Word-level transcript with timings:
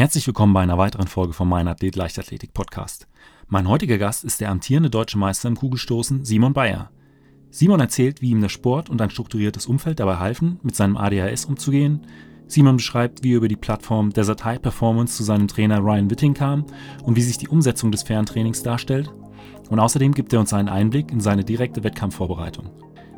Herzlich 0.00 0.26
willkommen 0.26 0.54
bei 0.54 0.62
einer 0.62 0.78
weiteren 0.78 1.08
Folge 1.08 1.34
vom 1.34 1.50
Mein 1.50 1.68
Athlet 1.68 1.94
Leichtathletik 1.94 2.54
Podcast. 2.54 3.06
Mein 3.48 3.68
heutiger 3.68 3.98
Gast 3.98 4.24
ist 4.24 4.40
der 4.40 4.50
amtierende 4.50 4.88
deutsche 4.88 5.18
Meister 5.18 5.46
im 5.46 5.56
Kugelstoßen, 5.56 6.24
Simon 6.24 6.54
Bayer. 6.54 6.90
Simon 7.50 7.80
erzählt, 7.80 8.22
wie 8.22 8.30
ihm 8.30 8.40
der 8.40 8.48
Sport 8.48 8.88
und 8.88 9.02
ein 9.02 9.10
strukturiertes 9.10 9.66
Umfeld 9.66 10.00
dabei 10.00 10.16
halfen, 10.16 10.58
mit 10.62 10.74
seinem 10.74 10.96
ADHS 10.96 11.44
umzugehen. 11.44 12.06
Simon 12.46 12.78
beschreibt, 12.78 13.22
wie 13.22 13.34
er 13.34 13.36
über 13.36 13.48
die 13.48 13.56
Plattform 13.56 14.08
Desert 14.08 14.42
High 14.42 14.62
Performance 14.62 15.18
zu 15.18 15.22
seinem 15.22 15.48
Trainer 15.48 15.80
Ryan 15.80 16.10
Witting 16.10 16.32
kam 16.32 16.64
und 17.02 17.16
wie 17.16 17.22
sich 17.22 17.36
die 17.36 17.48
Umsetzung 17.48 17.92
des 17.92 18.02
Ferntrainings 18.02 18.62
darstellt. 18.62 19.12
Und 19.68 19.80
außerdem 19.80 20.14
gibt 20.14 20.32
er 20.32 20.40
uns 20.40 20.54
einen 20.54 20.70
Einblick 20.70 21.12
in 21.12 21.20
seine 21.20 21.44
direkte 21.44 21.84
Wettkampfvorbereitung. 21.84 22.70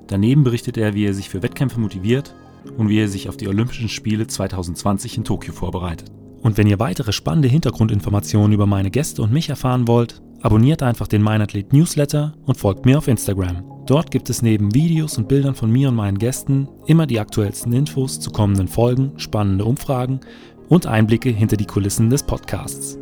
Daneben 0.08 0.42
berichtet 0.42 0.76
er, 0.76 0.94
wie 0.94 1.06
er 1.06 1.14
sich 1.14 1.28
für 1.28 1.44
Wettkämpfe 1.44 1.78
motiviert 1.78 2.34
und 2.76 2.88
wie 2.88 2.98
er 2.98 3.06
sich 3.06 3.28
auf 3.28 3.36
die 3.36 3.46
Olympischen 3.46 3.88
Spiele 3.88 4.26
2020 4.26 5.18
in 5.18 5.22
Tokio 5.22 5.52
vorbereitet. 5.52 6.10
Und 6.42 6.58
wenn 6.58 6.66
ihr 6.66 6.80
weitere 6.80 7.12
spannende 7.12 7.48
Hintergrundinformationen 7.48 8.52
über 8.52 8.66
meine 8.66 8.90
Gäste 8.90 9.22
und 9.22 9.32
mich 9.32 9.48
erfahren 9.48 9.86
wollt, 9.86 10.20
abonniert 10.42 10.82
einfach 10.82 11.06
den 11.06 11.22
Meinathlet 11.22 11.72
Newsletter 11.72 12.34
und 12.44 12.56
folgt 12.56 12.84
mir 12.84 12.98
auf 12.98 13.08
Instagram. 13.08 13.62
Dort 13.86 14.10
gibt 14.10 14.28
es 14.28 14.42
neben 14.42 14.74
Videos 14.74 15.18
und 15.18 15.28
Bildern 15.28 15.54
von 15.54 15.70
mir 15.70 15.88
und 15.88 15.94
meinen 15.94 16.18
Gästen 16.18 16.68
immer 16.86 17.06
die 17.06 17.20
aktuellsten 17.20 17.72
Infos 17.72 18.18
zu 18.18 18.30
kommenden 18.30 18.68
Folgen, 18.68 19.12
spannende 19.16 19.64
Umfragen 19.64 20.20
und 20.68 20.86
Einblicke 20.86 21.30
hinter 21.30 21.56
die 21.56 21.66
Kulissen 21.66 22.10
des 22.10 22.24
Podcasts. 22.24 22.98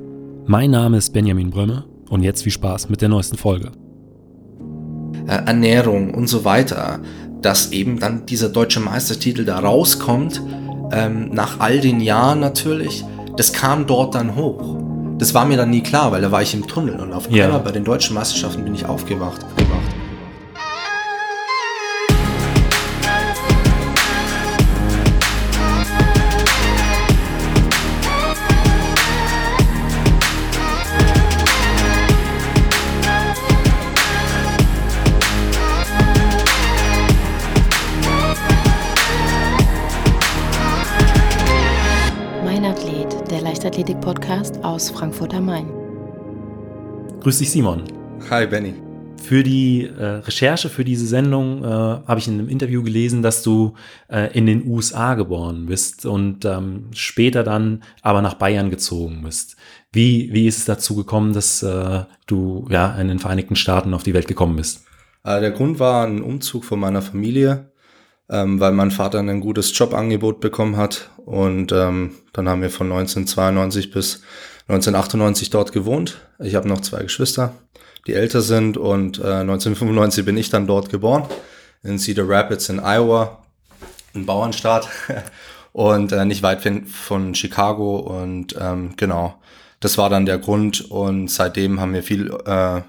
Mein 0.46 0.70
Name 0.70 0.98
ist 0.98 1.12
Benjamin 1.12 1.50
Brömme 1.50 1.84
und 2.08 2.22
jetzt 2.22 2.42
viel 2.42 2.52
Spaß 2.52 2.88
mit 2.90 3.00
der 3.00 3.08
neuesten 3.08 3.36
Folge. 3.36 3.72
Äh, 5.26 5.46
Ernährung 5.46 6.12
und 6.12 6.28
so 6.28 6.44
weiter, 6.44 7.00
dass 7.40 7.72
eben 7.72 8.00
dann 8.00 8.26
dieser 8.26 8.48
deutsche 8.48 8.80
Meistertitel 8.80 9.44
da 9.44 9.60
rauskommt, 9.60 10.42
ähm, 10.92 11.30
nach 11.32 11.60
all 11.60 11.80
den 11.80 12.00
Jahren 12.00 12.40
natürlich, 12.40 13.04
das 13.36 13.52
kam 13.52 13.86
dort 13.86 14.14
dann 14.14 14.36
hoch. 14.36 14.76
Das 15.18 15.34
war 15.34 15.44
mir 15.44 15.56
dann 15.56 15.70
nie 15.70 15.82
klar, 15.82 16.12
weil 16.12 16.22
da 16.22 16.32
war 16.32 16.42
ich 16.42 16.54
im 16.54 16.66
Tunnel 16.66 16.98
und 16.98 17.12
auf 17.12 17.26
einmal 17.26 17.50
ja. 17.50 17.58
bei 17.58 17.72
den 17.72 17.84
deutschen 17.84 18.14
Meisterschaften 18.14 18.64
bin 18.64 18.74
ich 18.74 18.86
aufgewacht. 18.86 19.44
aufgewacht. 19.44 19.99
Leichtathletik-Podcast 43.60 44.64
aus 44.64 44.90
Frankfurt 44.90 45.34
am 45.34 45.46
Main. 45.46 45.68
Grüß 47.20 47.38
dich, 47.38 47.50
Simon. 47.50 47.84
Hi, 48.30 48.46
Benny. 48.46 48.74
Für 49.22 49.42
die 49.42 49.84
äh, 49.84 50.04
Recherche 50.04 50.68
für 50.68 50.84
diese 50.84 51.06
Sendung 51.06 51.62
äh, 51.62 51.66
habe 51.66 52.18
ich 52.18 52.28
in 52.28 52.34
einem 52.34 52.48
Interview 52.48 52.82
gelesen, 52.82 53.22
dass 53.22 53.42
du 53.42 53.74
äh, 54.08 54.32
in 54.36 54.46
den 54.46 54.66
USA 54.66 55.14
geboren 55.14 55.66
bist 55.66 56.06
und 56.06 56.44
ähm, 56.44 56.86
später 56.92 57.44
dann 57.44 57.82
aber 58.02 58.22
nach 58.22 58.34
Bayern 58.34 58.70
gezogen 58.70 59.22
bist. 59.24 59.56
Wie, 59.92 60.32
wie 60.32 60.46
ist 60.46 60.58
es 60.58 60.64
dazu 60.64 60.96
gekommen, 60.96 61.32
dass 61.32 61.62
äh, 61.62 62.04
du 62.26 62.66
ja 62.70 62.94
in 62.98 63.08
den 63.08 63.18
Vereinigten 63.18 63.56
Staaten 63.56 63.92
auf 63.92 64.02
die 64.02 64.14
Welt 64.14 64.28
gekommen 64.28 64.56
bist? 64.56 64.84
Äh, 65.24 65.40
der 65.40 65.50
Grund 65.50 65.78
war 65.78 66.06
ein 66.06 66.22
Umzug 66.22 66.64
von 66.64 66.80
meiner 66.80 67.02
Familie 67.02 67.69
ähm, 68.30 68.60
weil 68.60 68.72
mein 68.72 68.90
Vater 68.90 69.18
ein 69.18 69.40
gutes 69.40 69.76
Jobangebot 69.76 70.40
bekommen 70.40 70.76
hat. 70.76 71.10
Und 71.16 71.72
ähm, 71.72 72.14
dann 72.32 72.48
haben 72.48 72.62
wir 72.62 72.70
von 72.70 72.90
1992 72.90 73.90
bis 73.90 74.22
1998 74.68 75.50
dort 75.50 75.72
gewohnt. 75.72 76.20
Ich 76.38 76.54
habe 76.54 76.68
noch 76.68 76.80
zwei 76.80 77.02
Geschwister, 77.02 77.54
die 78.06 78.14
älter 78.14 78.40
sind. 78.40 78.76
Und 78.76 79.18
äh, 79.18 79.40
1995 79.40 80.24
bin 80.24 80.36
ich 80.36 80.48
dann 80.50 80.66
dort 80.66 80.90
geboren, 80.90 81.24
in 81.82 81.98
Cedar 81.98 82.28
Rapids 82.28 82.68
in 82.68 82.78
Iowa, 82.78 83.42
ein 84.14 84.26
Bauernstaat. 84.26 84.88
und 85.72 86.12
äh, 86.12 86.24
nicht 86.24 86.42
weit 86.42 86.62
von 86.86 87.34
Chicago. 87.34 87.98
Und 87.98 88.54
ähm, 88.60 88.94
genau, 88.96 89.34
das 89.80 89.98
war 89.98 90.08
dann 90.08 90.24
der 90.24 90.38
Grund. 90.38 90.88
Und 90.90 91.28
seitdem 91.28 91.80
haben 91.80 91.94
wir 91.94 92.04
viel... 92.04 92.32
Äh, 92.46 92.82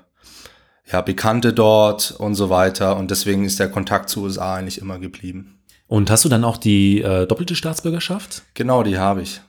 ja, 0.92 1.02
Bekannte 1.02 1.54
dort 1.54 2.12
und 2.18 2.36
so 2.36 2.50
weiter. 2.50 2.98
Und 2.98 3.12
deswegen 3.12 3.46
ist 3.46 3.60
der 3.60 3.70
Kontakt 3.70 4.10
zu 4.10 4.24
USA 4.24 4.56
eigentlich 4.56 4.80
immer 4.80 5.00
geblieben. 5.00 5.60
Und 5.88 6.10
hast 6.10 6.24
du 6.26 6.30
dann 6.30 6.44
auch 6.44 6.58
die 6.58 7.02
äh, 7.02 7.28
doppelte 7.28 7.56
Staatsbürgerschaft? 7.56 8.44
Genau, 8.54 8.84
die 8.84 8.98
habe 8.98 9.22
ich. 9.22 9.42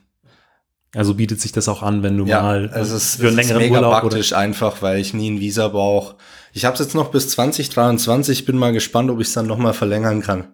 Also 0.95 1.15
bietet 1.15 1.41
sich 1.41 1.51
das 1.51 1.67
auch 1.67 1.81
an, 1.81 2.03
wenn 2.03 2.17
du 2.17 2.25
ja, 2.25 2.41
mal 2.41 2.69
es 2.73 2.91
ist, 2.91 3.15
für 3.15 3.27
einen 3.27 3.35
längeren 3.35 3.61
ist 3.61 3.67
mega 3.69 3.77
Urlaub 3.77 4.01
praktisch 4.01 4.31
oder? 4.31 4.41
einfach, 4.41 4.81
weil 4.81 4.99
ich 4.99 5.13
nie 5.13 5.31
ein 5.31 5.39
Visa 5.39 5.67
brauche. 5.67 6.15
Ich 6.53 6.65
habe 6.65 6.75
es 6.75 6.79
jetzt 6.81 6.93
noch 6.93 7.09
bis 7.09 7.29
2023. 7.29 8.45
Bin 8.45 8.57
mal 8.57 8.73
gespannt, 8.73 9.09
ob 9.09 9.19
ich 9.19 9.27
es 9.27 9.33
dann 9.33 9.47
noch 9.47 9.57
mal 9.57 9.73
verlängern 9.73 10.21
kann. 10.21 10.49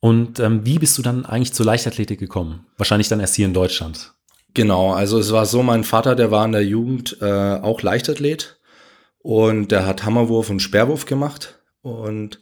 Und 0.00 0.40
ähm, 0.40 0.64
wie 0.64 0.78
bist 0.78 0.98
du 0.98 1.02
dann 1.02 1.26
eigentlich 1.26 1.52
zur 1.52 1.66
Leichtathletik 1.66 2.18
gekommen? 2.18 2.66
Wahrscheinlich 2.76 3.08
dann 3.08 3.20
erst 3.20 3.36
hier 3.36 3.46
in 3.46 3.54
Deutschland. 3.54 4.14
Genau, 4.54 4.92
also 4.92 5.18
es 5.18 5.32
war 5.32 5.46
so, 5.46 5.62
mein 5.62 5.84
Vater, 5.84 6.16
der 6.16 6.30
war 6.30 6.44
in 6.44 6.52
der 6.52 6.64
Jugend 6.64 7.18
äh, 7.20 7.24
auch 7.60 7.82
Leichtathlet 7.82 8.57
und 9.28 9.72
der 9.72 9.84
hat 9.84 10.06
Hammerwurf 10.06 10.48
und 10.48 10.62
Sperrwurf 10.62 11.04
gemacht. 11.04 11.58
Und 11.82 12.40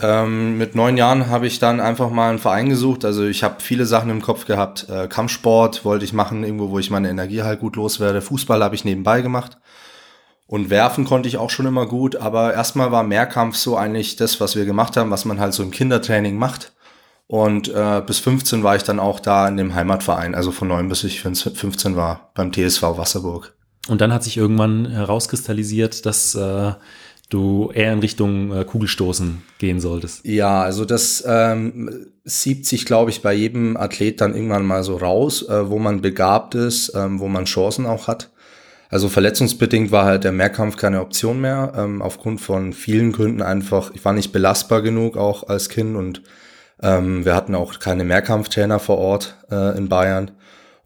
ähm, 0.00 0.56
mit 0.56 0.76
neun 0.76 0.96
Jahren 0.96 1.26
habe 1.26 1.48
ich 1.48 1.58
dann 1.58 1.80
einfach 1.80 2.10
mal 2.10 2.28
einen 2.28 2.38
Verein 2.38 2.68
gesucht. 2.68 3.04
Also 3.04 3.24
ich 3.24 3.42
habe 3.42 3.56
viele 3.58 3.86
Sachen 3.86 4.10
im 4.10 4.22
Kopf 4.22 4.46
gehabt. 4.46 4.88
Äh, 4.88 5.08
Kampfsport 5.08 5.84
wollte 5.84 6.04
ich 6.04 6.12
machen, 6.12 6.44
irgendwo, 6.44 6.70
wo 6.70 6.78
ich 6.78 6.92
meine 6.92 7.10
Energie 7.10 7.42
halt 7.42 7.58
gut 7.58 7.74
loswerde. 7.74 8.22
Fußball 8.22 8.62
habe 8.62 8.76
ich 8.76 8.84
nebenbei 8.84 9.20
gemacht. 9.20 9.58
Und 10.46 10.70
werfen 10.70 11.06
konnte 11.06 11.28
ich 11.28 11.38
auch 11.38 11.50
schon 11.50 11.66
immer 11.66 11.86
gut, 11.86 12.14
aber 12.14 12.54
erstmal 12.54 12.92
war 12.92 13.02
Mehrkampf 13.02 13.56
so 13.56 13.76
eigentlich 13.76 14.14
das, 14.14 14.40
was 14.40 14.54
wir 14.54 14.64
gemacht 14.64 14.96
haben, 14.96 15.10
was 15.10 15.24
man 15.24 15.40
halt 15.40 15.54
so 15.54 15.64
im 15.64 15.72
Kindertraining 15.72 16.38
macht. 16.38 16.72
Und 17.26 17.66
äh, 17.66 18.00
bis 18.06 18.20
15 18.20 18.62
war 18.62 18.76
ich 18.76 18.84
dann 18.84 19.00
auch 19.00 19.18
da 19.18 19.48
in 19.48 19.56
dem 19.56 19.74
Heimatverein, 19.74 20.36
also 20.36 20.52
von 20.52 20.68
9 20.68 20.88
bis 20.88 21.02
ich 21.02 21.20
15 21.20 21.96
war 21.96 22.30
beim 22.34 22.52
TSV 22.52 22.96
Wasserburg. 22.96 23.55
Und 23.88 24.00
dann 24.00 24.12
hat 24.12 24.24
sich 24.24 24.36
irgendwann 24.36 24.90
herauskristallisiert, 24.90 26.06
dass 26.06 26.34
äh, 26.34 26.72
du 27.28 27.70
eher 27.72 27.92
in 27.92 28.00
Richtung 28.00 28.52
äh, 28.52 28.64
Kugelstoßen 28.64 29.42
gehen 29.58 29.80
solltest. 29.80 30.24
Ja, 30.24 30.62
also 30.62 30.84
das 30.84 31.24
ähm, 31.26 32.06
siebt 32.24 32.66
sich, 32.66 32.84
glaube 32.84 33.10
ich, 33.10 33.22
bei 33.22 33.32
jedem 33.32 33.76
Athlet 33.76 34.20
dann 34.20 34.34
irgendwann 34.34 34.66
mal 34.66 34.82
so 34.82 34.96
raus, 34.96 35.48
äh, 35.48 35.70
wo 35.70 35.78
man 35.78 36.02
begabt 36.02 36.54
ist, 36.54 36.92
ähm, 36.94 37.20
wo 37.20 37.28
man 37.28 37.44
Chancen 37.44 37.86
auch 37.86 38.08
hat. 38.08 38.30
Also 38.88 39.08
verletzungsbedingt 39.08 39.90
war 39.90 40.04
halt 40.04 40.24
der 40.24 40.32
Mehrkampf 40.32 40.76
keine 40.76 41.00
Option 41.00 41.40
mehr, 41.40 41.72
ähm, 41.76 42.02
aufgrund 42.02 42.40
von 42.40 42.72
vielen 42.72 43.10
Gründen 43.12 43.42
einfach, 43.42 43.90
ich 43.94 44.04
war 44.04 44.12
nicht 44.12 44.30
belastbar 44.30 44.82
genug 44.82 45.16
auch 45.16 45.48
als 45.48 45.68
Kind 45.68 45.96
und 45.96 46.22
ähm, 46.82 47.24
wir 47.24 47.34
hatten 47.34 47.54
auch 47.54 47.80
keine 47.80 48.04
Mehrkampftrainer 48.04 48.78
vor 48.78 48.98
Ort 48.98 49.36
äh, 49.50 49.76
in 49.76 49.88
Bayern. 49.88 50.30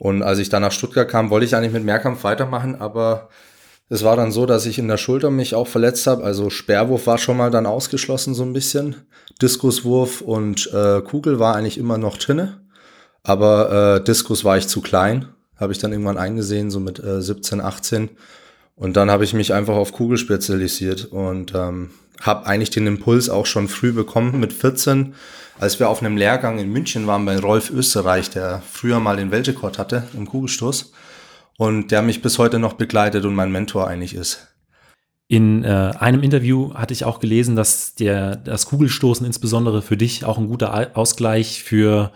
Und 0.01 0.23
als 0.23 0.39
ich 0.39 0.49
dann 0.49 0.63
nach 0.63 0.73
Stuttgart 0.73 1.07
kam, 1.07 1.29
wollte 1.29 1.45
ich 1.45 1.55
eigentlich 1.55 1.75
mit 1.75 1.85
Mehrkampf 1.85 2.25
weitermachen, 2.25 2.75
aber 2.75 3.29
es 3.91 4.03
war 4.03 4.17
dann 4.17 4.33
so, 4.33 4.47
dass 4.47 4.65
ich 4.65 4.79
in 4.79 4.89
der 4.89 4.97
Schulter 4.97 5.31
mich 5.31 5.55
auch 5.55 5.67
verletzt 5.67 6.07
habe. 6.07 6.25
Also 6.25 6.49
Sperrwurf 6.49 7.07
war 7.07 7.19
schon 7.19 7.37
mal 7.37 7.51
dann 7.51 7.67
ausgeschlossen 7.67 8.33
so 8.33 8.43
ein 8.43 8.55
bisschen. 8.55 8.97
Diskuswurf 9.43 10.23
und 10.23 10.73
äh, 10.73 11.03
Kugel 11.03 11.39
war 11.39 11.55
eigentlich 11.55 11.77
immer 11.77 11.99
noch 11.99 12.17
drinne. 12.17 12.63
Aber 13.25 13.99
äh, 13.99 14.03
Diskus 14.03 14.43
war 14.43 14.57
ich 14.57 14.69
zu 14.69 14.81
klein. 14.81 15.29
Habe 15.59 15.73
ich 15.73 15.79
dann 15.79 15.93
irgendwann 15.93 16.17
eingesehen, 16.17 16.71
so 16.71 16.81
mit 16.81 16.99
äh, 16.99 17.21
17, 17.21 17.61
18. 17.61 18.09
Und 18.77 18.97
dann 18.97 19.11
habe 19.11 19.25
ich 19.25 19.35
mich 19.35 19.53
einfach 19.53 19.75
auf 19.75 19.93
Kugel 19.93 20.17
spezialisiert 20.17 21.13
und 21.13 21.53
ähm, 21.55 21.91
habe 22.21 22.47
eigentlich 22.47 22.71
den 22.71 22.87
Impuls 22.87 23.29
auch 23.29 23.47
schon 23.47 23.69
früh 23.69 23.93
bekommen 23.93 24.39
mit 24.39 24.53
14 24.53 25.15
als 25.61 25.79
wir 25.79 25.91
auf 25.91 26.01
einem 26.01 26.17
Lehrgang 26.17 26.59
in 26.59 26.73
München 26.73 27.07
waren 27.07 27.27
bei 27.27 27.39
Rolf 27.39 27.71
Österreich, 27.71 28.31
der 28.31 28.63
früher 28.67 28.99
mal 28.99 29.19
den 29.19 29.31
Weltrekord 29.31 29.79
hatte 29.79 30.05
im 30.15 30.27
Kugelstoß 30.27 30.93
und 31.59 31.91
der 31.91 32.01
mich 32.01 32.23
bis 32.23 32.39
heute 32.39 32.59
noch 32.59 32.73
begleitet 32.73 33.27
und 33.27 33.35
mein 33.35 33.53
Mentor 33.53 33.87
eigentlich 33.87 34.15
ist. 34.15 34.49
In 35.29 35.63
äh, 35.63 35.93
einem 35.99 36.23
Interview 36.23 36.73
hatte 36.73 36.95
ich 36.95 37.05
auch 37.05 37.21
gelesen, 37.21 37.57
dass 37.57 37.95
der, 37.95 38.37
das 38.37 38.67
Kugelstoßen 38.67 39.27
insbesondere 39.27 39.83
für 39.83 39.99
dich 39.99 40.25
auch 40.25 40.39
ein 40.39 40.49
guter 40.49 40.97
Ausgleich 40.97 41.63
für 41.63 42.11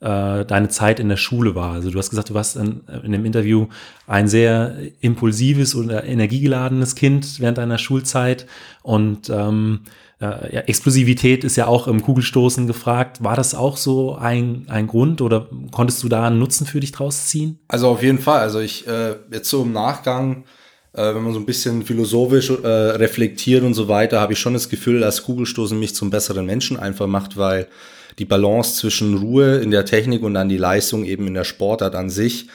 äh, 0.00 0.44
deine 0.44 0.68
Zeit 0.68 1.00
in 1.00 1.08
der 1.08 1.16
Schule 1.16 1.54
war. 1.54 1.72
Also 1.72 1.90
du 1.90 1.98
hast 1.98 2.10
gesagt, 2.10 2.30
du 2.30 2.34
warst 2.34 2.56
in, 2.56 2.82
in 3.02 3.12
dem 3.12 3.24
Interview 3.24 3.66
ein 4.06 4.28
sehr 4.28 4.76
impulsives 5.00 5.74
oder 5.74 6.04
energiegeladenes 6.04 6.94
Kind 6.94 7.40
während 7.40 7.58
deiner 7.58 7.78
Schulzeit 7.78 8.46
und 8.82 9.28
ähm, 9.30 9.80
äh, 10.20 10.54
ja, 10.54 10.60
Explosivität 10.62 11.44
ist 11.44 11.56
ja 11.56 11.66
auch 11.66 11.86
im 11.86 12.02
Kugelstoßen 12.02 12.66
gefragt. 12.66 13.22
War 13.22 13.36
das 13.36 13.54
auch 13.54 13.76
so 13.76 14.16
ein, 14.16 14.66
ein 14.68 14.86
Grund 14.86 15.20
oder 15.20 15.48
konntest 15.70 16.02
du 16.02 16.08
da 16.08 16.26
einen 16.26 16.38
Nutzen 16.38 16.66
für 16.66 16.80
dich 16.80 16.92
draus 16.92 17.26
ziehen? 17.26 17.58
Also 17.68 17.88
auf 17.88 18.02
jeden 18.02 18.18
Fall. 18.18 18.40
Also 18.40 18.60
ich 18.60 18.86
äh, 18.86 19.16
jetzt 19.30 19.48
so 19.48 19.62
im 19.62 19.72
Nachgang, 19.72 20.44
äh, 20.92 21.14
wenn 21.14 21.22
man 21.22 21.32
so 21.32 21.38
ein 21.38 21.46
bisschen 21.46 21.84
philosophisch 21.84 22.50
äh, 22.50 22.66
reflektiert 22.66 23.62
und 23.62 23.74
so 23.74 23.86
weiter, 23.86 24.20
habe 24.20 24.32
ich 24.32 24.40
schon 24.40 24.54
das 24.54 24.68
Gefühl, 24.68 25.00
dass 25.00 25.22
Kugelstoßen 25.22 25.78
mich 25.78 25.94
zum 25.94 26.10
besseren 26.10 26.46
Menschen 26.46 26.76
einfach 26.76 27.06
macht, 27.06 27.36
weil 27.36 27.68
die 28.18 28.24
Balance 28.24 28.76
zwischen 28.76 29.16
Ruhe 29.16 29.58
in 29.58 29.70
der 29.70 29.84
Technik 29.84 30.22
und 30.22 30.34
dann 30.34 30.48
die 30.48 30.56
Leistung 30.56 31.04
eben 31.04 31.26
in 31.26 31.34
der 31.34 31.44
Sportart 31.44 31.94
an 31.94 32.10
sich 32.10 32.48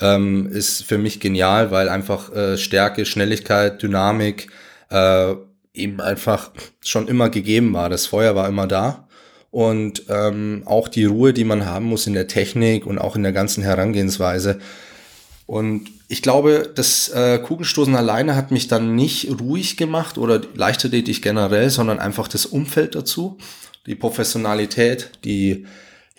ähm, 0.00 0.48
ist 0.50 0.84
für 0.84 0.98
mich 0.98 1.20
genial, 1.20 1.70
weil 1.70 1.88
einfach 1.88 2.32
äh, 2.34 2.56
Stärke, 2.56 3.04
Schnelligkeit, 3.04 3.82
Dynamik 3.82 4.48
äh, 4.90 5.34
eben 5.74 6.00
einfach 6.00 6.50
schon 6.80 7.08
immer 7.08 7.30
gegeben 7.30 7.72
war. 7.72 7.88
Das 7.88 8.06
Feuer 8.06 8.34
war 8.34 8.48
immer 8.48 8.66
da. 8.66 9.08
Und 9.50 10.04
ähm, 10.08 10.62
auch 10.66 10.88
die 10.88 11.06
Ruhe, 11.06 11.32
die 11.32 11.44
man 11.44 11.64
haben 11.64 11.86
muss 11.86 12.06
in 12.06 12.12
der 12.12 12.26
Technik 12.28 12.86
und 12.86 12.98
auch 12.98 13.16
in 13.16 13.22
der 13.22 13.32
ganzen 13.32 13.62
Herangehensweise. 13.62 14.58
Und 15.46 15.88
ich 16.08 16.20
glaube, 16.20 16.70
das 16.74 17.08
äh, 17.08 17.38
Kugelstoßen 17.38 17.96
alleine 17.96 18.36
hat 18.36 18.50
mich 18.50 18.68
dann 18.68 18.94
nicht 18.94 19.40
ruhig 19.40 19.78
gemacht 19.78 20.18
oder 20.18 20.42
leichtathletik 20.54 21.22
generell, 21.22 21.70
sondern 21.70 21.98
einfach 21.98 22.28
das 22.28 22.44
Umfeld 22.44 22.94
dazu, 22.94 23.38
die 23.88 23.94
Professionalität, 23.94 25.10
die 25.24 25.66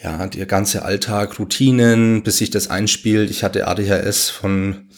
ja, 0.02 0.28
der 0.28 0.46
ganze 0.46 0.84
Alltag, 0.84 1.40
Routinen, 1.40 2.24
bis 2.24 2.38
sich 2.38 2.50
das 2.50 2.70
einspielt. 2.70 3.30
Ich 3.30 3.44
hatte 3.44 3.68
ADHS 3.68 4.30
von, 4.30 4.90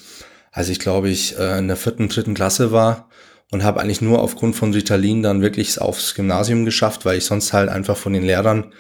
als 0.52 0.70
ich 0.70 0.80
glaube 0.80 1.10
ich 1.10 1.38
äh, 1.38 1.58
in 1.58 1.68
der 1.68 1.78
vierten, 1.78 2.08
dritten 2.08 2.34
Klasse 2.34 2.72
war 2.72 3.10
und 3.52 3.64
habe 3.64 3.82
eigentlich 3.82 4.02
nur 4.02 4.22
aufgrund 4.22 4.56
von 4.56 4.74
Ritalin 4.74 5.24
dann 5.24 5.42
wirklich 5.42 5.82
aufs 5.82 6.16
Gymnasium 6.16 6.66
geschafft, 6.66 7.06
weil 7.06 7.18
ich 7.18 7.26
sonst 7.26 7.52
halt 7.52 7.70
einfach 7.70 7.98
von 7.98 8.14
den 8.14 8.24
Lehrern 8.24 8.72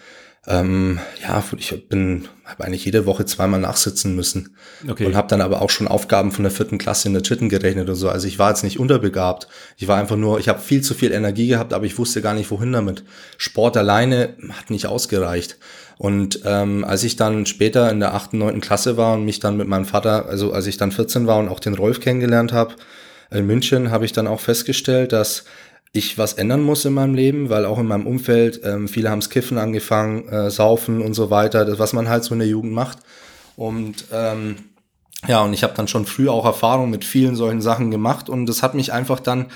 ähm, 0.48 1.00
ja, 1.22 1.44
ich 1.58 1.88
bin 1.88 2.28
habe 2.52 2.66
eigentlich 2.66 2.86
jede 2.86 3.06
Woche 3.06 3.26
zweimal 3.26 3.60
nachsitzen 3.60 4.16
müssen 4.16 4.56
okay. 4.90 5.06
und 5.06 5.16
habe 5.16 5.28
dann 5.28 5.42
aber 5.42 5.62
auch 5.62 5.70
schon 5.70 5.88
Aufgaben 5.88 6.32
von 6.32 6.44
der 6.44 6.52
vierten 6.52 6.78
Klasse 6.78 7.08
in 7.08 7.14
der 7.14 7.22
dritten 7.22 7.50
gerechnet 7.50 7.90
und 7.90 7.96
so. 7.96 8.10
Also 8.10 8.28
ich 8.28 8.40
war 8.40 8.50
jetzt 8.50 8.64
nicht 8.64 8.80
unterbegabt. 8.80 9.48
Ich 9.78 9.88
war 9.88 9.98
einfach 9.98 10.18
nur, 10.18 10.40
ich 10.40 10.50
habe 10.50 10.60
viel 10.60 10.82
zu 10.82 10.94
viel 10.94 11.12
Energie 11.12 11.48
gehabt, 11.48 11.74
aber 11.74 11.86
ich 11.86 11.98
wusste 11.98 12.22
gar 12.22 12.34
nicht 12.34 12.52
wohin 12.52 12.74
damit. 12.74 13.04
Sport 13.38 13.78
alleine 13.78 14.36
hat 14.50 14.70
nicht 14.70 14.86
ausgereicht. 14.86 15.58
Und 15.98 16.42
ähm, 16.46 16.84
als 16.84 17.04
ich 17.04 17.16
dann 17.16 17.46
später 17.46 17.92
in 17.92 18.00
der 18.00 18.14
achten, 18.14 18.40
neunten 18.40 18.62
Klasse 18.62 18.98
war 18.98 19.14
und 19.14 19.26
mich 19.26 19.40
dann 19.40 19.58
mit 19.58 19.68
meinem 19.68 19.86
Vater, 19.86 20.26
also 20.26 20.52
als 20.52 20.68
ich 20.68 20.78
dann 20.78 20.92
14 20.92 21.28
war 21.28 21.38
und 21.38 21.50
auch 21.50 21.60
den 21.60 21.76
Rolf 21.76 22.00
kennengelernt 22.00 22.52
habe 22.52 22.76
in 23.30 23.46
München, 23.46 23.92
habe 23.92 24.06
ich 24.06 24.12
dann 24.12 24.28
auch 24.28 24.40
festgestellt, 24.40 25.14
dass 25.14 25.46
ich 25.94 26.18
was 26.18 26.34
ändern 26.34 26.62
muss 26.62 26.86
in 26.86 26.94
meinem 26.94 27.16
Leben, 27.16 27.50
weil 27.50 27.66
auch 27.66 27.78
in 27.78 27.88
meinem 27.88 28.08
Umfeld, 28.08 28.62
ähm, 28.64 28.88
viele 28.88 29.10
haben's 29.10 29.30
Kiffen 29.30 29.58
angefangen, 29.58 30.28
äh, 30.30 30.50
Saufen 30.50 31.02
und 31.02 31.14
so 31.14 31.30
weiter, 31.30 31.66
das, 31.66 31.80
was 31.80 31.94
man 31.94 32.08
halt 32.08 32.24
so 32.24 32.34
in 32.34 32.40
der 32.40 32.48
Jugend 32.48 32.72
macht. 32.72 33.00
Und 33.58 34.06
ähm, 34.14 34.56
ja, 35.28 35.42
und 35.42 35.54
ich 35.54 35.64
habe 35.64 35.74
dann 35.76 35.88
schon 35.88 36.06
früh 36.06 36.30
auch 36.30 36.46
Erfahrung 36.46 36.90
mit 36.90 37.04
vielen 37.06 37.36
solchen 37.36 37.62
Sachen 37.62 37.92
gemacht 37.92 38.30
und 38.30 38.46
das 38.48 38.64
hat 38.64 38.74
mich 38.74 38.94
einfach 38.94 39.20
dann 39.20 39.48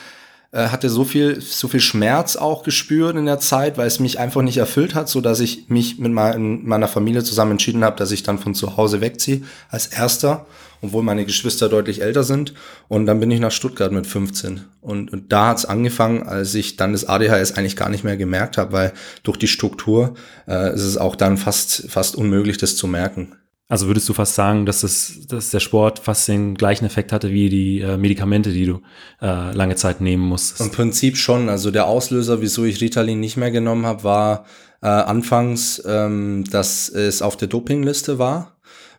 äh, 0.52 0.68
hatte 0.68 0.90
so 0.90 1.06
viel 1.06 1.42
so 1.42 1.68
viel 1.68 1.80
Schmerz 1.80 2.36
auch 2.36 2.64
gespürt 2.64 3.16
in 3.16 3.26
der 3.26 3.40
Zeit, 3.40 3.78
weil 3.78 3.88
es 3.88 4.00
mich 4.00 4.20
einfach 4.20 4.42
nicht 4.42 4.58
erfüllt 4.58 4.94
hat, 4.94 5.10
so 5.10 5.22
dass 5.22 5.40
ich 5.40 5.70
mich 5.70 5.98
mit 5.98 6.12
mein, 6.12 6.66
meiner 6.66 6.88
Familie 6.88 7.24
zusammen 7.24 7.52
entschieden 7.52 7.84
habe, 7.84 7.98
dass 7.98 8.12
ich 8.12 8.24
dann 8.24 8.38
von 8.38 8.54
zu 8.54 8.78
Hause 8.78 9.02
wegziehe 9.02 9.42
als 9.70 9.88
erster 9.88 10.46
obwohl 10.86 11.04
meine 11.04 11.26
Geschwister 11.26 11.70
deutlich 11.70 12.02
älter 12.02 12.24
sind. 12.24 12.54
Und 12.88 13.06
dann 13.06 13.20
bin 13.20 13.32
ich 13.32 13.40
nach 13.40 13.52
Stuttgart 13.52 13.92
mit 13.92 14.08
15. 14.08 14.62
Und, 14.82 15.12
und 15.12 15.32
da 15.32 15.50
hat's 15.50 15.66
angefangen, 15.66 16.24
als 16.24 16.54
ich 16.56 16.78
dann 16.78 16.94
das 16.94 17.06
ADHS 17.06 17.54
eigentlich 17.54 17.76
gar 17.76 17.90
nicht 17.90 18.04
mehr 18.04 18.18
gemerkt 18.18 18.58
habe, 18.58 18.72
weil 18.72 18.94
durch 19.24 19.38
die 19.38 19.48
Struktur 19.48 20.16
äh, 20.48 20.74
ist 20.74 20.84
es 20.84 20.98
auch 20.98 21.16
dann 21.16 21.38
fast, 21.38 21.90
fast 21.90 22.16
unmöglich, 22.16 22.58
das 22.58 22.76
zu 22.76 22.88
merken. 22.88 23.36
Also 23.68 23.88
würdest 23.88 24.08
du 24.08 24.14
fast 24.14 24.36
sagen, 24.36 24.68
dass, 24.68 24.82
das, 24.82 25.26
dass 25.28 25.50
der 25.50 25.60
Sport 25.60 25.98
fast 25.98 26.28
den 26.28 26.54
gleichen 26.54 26.86
Effekt 26.86 27.12
hatte 27.12 27.32
wie 27.32 27.50
die 27.50 27.82
äh, 27.82 27.98
Medikamente, 27.98 28.52
die 28.52 28.68
du 28.68 28.82
äh, 29.22 29.52
lange 29.54 29.76
Zeit 29.76 30.02
nehmen 30.02 30.24
musstest? 30.24 30.62
Im 30.62 30.72
Prinzip 30.72 31.18
schon. 31.18 31.50
Also 31.50 31.72
der 31.72 31.88
Auslöser, 31.88 32.42
wieso 32.42 32.64
ich 32.64 32.80
Ritalin 32.80 33.20
nicht 33.20 33.38
mehr 33.38 33.50
genommen 33.50 33.88
habe, 33.88 34.04
war 34.04 34.46
äh, 34.84 34.88
anfangs, 34.88 35.82
ähm, 35.84 36.44
dass 36.52 36.90
es 36.90 37.24
auf 37.24 37.38
der 37.38 37.48
Dopingliste 37.48 38.20
war. 38.20 38.55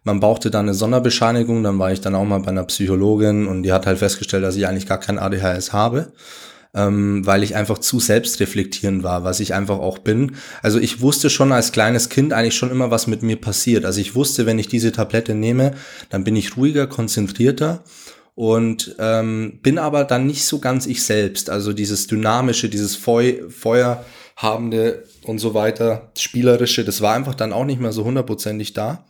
Man 0.07 0.21
brauchte 0.21 0.53
dann 0.53 0.67
eine 0.67 0.75
Sonderbescheinigung, 0.75 1.65
dann 1.65 1.81
war 1.81 1.91
ich 1.91 2.01
dann 2.01 2.15
auch 2.15 2.25
mal 2.25 2.39
bei 2.39 2.51
einer 2.53 2.63
Psychologin 2.63 3.49
und 3.49 3.65
die 3.65 3.73
hat 3.73 3.87
halt 3.87 3.99
festgestellt, 3.99 4.45
dass 4.45 4.55
ich 4.55 4.69
eigentlich 4.69 4.87
gar 4.87 5.01
kein 5.01 5.19
ADHS 5.19 5.73
habe, 5.73 6.13
ähm, 6.75 7.27
weil 7.27 7.43
ich 7.43 7.57
einfach 7.57 7.79
zu 7.79 7.99
selbstreflektierend 7.99 9.03
war, 9.03 9.25
was 9.25 9.41
ich 9.41 9.53
einfach 9.53 9.81
auch 9.81 9.99
bin. 9.99 10.37
Also 10.63 10.79
ich 10.79 11.01
wusste 11.01 11.29
schon 11.29 11.51
als 11.51 11.73
kleines 11.73 12.09
Kind 12.09 12.33
eigentlich 12.33 12.55
schon 12.55 12.71
immer, 12.71 12.93
was 12.93 13.09
mit 13.09 13.25
mir 13.25 13.35
passiert. 13.35 13.85
Also 13.85 14.01
ich 14.01 14.15
wusste, 14.15 14.47
wenn 14.47 14.61
ich 14.61 14.69
diese 14.69 14.93
Tablette 14.93 15.35
nehme, 15.35 15.73
dann 16.09 16.23
bin 16.23 16.37
ich 16.37 16.57
ruhiger, 16.57 16.87
konzentrierter 16.87 17.83
und 18.37 18.95
ähm, 19.01 19.59
bin 19.61 19.77
aber 19.77 20.05
dann 20.05 20.25
nicht 20.25 20.45
so 20.45 20.61
ganz 20.61 20.87
ich 20.87 21.03
selbst. 21.03 21.51
Also 21.51 21.73
dieses 21.73 22.07
dynamische, 22.07 22.69
dieses 22.69 22.95
Feu 22.95 23.41
Feuerhabende 23.49 25.03
und 25.25 25.41
so 25.41 25.53
weiter, 25.55 26.13
spielerische, 26.17 26.85
das 26.85 27.01
war 27.01 27.17
einfach 27.17 27.35
dann 27.35 27.53
auch 27.53 27.65
nicht 27.65 27.81
mehr 27.81 27.91
so 27.91 28.05
hundertprozentig 28.05 28.73
da. 28.73 29.05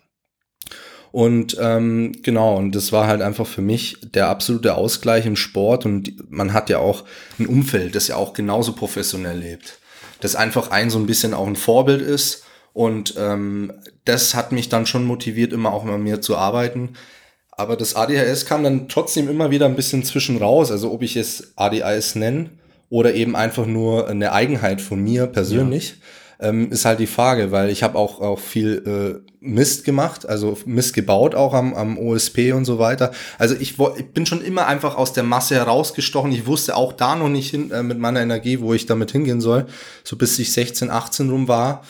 Und 1.17 1.57
ähm, 1.59 2.13
genau, 2.23 2.59
und 2.59 2.75
das 2.75 2.93
war 2.93 3.07
halt 3.07 3.23
einfach 3.23 3.47
für 3.47 3.63
mich 3.63 3.97
der 4.03 4.29
absolute 4.29 4.75
Ausgleich 4.75 5.25
im 5.25 5.35
Sport. 5.35 5.87
Und 5.87 6.31
man 6.31 6.53
hat 6.53 6.69
ja 6.69 6.79
auch 6.79 7.05
ein 7.39 7.47
Umfeld, 7.47 7.95
das 7.95 8.09
ja 8.09 8.17
auch 8.17 8.35
genauso 8.35 8.75
professionell 8.75 9.39
lebt. 9.39 9.79
Das 10.21 10.37
einfach 10.37 10.71
ein 10.71 10.91
so 10.91 10.99
ein 10.99 11.07
bisschen 11.07 11.33
auch 11.33 11.47
ein 11.47 11.57
Vorbild 11.57 12.03
ist. 12.03 12.45
Und 12.75 13.15
ähm, 13.17 13.73
das 14.05 14.35
hat 14.35 14.53
mich 14.53 14.69
dann 14.69 14.85
schon 14.85 15.07
motiviert, 15.07 15.55
immer 15.55 15.73
auch 15.73 15.85
mit 15.85 15.99
mir 16.01 16.21
zu 16.21 16.37
arbeiten. 16.37 16.91
Aber 17.51 17.79
das 17.79 17.97
ADHS 17.97 18.45
kam 18.45 18.63
dann 18.63 18.91
trotzdem 18.91 19.31
immer 19.31 19.51
wieder 19.51 19.65
ein 19.65 19.77
bisschen 19.77 20.05
zwischen 20.05 20.37
raus. 20.37 20.71
Also 20.71 20.93
ob 20.93 21.01
ich 21.01 21.17
es 21.17 21.55
ADHS 21.57 22.17
nenne 22.17 22.51
oder 22.91 23.15
eben 23.15 23.37
einfach 23.37 23.65
nur 23.65 24.07
eine 24.07 24.33
Eigenheit 24.33 24.83
von 24.83 25.03
mir 25.03 25.27
persönlich. 25.29 25.93
Ja 25.93 25.97
ähm, 26.39 26.71
ist 26.71 26.85
halt 26.85 27.01
die 27.01 27.07
Frage, 27.07 27.51
weil 27.51 27.71
ich 27.71 27.83
habe 27.83 27.99
auch, 27.99 28.21
auch 28.21 28.39
viel 28.39 29.23
äh, 29.25 29.33
Mist 29.41 29.85
gemacht, 29.85 30.29
also 30.29 30.59
Mist 30.67 30.95
gebaut 30.95 31.35
auch 31.35 31.55
am, 31.55 31.75
am 31.75 31.99
OSP 31.99 32.53
und 32.53 32.65
so 32.65 32.79
weiter. 32.79 33.13
Also 33.39 33.55
ich, 33.55 33.77
ich 33.97 34.13
bin 34.13 34.27
schon 34.27 34.43
immer 34.43 34.67
einfach 34.67 34.97
aus 34.97 35.13
der 35.13 35.23
Masse 35.23 35.55
herausgestochen. 35.55 36.33
Ich 36.33 36.47
wusste 36.47 36.77
auch 36.77 36.93
da 36.93 37.17
noch 37.17 37.29
nicht 37.29 37.51
hin, 37.51 37.71
äh, 37.71 37.83
mit 37.83 37.99
meiner 37.99 38.21
Energie, 38.21 38.61
wo 38.61 38.75
ich 38.75 38.87
damit 38.87 39.13
hingehen 39.13 39.41
soll, 39.41 39.67
so 40.05 40.17
bis 40.17 40.39
ich 40.39 40.53
16, 40.53 40.91
18 40.91 41.31
rum 41.31 41.49
war 41.49 41.83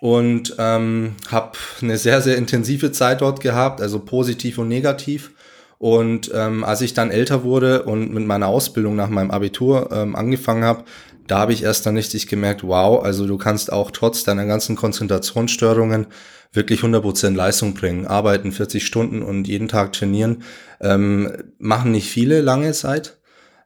und 0.00 0.54
ähm, 0.58 1.16
habe 1.28 1.52
eine 1.82 1.98
sehr, 1.98 2.20
sehr 2.20 2.36
intensive 2.36 2.92
Zeit 2.92 3.20
dort 3.20 3.40
gehabt, 3.40 3.80
also 3.80 3.98
positiv 3.98 4.58
und 4.58 4.68
negativ. 4.68 5.32
Und 5.78 6.30
ähm, 6.34 6.62
als 6.62 6.82
ich 6.82 6.92
dann 6.92 7.10
älter 7.10 7.42
wurde 7.42 7.84
und 7.84 8.12
mit 8.12 8.26
meiner 8.26 8.48
Ausbildung 8.48 8.96
nach 8.96 9.08
meinem 9.08 9.30
Abitur 9.30 9.88
ähm, 9.90 10.14
angefangen 10.14 10.62
habe, 10.62 10.84
da 11.30 11.38
habe 11.38 11.52
ich 11.52 11.62
erst 11.62 11.86
dann 11.86 11.96
richtig 11.96 12.26
gemerkt, 12.26 12.64
wow, 12.64 13.04
also 13.04 13.26
du 13.26 13.38
kannst 13.38 13.72
auch 13.72 13.92
trotz 13.92 14.24
deiner 14.24 14.46
ganzen 14.46 14.74
Konzentrationsstörungen 14.74 16.06
wirklich 16.52 16.80
100% 16.80 17.36
Leistung 17.36 17.74
bringen. 17.74 18.06
Arbeiten 18.06 18.50
40 18.50 18.84
Stunden 18.84 19.22
und 19.22 19.46
jeden 19.46 19.68
Tag 19.68 19.92
trainieren. 19.92 20.42
Ähm, 20.80 21.30
machen 21.58 21.92
nicht 21.92 22.10
viele 22.10 22.40
lange 22.40 22.72
Zeit, 22.72 23.18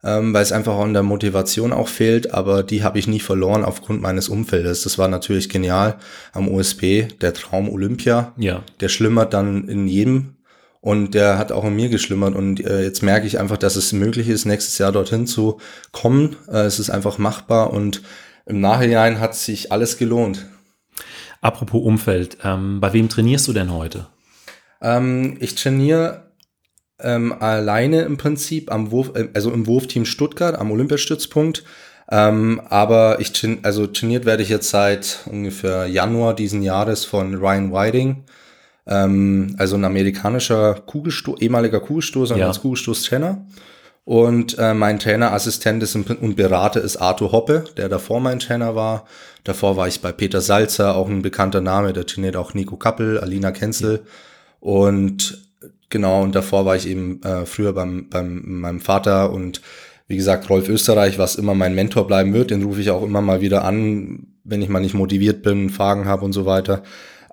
ähm, 0.02 0.34
weil 0.34 0.42
es 0.42 0.52
einfach 0.52 0.78
an 0.78 0.92
der 0.92 1.02
Motivation 1.02 1.72
auch 1.72 1.88
fehlt, 1.88 2.34
aber 2.34 2.62
die 2.62 2.84
habe 2.84 2.98
ich 2.98 3.06
nie 3.06 3.20
verloren 3.20 3.64
aufgrund 3.64 4.02
meines 4.02 4.28
Umfeldes. 4.28 4.82
Das 4.82 4.98
war 4.98 5.08
natürlich 5.08 5.48
genial 5.48 5.96
am 6.34 6.48
USP, 6.48 7.08
der 7.22 7.32
Traum 7.32 7.70
Olympia. 7.70 8.34
Ja. 8.36 8.62
Der 8.80 8.90
schlimmert 8.90 9.32
dann 9.32 9.68
in 9.68 9.88
jedem 9.88 10.33
und 10.84 11.14
der 11.14 11.38
hat 11.38 11.50
auch 11.50 11.64
in 11.64 11.74
mir 11.74 11.88
geschlimmert. 11.88 12.34
Und 12.34 12.60
äh, 12.60 12.82
jetzt 12.82 13.02
merke 13.02 13.26
ich 13.26 13.40
einfach, 13.40 13.56
dass 13.56 13.74
es 13.74 13.94
möglich 13.94 14.28
ist, 14.28 14.44
nächstes 14.44 14.76
Jahr 14.76 14.92
dorthin 14.92 15.26
zu 15.26 15.58
kommen. 15.92 16.36
Äh, 16.46 16.64
es 16.64 16.78
ist 16.78 16.90
einfach 16.90 17.16
machbar 17.16 17.72
und 17.72 18.02
im 18.44 18.60
Nachhinein 18.60 19.18
hat 19.18 19.34
sich 19.34 19.72
alles 19.72 19.96
gelohnt. 19.96 20.44
Apropos 21.40 21.82
Umfeld, 21.82 22.36
ähm, 22.44 22.82
bei 22.82 22.92
wem 22.92 23.08
trainierst 23.08 23.48
du 23.48 23.54
denn 23.54 23.72
heute? 23.72 24.08
Ähm, 24.82 25.38
ich 25.40 25.54
trainiere 25.54 26.32
ähm, 27.00 27.32
alleine 27.32 28.02
im 28.02 28.18
Prinzip 28.18 28.70
am 28.70 28.90
Wurf, 28.90 29.12
äh, 29.14 29.30
also 29.32 29.52
im 29.52 29.66
Wurfteam 29.66 30.04
Stuttgart 30.04 30.54
am 30.54 30.70
Olympiastützpunkt. 30.70 31.64
Ähm, 32.10 32.60
aber 32.68 33.20
ich 33.20 33.32
also 33.62 33.86
trainiert 33.86 34.26
werde 34.26 34.42
ich 34.42 34.50
jetzt 34.50 34.68
seit 34.68 35.20
ungefähr 35.24 35.86
Januar 35.86 36.34
diesen 36.34 36.62
Jahres 36.62 37.06
von 37.06 37.36
Ryan 37.36 37.72
Whiting 37.72 38.24
ähm, 38.86 39.54
also 39.58 39.76
ein 39.76 39.84
amerikanischer 39.84 40.74
Kugelstoß, 40.86 41.40
ehemaliger 41.40 41.80
Kugelstoßer 41.80 42.36
ja. 42.36 42.48
als 42.48 42.60
Kugelstoßtrainer. 42.60 43.44
Und 44.04 44.58
äh, 44.58 44.74
mein 44.74 44.98
Trainerassistent 44.98 45.82
ist 45.82 45.96
und 45.96 46.36
Berater 46.36 46.82
ist 46.82 46.98
Arthur 46.98 47.32
Hoppe, 47.32 47.64
der 47.78 47.88
davor 47.88 48.20
mein 48.20 48.38
Trainer 48.38 48.74
war. 48.74 49.06
Davor 49.44 49.78
war 49.78 49.88
ich 49.88 50.02
bei 50.02 50.12
Peter 50.12 50.42
Salzer, 50.42 50.94
auch 50.94 51.08
ein 51.08 51.22
bekannter 51.22 51.62
Name, 51.62 51.94
der 51.94 52.04
trainiert 52.04 52.36
auch 52.36 52.52
Nico 52.52 52.76
Kappel, 52.76 53.18
Alina 53.18 53.50
Kenzel. 53.50 54.02
Ja. 54.04 54.10
Und 54.60 55.48
genau, 55.88 56.22
und 56.22 56.34
davor 56.34 56.66
war 56.66 56.76
ich 56.76 56.86
eben 56.86 57.22
äh, 57.22 57.46
früher 57.46 57.72
beim, 57.72 58.08
beim 58.10 58.42
meinem 58.44 58.80
Vater 58.80 59.32
und 59.32 59.62
wie 60.06 60.16
gesagt, 60.16 60.50
Rolf 60.50 60.68
Österreich, 60.68 61.18
was 61.18 61.36
immer 61.36 61.54
mein 61.54 61.74
Mentor 61.74 62.06
bleiben 62.06 62.34
wird, 62.34 62.50
den 62.50 62.62
rufe 62.62 62.82
ich 62.82 62.90
auch 62.90 63.02
immer 63.02 63.22
mal 63.22 63.40
wieder 63.40 63.64
an, 63.64 64.26
wenn 64.44 64.60
ich 64.60 64.68
mal 64.68 64.80
nicht 64.80 64.94
motiviert 64.94 65.42
bin, 65.42 65.70
Fragen 65.70 66.04
habe 66.04 66.26
und 66.26 66.34
so 66.34 66.44
weiter. 66.44 66.82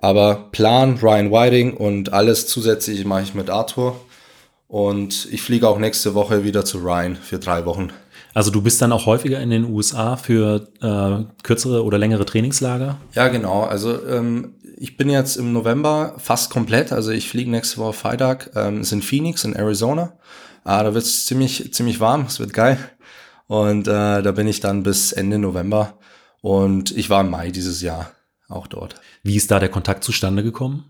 Aber 0.02 0.48
Plan, 0.50 0.98
Ryan 1.00 1.30
Whiting 1.30 1.74
und 1.74 2.12
alles 2.12 2.48
zusätzlich 2.48 3.04
mache 3.04 3.22
ich 3.22 3.34
mit 3.34 3.48
Arthur. 3.48 3.98
Und 4.66 5.28
ich 5.30 5.42
fliege 5.42 5.68
auch 5.68 5.78
nächste 5.78 6.14
Woche 6.14 6.42
wieder 6.42 6.64
zu 6.64 6.78
Ryan 6.78 7.14
für 7.14 7.38
drei 7.38 7.64
Wochen. 7.66 7.90
Also 8.34 8.50
du 8.50 8.62
bist 8.62 8.82
dann 8.82 8.90
auch 8.90 9.06
häufiger 9.06 9.38
in 9.40 9.50
den 9.50 9.64
USA 9.64 10.16
für 10.16 10.66
äh, 10.80 11.24
kürzere 11.44 11.84
oder 11.84 11.98
längere 11.98 12.24
Trainingslager? 12.24 12.98
Ja, 13.14 13.28
genau. 13.28 13.62
Also 13.62 14.04
ähm, 14.04 14.54
ich 14.76 14.96
bin 14.96 15.08
jetzt 15.08 15.36
im 15.36 15.52
November 15.52 16.14
fast 16.18 16.50
komplett. 16.50 16.90
Also 16.90 17.12
ich 17.12 17.28
fliege 17.28 17.50
nächste 17.50 17.76
Woche 17.78 17.92
Freitag. 17.92 18.50
Ähm, 18.56 18.80
ist 18.80 18.90
in 18.90 19.02
Phoenix 19.02 19.44
in 19.44 19.54
Arizona. 19.54 20.14
Ah, 20.64 20.82
da 20.82 20.94
wird 20.94 21.04
es 21.04 21.26
ziemlich, 21.26 21.72
ziemlich 21.72 22.00
warm. 22.00 22.24
Es 22.26 22.40
wird 22.40 22.52
geil. 22.52 22.78
Und 23.46 23.86
äh, 23.86 24.22
da 24.22 24.32
bin 24.32 24.48
ich 24.48 24.58
dann 24.58 24.82
bis 24.82 25.12
Ende 25.12 25.38
November. 25.38 25.94
Und 26.40 26.90
ich 26.90 27.08
war 27.08 27.20
im 27.20 27.30
Mai 27.30 27.50
dieses 27.50 27.82
Jahr 27.82 28.10
auch 28.52 28.66
dort. 28.66 28.94
Wie 29.22 29.36
ist 29.36 29.50
da 29.50 29.58
der 29.58 29.68
Kontakt 29.68 30.04
zustande 30.04 30.42
gekommen? 30.42 30.84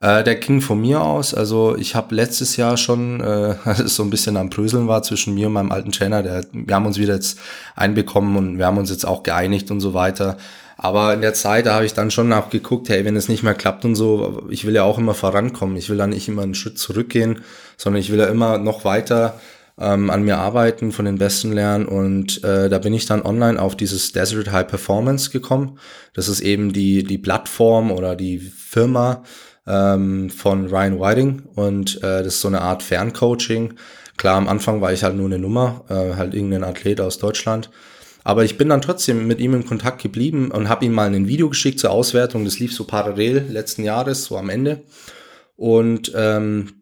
Äh, 0.00 0.24
der 0.24 0.36
ging 0.36 0.60
von 0.60 0.80
mir 0.80 1.02
aus. 1.02 1.34
Also 1.34 1.76
ich 1.76 1.94
habe 1.94 2.14
letztes 2.14 2.56
Jahr 2.56 2.76
schon, 2.76 3.20
äh, 3.20 3.54
als 3.64 3.80
es 3.80 3.96
so 3.96 4.02
ein 4.02 4.10
bisschen 4.10 4.36
am 4.36 4.50
Bröseln 4.50 4.88
war 4.88 5.02
zwischen 5.02 5.34
mir 5.34 5.48
und 5.48 5.52
meinem 5.52 5.72
alten 5.72 5.92
Trainer, 5.92 6.22
der, 6.22 6.44
wir 6.52 6.74
haben 6.74 6.86
uns 6.86 6.98
wieder 6.98 7.14
jetzt 7.14 7.38
einbekommen 7.76 8.36
und 8.36 8.58
wir 8.58 8.66
haben 8.66 8.78
uns 8.78 8.90
jetzt 8.90 9.06
auch 9.06 9.22
geeinigt 9.22 9.70
und 9.70 9.80
so 9.80 9.94
weiter. 9.94 10.38
Aber 10.78 11.12
in 11.12 11.20
der 11.20 11.34
Zeit, 11.34 11.66
da 11.66 11.74
habe 11.74 11.84
ich 11.84 11.92
dann 11.92 12.10
schon 12.10 12.28
nachgeguckt, 12.28 12.88
hey, 12.88 13.04
wenn 13.04 13.14
es 13.14 13.28
nicht 13.28 13.42
mehr 13.42 13.52
klappt 13.52 13.84
und 13.84 13.96
so, 13.96 14.46
ich 14.48 14.66
will 14.66 14.74
ja 14.74 14.82
auch 14.84 14.96
immer 14.96 15.12
vorankommen. 15.12 15.76
Ich 15.76 15.90
will 15.90 15.98
da 15.98 16.06
nicht 16.06 16.26
immer 16.26 16.40
einen 16.40 16.54
Schritt 16.54 16.78
zurückgehen, 16.78 17.42
sondern 17.76 18.00
ich 18.00 18.10
will 18.10 18.18
ja 18.18 18.26
immer 18.26 18.56
noch 18.56 18.86
weiter 18.86 19.38
ähm, 19.80 20.10
an 20.10 20.22
mir 20.22 20.38
arbeiten, 20.38 20.92
von 20.92 21.06
den 21.06 21.18
Besten 21.18 21.52
lernen. 21.52 21.86
Und 21.86 22.44
äh, 22.44 22.68
da 22.68 22.78
bin 22.78 22.92
ich 22.92 23.06
dann 23.06 23.22
online 23.22 23.60
auf 23.60 23.76
dieses 23.76 24.12
Desert 24.12 24.52
High 24.52 24.66
Performance 24.66 25.30
gekommen. 25.30 25.78
Das 26.12 26.28
ist 26.28 26.40
eben 26.40 26.72
die, 26.72 27.02
die 27.02 27.18
Plattform 27.18 27.90
oder 27.90 28.14
die 28.14 28.38
Firma 28.38 29.24
ähm, 29.66 30.30
von 30.30 30.66
Ryan 30.66 31.00
Whiting. 31.00 31.42
Und 31.54 31.96
äh, 31.98 32.22
das 32.22 32.34
ist 32.34 32.40
so 32.42 32.48
eine 32.48 32.60
Art 32.60 32.82
Ferncoaching. 32.82 33.74
Klar, 34.16 34.36
am 34.36 34.48
Anfang 34.48 34.82
war 34.82 34.92
ich 34.92 35.02
halt 35.02 35.16
nur 35.16 35.26
eine 35.26 35.38
Nummer, 35.38 35.84
äh, 35.88 36.16
halt 36.16 36.34
irgendein 36.34 36.64
Athlet 36.64 37.00
aus 37.00 37.18
Deutschland. 37.18 37.70
Aber 38.22 38.44
ich 38.44 38.58
bin 38.58 38.68
dann 38.68 38.82
trotzdem 38.82 39.26
mit 39.26 39.40
ihm 39.40 39.54
in 39.54 39.64
Kontakt 39.64 40.02
geblieben 40.02 40.50
und 40.50 40.68
habe 40.68 40.84
ihm 40.84 40.92
mal 40.92 41.12
ein 41.12 41.26
Video 41.26 41.48
geschickt 41.48 41.80
zur 41.80 41.90
Auswertung. 41.90 42.44
Das 42.44 42.58
lief 42.58 42.74
so 42.74 42.84
parallel 42.84 43.46
letzten 43.48 43.82
Jahres, 43.82 44.24
so 44.24 44.36
am 44.36 44.50
Ende. 44.50 44.82
Und 45.56 46.12
ähm, 46.14 46.79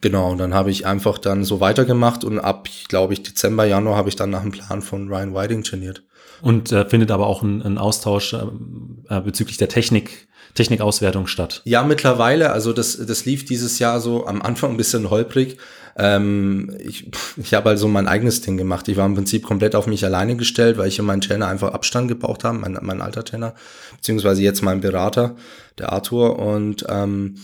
genau, 0.00 0.32
und 0.32 0.38
dann 0.38 0.54
habe 0.54 0.70
ich 0.70 0.86
einfach 0.86 1.18
dann 1.18 1.44
so 1.44 1.60
weitergemacht 1.60 2.24
und 2.24 2.38
ab, 2.38 2.68
glaube 2.88 3.12
ich, 3.12 3.22
Dezember, 3.22 3.64
Januar 3.64 3.96
habe 3.96 4.08
ich 4.08 4.16
dann 4.16 4.30
nach 4.30 4.42
dem 4.42 4.52
Plan 4.52 4.82
von 4.82 5.08
Ryan 5.08 5.34
Whiting 5.34 5.62
trainiert. 5.62 6.02
Und 6.42 6.72
äh, 6.72 6.88
findet 6.88 7.10
aber 7.10 7.26
auch 7.26 7.42
ein, 7.42 7.62
ein 7.62 7.78
Austausch 7.78 8.34
äh, 8.34 9.20
bezüglich 9.20 9.56
der 9.56 9.68
Technik 9.68 10.28
Technikauswertung 10.54 11.26
statt? 11.26 11.62
Ja, 11.64 11.82
mittlerweile. 11.82 12.52
Also 12.52 12.72
das, 12.72 12.96
das 12.96 13.24
lief 13.24 13.44
dieses 13.44 13.78
Jahr 13.78 14.00
so 14.00 14.26
am 14.26 14.40
Anfang 14.40 14.70
ein 14.70 14.76
bisschen 14.76 15.10
holprig. 15.10 15.58
Ähm, 15.96 16.76
ich 16.78 17.10
ich 17.36 17.54
habe 17.54 17.70
also 17.70 17.88
mein 17.88 18.08
eigenes 18.08 18.40
Ding 18.40 18.56
gemacht. 18.56 18.88
Ich 18.88 18.96
war 18.96 19.06
im 19.06 19.14
Prinzip 19.14 19.44
komplett 19.44 19.74
auf 19.74 19.86
mich 19.86 20.04
alleine 20.04 20.36
gestellt, 20.36 20.78
weil 20.78 20.88
ich 20.88 21.00
und 21.00 21.06
mein 21.06 21.20
Trainer 21.20 21.48
einfach 21.48 21.72
Abstand 21.72 22.08
gebraucht 22.08 22.44
haben, 22.44 22.60
mein, 22.60 22.78
mein 22.82 23.02
alter 23.02 23.24
Trainer, 23.24 23.54
beziehungsweise 23.96 24.42
jetzt 24.42 24.62
mein 24.62 24.80
Berater, 24.80 25.36
der 25.78 25.92
Arthur. 25.92 26.38
Und 26.38 26.84
ähm, 26.88 27.36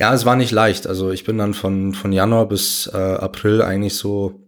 ja, 0.00 0.14
es 0.14 0.24
war 0.24 0.34
nicht 0.34 0.50
leicht. 0.50 0.86
Also 0.86 1.10
ich 1.10 1.24
bin 1.24 1.36
dann 1.36 1.52
von, 1.52 1.92
von 1.92 2.10
Januar 2.10 2.48
bis 2.48 2.90
äh, 2.92 2.96
April 2.96 3.60
eigentlich 3.60 3.94
so 3.94 4.40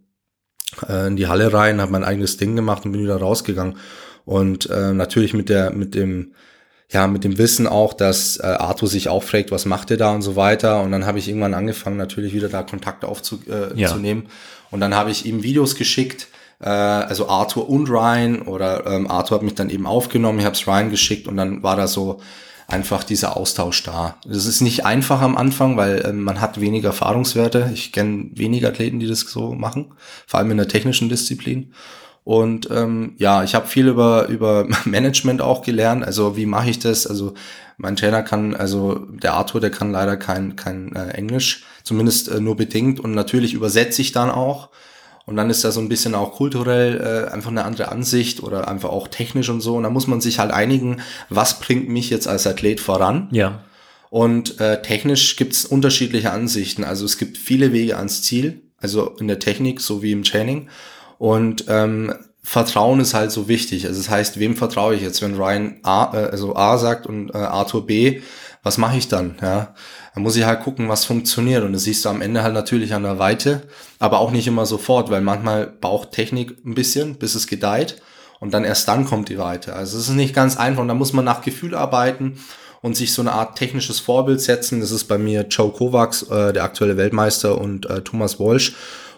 äh, 0.88 1.08
in 1.08 1.16
die 1.16 1.26
Halle 1.28 1.52
rein, 1.52 1.80
habe 1.80 1.92
mein 1.92 2.04
eigenes 2.04 2.38
Ding 2.38 2.56
gemacht 2.56 2.86
und 2.86 2.92
bin 2.92 3.02
wieder 3.02 3.18
rausgegangen. 3.18 3.76
Und 4.24 4.70
äh, 4.70 4.94
natürlich 4.94 5.34
mit 5.34 5.50
der, 5.50 5.70
mit 5.70 5.94
dem 5.94 6.32
ja, 6.90 7.06
mit 7.06 7.24
dem 7.24 7.38
Wissen 7.38 7.66
auch, 7.66 7.94
dass 7.94 8.38
äh, 8.38 8.42
Arthur 8.42 8.86
sich 8.86 9.08
auch 9.08 9.22
fragt, 9.22 9.50
was 9.50 9.64
macht 9.64 9.90
er 9.90 9.96
da 9.96 10.14
und 10.14 10.20
so 10.20 10.36
weiter. 10.36 10.82
Und 10.82 10.92
dann 10.92 11.06
habe 11.06 11.18
ich 11.18 11.28
irgendwann 11.28 11.54
angefangen, 11.54 11.96
natürlich 11.96 12.34
wieder 12.34 12.50
da 12.50 12.62
Kontakt 12.62 13.04
aufzunehmen. 13.04 14.22
Äh, 14.22 14.26
ja. 14.28 14.30
Und 14.70 14.80
dann 14.80 14.94
habe 14.94 15.10
ich 15.10 15.24
ihm 15.24 15.42
Videos 15.42 15.74
geschickt, 15.76 16.28
äh, 16.60 16.68
also 16.68 17.28
Arthur 17.28 17.68
und 17.68 17.88
Ryan 17.88 18.42
oder 18.42 18.86
ähm, 18.86 19.10
Arthur 19.10 19.36
hat 19.36 19.42
mich 19.42 19.54
dann 19.54 19.70
eben 19.70 19.86
aufgenommen, 19.86 20.38
ich 20.38 20.44
habe 20.44 20.54
es 20.54 20.66
Ryan 20.66 20.90
geschickt 20.90 21.28
und 21.28 21.36
dann 21.38 21.62
war 21.62 21.76
da 21.76 21.86
so 21.86 22.20
einfach 22.68 23.04
dieser 23.04 23.36
Austausch 23.36 23.82
da. 23.82 24.16
Das 24.24 24.46
ist 24.46 24.60
nicht 24.60 24.84
einfach 24.84 25.20
am 25.20 25.36
Anfang, 25.36 25.76
weil 25.76 26.00
äh, 26.00 26.12
man 26.12 26.40
hat 26.40 26.60
weniger 26.60 26.88
Erfahrungswerte. 26.88 27.70
Ich 27.74 27.92
kenne 27.92 28.30
wenige 28.34 28.68
Athleten, 28.68 29.00
die 29.00 29.08
das 29.08 29.20
so 29.20 29.52
machen, 29.52 29.92
vor 30.26 30.40
allem 30.40 30.50
in 30.50 30.56
der 30.56 30.68
technischen 30.68 31.08
Disziplin. 31.08 31.72
Und 32.24 32.68
ähm, 32.70 33.14
ja, 33.18 33.42
ich 33.42 33.54
habe 33.54 33.66
viel 33.66 33.88
über, 33.88 34.28
über 34.28 34.66
Management 34.84 35.40
auch 35.40 35.62
gelernt. 35.62 36.04
Also 36.04 36.36
wie 36.36 36.46
mache 36.46 36.70
ich 36.70 36.78
das? 36.78 37.06
Also 37.06 37.34
mein 37.78 37.96
Trainer 37.96 38.22
kann, 38.22 38.54
also 38.54 39.06
der 39.10 39.34
Arthur, 39.34 39.60
der 39.60 39.70
kann 39.70 39.90
leider 39.90 40.16
kein, 40.16 40.54
kein 40.56 40.94
äh, 40.94 41.08
Englisch, 41.10 41.64
zumindest 41.82 42.28
äh, 42.28 42.40
nur 42.40 42.56
bedingt. 42.56 43.00
Und 43.00 43.12
natürlich 43.12 43.54
übersetze 43.54 44.02
ich 44.02 44.12
dann 44.12 44.30
auch. 44.30 44.68
Und 45.24 45.36
dann 45.36 45.50
ist 45.50 45.64
da 45.64 45.70
so 45.70 45.80
ein 45.80 45.88
bisschen 45.88 46.14
auch 46.14 46.32
kulturell 46.32 47.00
äh, 47.00 47.32
einfach 47.32 47.50
eine 47.50 47.64
andere 47.64 47.90
Ansicht 47.90 48.42
oder 48.42 48.68
einfach 48.68 48.90
auch 48.90 49.08
technisch 49.08 49.48
und 49.48 49.60
so. 49.60 49.76
Und 49.76 49.84
da 49.84 49.90
muss 49.90 50.06
man 50.06 50.20
sich 50.20 50.38
halt 50.38 50.50
einigen, 50.50 51.00
was 51.28 51.60
bringt 51.60 51.88
mich 51.88 52.10
jetzt 52.10 52.26
als 52.26 52.46
Athlet 52.46 52.80
voran. 52.80 53.28
Ja. 53.30 53.62
Und 54.10 54.60
äh, 54.60 54.82
technisch 54.82 55.36
gibt's 55.36 55.64
unterschiedliche 55.64 56.32
Ansichten. 56.32 56.84
Also 56.84 57.04
es 57.04 57.18
gibt 57.18 57.38
viele 57.38 57.72
Wege 57.72 57.96
ans 57.96 58.22
Ziel, 58.22 58.62
also 58.78 59.16
in 59.18 59.28
der 59.28 59.38
Technik 59.38 59.80
sowie 59.80 60.12
im 60.12 60.24
Training. 60.24 60.68
Und 61.18 61.64
ähm, 61.68 62.12
Vertrauen 62.42 62.98
ist 62.98 63.14
halt 63.14 63.30
so 63.30 63.46
wichtig. 63.46 63.86
Also 63.86 64.00
das 64.00 64.10
heißt, 64.10 64.40
wem 64.40 64.56
vertraue 64.56 64.96
ich 64.96 65.02
jetzt, 65.02 65.22
wenn 65.22 65.36
Ryan 65.36 65.78
A, 65.84 66.12
äh, 66.12 66.30
also 66.30 66.56
A 66.56 66.76
sagt 66.76 67.06
und 67.06 67.30
äh, 67.30 67.38
Arthur 67.38 67.86
B, 67.86 68.20
was 68.64 68.78
mache 68.78 68.96
ich 68.96 69.08
dann? 69.08 69.36
Ja, 69.40 69.74
dann 70.14 70.22
muss 70.22 70.36
ich 70.36 70.44
halt 70.44 70.60
gucken, 70.60 70.88
was 70.88 71.04
funktioniert. 71.04 71.64
Und 71.64 71.72
das 71.72 71.84
siehst 71.84 72.04
du 72.04 72.08
am 72.08 72.20
Ende 72.20 72.42
halt 72.42 72.54
natürlich 72.54 72.94
an 72.94 73.02
der 73.02 73.18
Weite, 73.18 73.62
aber 73.98 74.18
auch 74.20 74.30
nicht 74.30 74.46
immer 74.46 74.66
sofort, 74.66 75.10
weil 75.10 75.22
manchmal 75.22 75.66
braucht 75.66 76.12
Technik 76.12 76.56
ein 76.64 76.74
bisschen, 76.74 77.16
bis 77.16 77.34
es 77.34 77.46
gedeiht. 77.46 78.02
Und 78.40 78.52
dann 78.52 78.64
erst 78.64 78.88
dann 78.88 79.04
kommt 79.04 79.28
die 79.28 79.38
Weite. 79.38 79.74
Also 79.74 79.96
es 79.98 80.08
ist 80.08 80.14
nicht 80.14 80.34
ganz 80.34 80.56
einfach. 80.56 80.82
Und 80.82 80.88
da 80.88 80.94
muss 80.94 81.12
man 81.12 81.24
nach 81.24 81.42
Gefühl 81.42 81.74
arbeiten 81.74 82.38
und 82.82 82.96
sich 82.96 83.14
so 83.14 83.22
eine 83.22 83.32
Art 83.32 83.56
technisches 83.56 84.00
Vorbild 84.00 84.40
setzen. 84.40 84.80
Das 84.80 84.90
ist 84.90 85.04
bei 85.04 85.16
mir 85.16 85.46
Joe 85.48 85.70
Kovacs, 85.70 86.24
äh, 86.24 86.52
der 86.52 86.64
aktuelle 86.64 86.96
Weltmeister, 86.96 87.58
und 87.58 87.88
äh, 87.88 88.02
Thomas 88.02 88.40
Walsh 88.40 88.74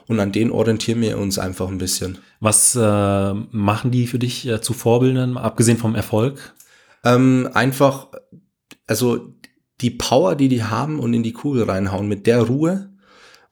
und 0.06 0.20
an 0.20 0.32
denen 0.32 0.50
orientieren 0.50 1.00
wir 1.00 1.18
uns 1.18 1.38
einfach 1.38 1.68
ein 1.68 1.78
bisschen. 1.78 2.18
Was 2.40 2.74
äh, 2.74 3.34
machen 3.34 3.90
die 3.90 4.06
für 4.06 4.18
dich 4.18 4.46
äh, 4.46 4.60
zu 4.60 4.74
Vorbildern, 4.74 5.36
abgesehen 5.36 5.78
vom 5.78 5.94
Erfolg? 5.94 6.54
Ähm, 7.04 7.48
einfach, 7.54 8.08
also 8.86 9.33
die 9.81 9.90
Power, 9.90 10.37
die 10.37 10.49
die 10.49 10.64
haben 10.64 11.00
und 11.00 11.14
in 11.14 11.23
die 11.23 11.33
Kugel 11.33 11.64
reinhauen, 11.64 12.09
mit 12.09 12.26
der 12.26 12.43
Ruhe 12.43 12.90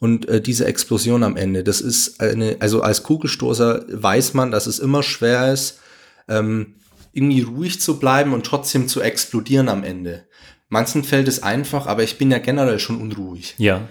und 0.02 0.28
äh, 0.28 0.40
diese 0.40 0.66
Explosion 0.66 1.22
am 1.22 1.36
Ende, 1.36 1.62
das 1.62 1.80
ist 1.80 2.20
eine, 2.20 2.56
also 2.60 2.82
als 2.82 3.02
Kugelstoßer 3.02 3.84
weiß 3.88 4.34
man, 4.34 4.50
dass 4.50 4.66
es 4.66 4.78
immer 4.78 5.02
schwer 5.02 5.52
ist, 5.52 5.78
ähm, 6.28 6.74
irgendwie 7.12 7.42
ruhig 7.42 7.80
zu 7.80 7.98
bleiben 7.98 8.32
und 8.32 8.44
trotzdem 8.44 8.88
zu 8.88 9.00
explodieren 9.00 9.68
am 9.68 9.84
Ende. 9.84 10.26
Manchen 10.68 11.04
fällt 11.04 11.28
es 11.28 11.42
einfach, 11.42 11.86
aber 11.86 12.02
ich 12.02 12.18
bin 12.18 12.30
ja 12.30 12.38
generell 12.38 12.78
schon 12.78 13.00
unruhig. 13.00 13.54
Ja. 13.58 13.86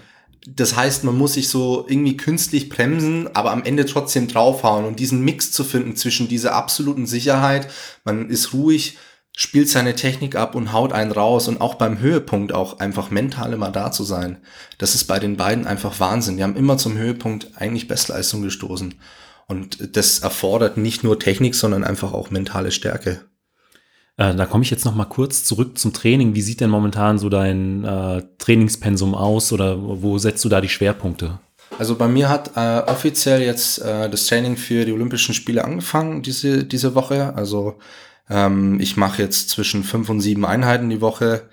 Das 0.46 0.74
heißt, 0.74 1.04
man 1.04 1.16
muss 1.16 1.34
sich 1.34 1.48
so 1.48 1.86
irgendwie 1.88 2.16
künstlich 2.16 2.68
bremsen, 2.68 3.34
aber 3.34 3.52
am 3.52 3.62
Ende 3.62 3.86
trotzdem 3.86 4.26
draufhauen 4.26 4.84
und 4.84 4.98
diesen 4.98 5.24
Mix 5.24 5.52
zu 5.52 5.62
finden 5.62 5.94
zwischen 5.94 6.26
dieser 6.26 6.54
absoluten 6.54 7.06
Sicherheit, 7.06 7.68
man 8.04 8.28
ist 8.28 8.52
ruhig, 8.52 8.98
spielt 9.34 9.68
seine 9.68 9.94
Technik 9.94 10.36
ab 10.36 10.54
und 10.54 10.72
haut 10.72 10.92
einen 10.92 11.12
raus 11.12 11.48
und 11.48 11.60
auch 11.60 11.74
beim 11.74 11.98
Höhepunkt 11.98 12.52
auch 12.52 12.80
einfach 12.80 13.10
mental 13.10 13.52
immer 13.52 13.70
da 13.70 13.90
zu 13.90 14.04
sein. 14.04 14.38
Das 14.78 14.94
ist 14.94 15.04
bei 15.04 15.18
den 15.18 15.36
beiden 15.36 15.66
einfach 15.66 15.98
Wahnsinn. 16.00 16.36
Die 16.36 16.42
haben 16.42 16.56
immer 16.56 16.76
zum 16.76 16.96
Höhepunkt 16.96 17.48
eigentlich 17.56 17.88
Bestleistung 17.88 18.42
gestoßen. 18.42 18.94
Und 19.48 19.96
das 19.96 20.20
erfordert 20.20 20.76
nicht 20.76 21.02
nur 21.02 21.18
Technik, 21.18 21.54
sondern 21.54 21.84
einfach 21.84 22.12
auch 22.12 22.30
mentale 22.30 22.70
Stärke. 22.70 23.22
Äh, 24.18 24.34
da 24.34 24.46
komme 24.46 24.64
ich 24.64 24.70
jetzt 24.70 24.84
noch 24.84 24.94
mal 24.94 25.06
kurz 25.06 25.44
zurück 25.44 25.78
zum 25.78 25.92
Training. 25.92 26.34
Wie 26.34 26.42
sieht 26.42 26.60
denn 26.60 26.70
momentan 26.70 27.18
so 27.18 27.28
dein 27.28 27.84
äh, 27.84 28.22
Trainingspensum 28.38 29.14
aus 29.14 29.52
oder 29.52 29.76
wo 29.80 30.18
setzt 30.18 30.44
du 30.44 30.48
da 30.48 30.60
die 30.60 30.68
Schwerpunkte? 30.68 31.38
Also 31.78 31.96
bei 31.96 32.06
mir 32.06 32.28
hat 32.28 32.52
äh, 32.54 32.82
offiziell 32.90 33.42
jetzt 33.42 33.78
äh, 33.78 34.10
das 34.10 34.26
Training 34.26 34.56
für 34.56 34.84
die 34.84 34.92
Olympischen 34.92 35.34
Spiele 35.34 35.64
angefangen 35.64 36.22
diese, 36.22 36.64
diese 36.64 36.94
Woche. 36.94 37.34
Also 37.34 37.78
ähm, 38.28 38.80
ich 38.80 38.96
mache 38.96 39.22
jetzt 39.22 39.48
zwischen 39.50 39.84
fünf 39.84 40.08
und 40.08 40.20
sieben 40.20 40.44
Einheiten 40.44 40.90
die 40.90 41.00
Woche. 41.00 41.48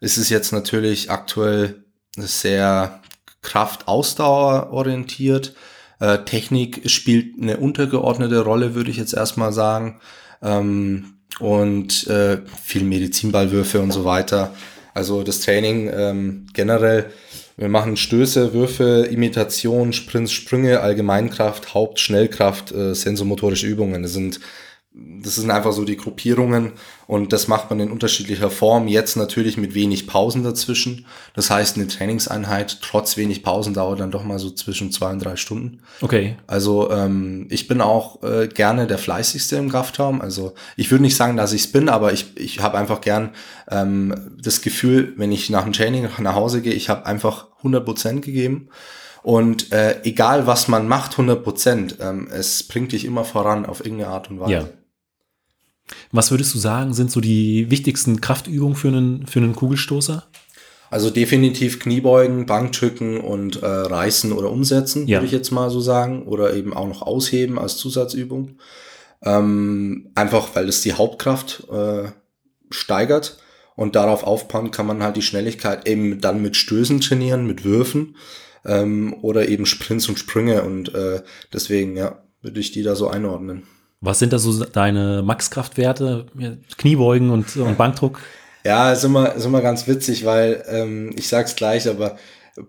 Es 0.00 0.18
ist 0.18 0.30
jetzt 0.30 0.52
natürlich 0.52 1.10
aktuell 1.10 1.84
sehr 2.16 3.00
Kraft-Ausdauer 3.42 4.70
orientiert. 4.72 5.54
Äh, 6.00 6.18
Technik 6.24 6.90
spielt 6.90 7.40
eine 7.40 7.58
untergeordnete 7.58 8.40
Rolle, 8.40 8.74
würde 8.74 8.90
ich 8.90 8.96
jetzt 8.96 9.14
erstmal 9.14 9.52
sagen. 9.52 10.00
Ähm, 10.42 11.14
und 11.40 12.06
äh, 12.06 12.38
viel 12.62 12.84
Medizinballwürfe 12.84 13.80
und 13.80 13.92
so 13.92 14.04
weiter. 14.04 14.54
Also 14.92 15.24
das 15.24 15.40
Training 15.40 15.90
ähm, 15.92 16.46
generell, 16.52 17.10
wir 17.56 17.68
machen 17.68 17.96
Stöße, 17.96 18.52
Würfe, 18.52 19.08
Imitation, 19.10 19.92
Sprints, 19.92 20.32
Sprünge, 20.32 20.80
Allgemeinkraft, 20.80 21.74
Haupt, 21.74 21.98
Schnellkraft, 21.98 22.72
äh, 22.72 22.94
sensomotorische 22.94 23.66
Übungen. 23.66 24.02
Das 24.02 24.12
sind 24.12 24.38
das 24.96 25.34
sind 25.34 25.50
einfach 25.50 25.72
so 25.72 25.84
die 25.84 25.96
Gruppierungen 25.96 26.72
und 27.08 27.32
das 27.32 27.48
macht 27.48 27.68
man 27.68 27.80
in 27.80 27.90
unterschiedlicher 27.90 28.48
Form. 28.48 28.86
Jetzt 28.86 29.16
natürlich 29.16 29.56
mit 29.56 29.74
wenig 29.74 30.06
Pausen 30.06 30.44
dazwischen. 30.44 31.04
Das 31.34 31.50
heißt, 31.50 31.76
eine 31.76 31.88
Trainingseinheit 31.88 32.78
trotz 32.80 33.16
wenig 33.16 33.42
Pausen 33.42 33.74
dauert 33.74 33.98
dann 33.98 34.12
doch 34.12 34.22
mal 34.22 34.38
so 34.38 34.50
zwischen 34.50 34.92
zwei 34.92 35.10
und 35.10 35.18
drei 35.18 35.34
Stunden. 35.34 35.80
Okay. 36.00 36.36
Also 36.46 36.92
ähm, 36.92 37.48
ich 37.50 37.66
bin 37.66 37.80
auch 37.80 38.22
äh, 38.22 38.46
gerne 38.46 38.86
der 38.86 38.98
fleißigste 38.98 39.56
im 39.56 39.68
Kraftraum. 39.68 40.20
Also 40.20 40.54
ich 40.76 40.92
würde 40.92 41.02
nicht 41.02 41.16
sagen, 41.16 41.36
dass 41.36 41.52
ich 41.52 41.62
es 41.62 41.72
bin, 41.72 41.88
aber 41.88 42.12
ich, 42.12 42.36
ich 42.36 42.60
habe 42.60 42.78
einfach 42.78 43.00
gern 43.00 43.30
ähm, 43.68 44.14
das 44.40 44.60
Gefühl, 44.60 45.12
wenn 45.16 45.32
ich 45.32 45.50
nach 45.50 45.64
dem 45.64 45.72
Training 45.72 46.08
nach 46.20 46.34
Hause 46.36 46.62
gehe, 46.62 46.72
ich 46.72 46.88
habe 46.88 47.04
einfach 47.04 47.48
100 47.58 47.84
Prozent 47.84 48.22
gegeben. 48.22 48.68
Und 49.24 49.72
äh, 49.72 50.02
egal 50.04 50.46
was 50.46 50.68
man 50.68 50.86
macht, 50.86 51.12
100 51.12 51.42
Prozent, 51.42 51.96
ähm, 52.00 52.28
es 52.30 52.62
bringt 52.62 52.92
dich 52.92 53.04
immer 53.04 53.24
voran 53.24 53.66
auf 53.66 53.84
irgendeine 53.84 54.10
Art 54.10 54.30
und 54.30 54.38
Weise. 54.38 54.52
Ja. 54.52 54.68
Was 56.12 56.30
würdest 56.30 56.54
du 56.54 56.58
sagen, 56.58 56.94
sind 56.94 57.10
so 57.10 57.20
die 57.20 57.70
wichtigsten 57.70 58.20
Kraftübungen 58.20 58.76
für 58.76 58.88
einen, 58.88 59.26
für 59.26 59.40
einen 59.40 59.54
Kugelstoßer? 59.54 60.24
Also 60.90 61.10
definitiv 61.10 61.80
Kniebeugen, 61.80 62.46
Bankdrücken 62.46 63.18
und 63.20 63.62
äh, 63.62 63.66
Reißen 63.66 64.32
oder 64.32 64.50
Umsetzen, 64.50 65.06
Ja. 65.08 65.18
würde 65.18 65.26
ich 65.26 65.32
jetzt 65.32 65.50
mal 65.50 65.70
so 65.70 65.80
sagen. 65.80 66.22
Oder 66.22 66.54
eben 66.54 66.72
auch 66.72 66.86
noch 66.86 67.02
Ausheben 67.02 67.58
als 67.58 67.76
Zusatzübung. 67.76 68.58
Ähm, 69.22 70.10
einfach 70.14 70.54
weil 70.54 70.68
es 70.68 70.82
die 70.82 70.92
Hauptkraft 70.92 71.66
äh, 71.70 72.10
steigert. 72.70 73.38
Und 73.76 73.96
darauf 73.96 74.22
aufbauen 74.22 74.70
kann 74.70 74.86
man 74.86 75.02
halt 75.02 75.16
die 75.16 75.22
Schnelligkeit 75.22 75.88
eben 75.88 76.20
dann 76.20 76.40
mit 76.40 76.54
Stößen 76.56 77.00
trainieren, 77.00 77.44
mit 77.44 77.64
Würfen 77.64 78.16
ähm, 78.64 79.14
oder 79.20 79.48
eben 79.48 79.66
Sprints 79.66 80.08
und 80.08 80.18
Sprünge. 80.18 80.62
Und 80.62 80.94
äh, 80.94 81.22
deswegen, 81.52 81.96
ja, 81.96 82.22
würde 82.40 82.60
ich 82.60 82.70
die 82.70 82.82
da 82.84 82.94
so 82.94 83.08
einordnen. 83.08 83.64
Was 84.04 84.18
sind 84.18 84.32
da 84.32 84.38
so 84.38 84.64
deine 84.64 85.22
Maxkraftwerte? 85.22 86.26
Kniebeugen 86.76 87.30
und, 87.30 87.56
und 87.56 87.78
Bankdruck? 87.78 88.20
Ja, 88.64 88.92
ist 88.92 89.04
immer, 89.04 89.34
ist 89.34 89.44
immer 89.44 89.60
ganz 89.60 89.86
witzig, 89.86 90.24
weil 90.24 90.64
ähm, 90.68 91.12
ich 91.16 91.28
sag's 91.28 91.56
gleich, 91.56 91.88
aber 91.88 92.16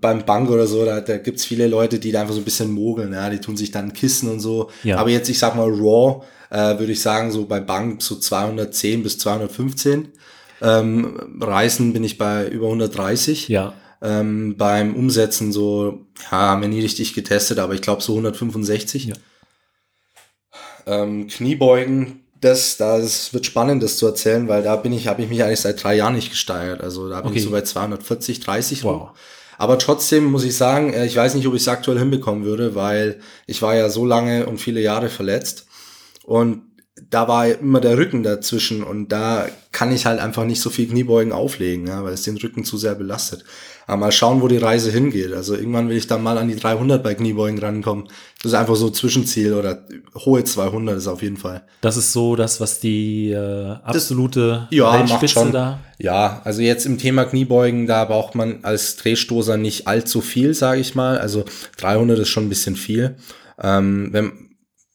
beim 0.02 0.26
Bank 0.26 0.50
oder 0.50 0.66
so, 0.66 0.84
da, 0.84 1.02
da 1.02 1.18
gibt's 1.18 1.46
viele 1.46 1.68
Leute, 1.68 2.00
die 2.00 2.12
da 2.12 2.22
einfach 2.22 2.34
so 2.34 2.42
ein 2.42 2.46
bisschen 2.46 2.72
mogeln, 2.72 3.14
ja, 3.14 3.30
die 3.30 3.40
tun 3.40 3.56
sich 3.56 3.72
dann 3.72 3.94
Kissen 3.94 4.30
und 4.30 4.40
so. 4.40 4.70
Ja. 4.84 4.98
Aber 4.98 5.10
jetzt, 5.10 5.30
ich 5.30 5.38
sag 5.38 5.56
mal, 5.56 5.70
Raw, 5.70 6.24
äh, 6.50 6.80
würde 6.80 6.92
ich 6.92 7.02
sagen, 7.02 7.32
so 7.32 7.46
bei 7.46 7.60
Bank 7.60 8.02
so 8.02 8.16
210 8.16 9.04
bis 9.04 9.20
215. 9.20 10.10
Ähm, 10.62 11.38
Reißen 11.40 11.94
bin 11.94 12.04
ich 12.04 12.18
bei 12.18 12.48
über 12.48 12.68
130. 12.68 13.50
Ja. 13.50 13.74
Ähm, 14.02 14.56
beim 14.58 14.96
Umsetzen 14.96 15.52
so, 15.52 16.06
ja, 16.32 16.38
haben 16.38 16.62
wir 16.62 16.70
nie 16.70 16.82
richtig 16.82 17.14
getestet, 17.14 17.60
aber 17.60 17.74
ich 17.74 17.82
glaube 17.82 18.02
so 18.02 18.14
165. 18.14 19.06
Ja. 19.06 19.16
Ähm, 20.86 21.28
Kniebeugen, 21.28 22.22
das, 22.42 22.78
das 22.78 23.34
wird 23.34 23.46
spannend, 23.46 23.82
das 23.82 23.98
zu 23.98 24.06
erzählen, 24.06 24.48
weil 24.48 24.62
da 24.64 24.76
bin 24.76 24.94
ich, 24.94 25.08
habe 25.08 25.22
ich 25.24 25.30
mich 25.30 25.44
eigentlich 25.44 25.62
seit 25.62 25.84
drei 25.84 25.96
Jahren 25.96 26.14
nicht 26.16 26.30
gesteigert. 26.30 26.82
Also 26.82 27.10
da 27.10 27.22
bin 27.22 27.30
Okay. 27.32 27.40
ich 27.40 27.44
so 27.46 27.52
bei 27.52 27.62
240, 27.62 28.40
30 28.42 28.84
rum. 28.84 29.00
Wow. 29.00 29.10
Aber 29.58 29.80
trotzdem 29.80 30.26
muss 30.26 30.44
ich 30.44 30.56
sagen, 30.56 30.94
äh, 30.94 31.06
ich 31.06 31.16
weiß 31.16 31.34
nicht, 31.36 31.48
ob 31.48 31.54
ich 31.56 31.62
es 31.62 31.68
aktuell 31.68 31.98
hinbekommen 31.98 32.44
würde, 32.44 32.76
weil 32.76 33.20
ich 33.48 33.62
war 33.62 33.74
ja 33.76 33.90
so 33.90 34.06
lange 34.06 34.46
und 34.46 34.60
viele 34.60 34.82
Jahre 34.82 35.10
verletzt. 35.10 35.66
Und 36.24 36.62
da 37.10 37.28
war 37.28 37.46
immer 37.48 37.82
der 37.82 37.98
Rücken 37.98 38.24
dazwischen 38.24 38.82
und 38.82 39.10
da 39.12 39.48
kann 39.74 39.92
ich 39.92 40.06
halt 40.06 40.20
einfach 40.22 40.46
nicht 40.46 40.62
so 40.62 40.70
viel 40.70 40.88
Kniebeugen 40.88 41.34
auflegen, 41.34 41.88
ja, 41.88 42.04
weil 42.06 42.14
es 42.14 42.24
den 42.24 42.38
Rücken 42.38 42.64
zu 42.64 42.78
sehr 42.78 42.96
belastet. 42.96 43.44
Aber 43.86 43.98
mal 43.98 44.12
schauen, 44.14 44.42
wo 44.42 44.48
die 44.48 44.58
Reise 44.58 44.90
hingeht. 44.92 45.34
Also 45.34 45.56
irgendwann 45.56 45.90
will 45.90 45.98
ich 45.98 46.08
dann 46.08 46.24
mal 46.24 46.38
an 46.38 46.48
die 46.48 46.56
300 46.56 47.04
bei 47.04 47.14
Kniebeugen 47.14 47.60
rankommen. 47.60 48.08
Das 48.42 48.54
ist 48.54 48.58
einfach 48.58 48.78
so 48.78 48.90
Zwischenziel 48.90 49.54
oder 49.54 49.86
hohe 50.16 50.44
200 50.46 50.98
ist 50.98 51.08
auf 51.08 51.22
jeden 51.22 51.36
Fall. 51.38 51.64
Das 51.82 51.98
ist 51.98 52.14
so 52.14 52.36
das, 52.38 52.62
was 52.62 52.80
die 52.80 53.32
äh, 53.32 53.76
absolute 53.84 54.68
Ja, 54.72 54.86
macht 54.86 55.00
Weltspitze 55.10 55.34
schon. 55.34 55.52
da. 55.52 55.80
Ja, 56.00 56.42
also 56.46 56.62
jetzt 56.62 56.86
im 56.86 56.98
Thema 56.98 57.26
Kniebeugen, 57.26 57.86
da 57.88 58.06
braucht 58.06 58.36
man 58.36 58.64
als 58.64 58.96
Drehstoßer 58.96 59.58
nicht 59.58 59.86
allzu 59.88 60.22
viel, 60.22 60.54
sage 60.54 60.80
ich 60.80 60.96
mal. 60.96 61.18
Also 61.20 61.44
300 61.78 62.18
ist 62.20 62.30
schon 62.30 62.46
ein 62.46 62.50
bisschen 62.50 62.78
viel. 62.78 63.18
Ähm, 63.62 64.10
wenn, 64.12 64.45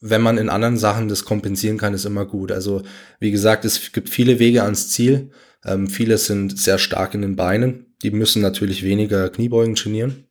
wenn 0.01 0.23
man 0.23 0.39
in 0.39 0.49
anderen 0.49 0.77
Sachen 0.79 1.09
das 1.09 1.25
kompensieren 1.25 1.79
kann, 1.79 1.95
ist 1.95 2.07
immer 2.07 2.25
gut. 2.25 2.53
Also 2.53 2.83
wie 3.19 3.31
gesagt, 3.31 3.65
es 3.65 3.93
gibt 3.93 4.09
viele 4.09 4.39
Wege 4.39 4.63
ans 4.63 4.91
Ziel. 4.91 5.31
Ähm, 5.65 5.89
viele 5.89 6.17
sind 6.19 6.59
sehr 6.59 6.79
stark 6.79 7.15
in 7.15 7.23
den 7.23 7.37
Beinen. 7.37 7.87
Die 8.03 8.11
müssen 8.11 8.41
natürlich 8.41 8.83
weniger 8.83 9.29
Kniebeugen 9.29 9.75
trainieren. 9.75 10.25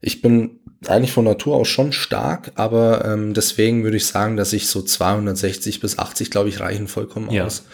Ich 0.00 0.22
bin 0.22 0.60
eigentlich 0.86 1.12
von 1.12 1.24
Natur 1.24 1.56
aus 1.56 1.68
schon 1.68 1.92
stark, 1.92 2.52
aber 2.54 3.04
ähm, 3.04 3.34
deswegen 3.34 3.82
würde 3.84 3.96
ich 3.96 4.06
sagen, 4.06 4.36
dass 4.36 4.52
ich 4.52 4.68
so 4.68 4.82
260 4.82 5.80
bis 5.80 5.98
80, 5.98 6.30
glaube 6.30 6.48
ich, 6.48 6.60
reichen 6.60 6.86
vollkommen 6.88 7.30
Ja. 7.30 7.44
aus. 7.44 7.64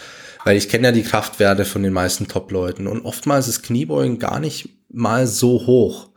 Weil 0.45 0.57
ich 0.57 0.69
kenne 0.69 0.89
ja 0.89 0.93
die 0.93 1.03
Kraftwerte 1.05 1.65
von 1.65 1.83
den 1.85 1.93
meisten 1.93 2.27
Top-Leuten 2.27 2.89
und 2.89 3.05
oftmals 3.05 3.47
ist 3.47 3.63
Kniebeugen 3.63 4.19
gar 4.19 4.41
nicht 4.41 4.71
mal 4.89 5.27
so 5.29 5.67
hoch. 5.67 6.09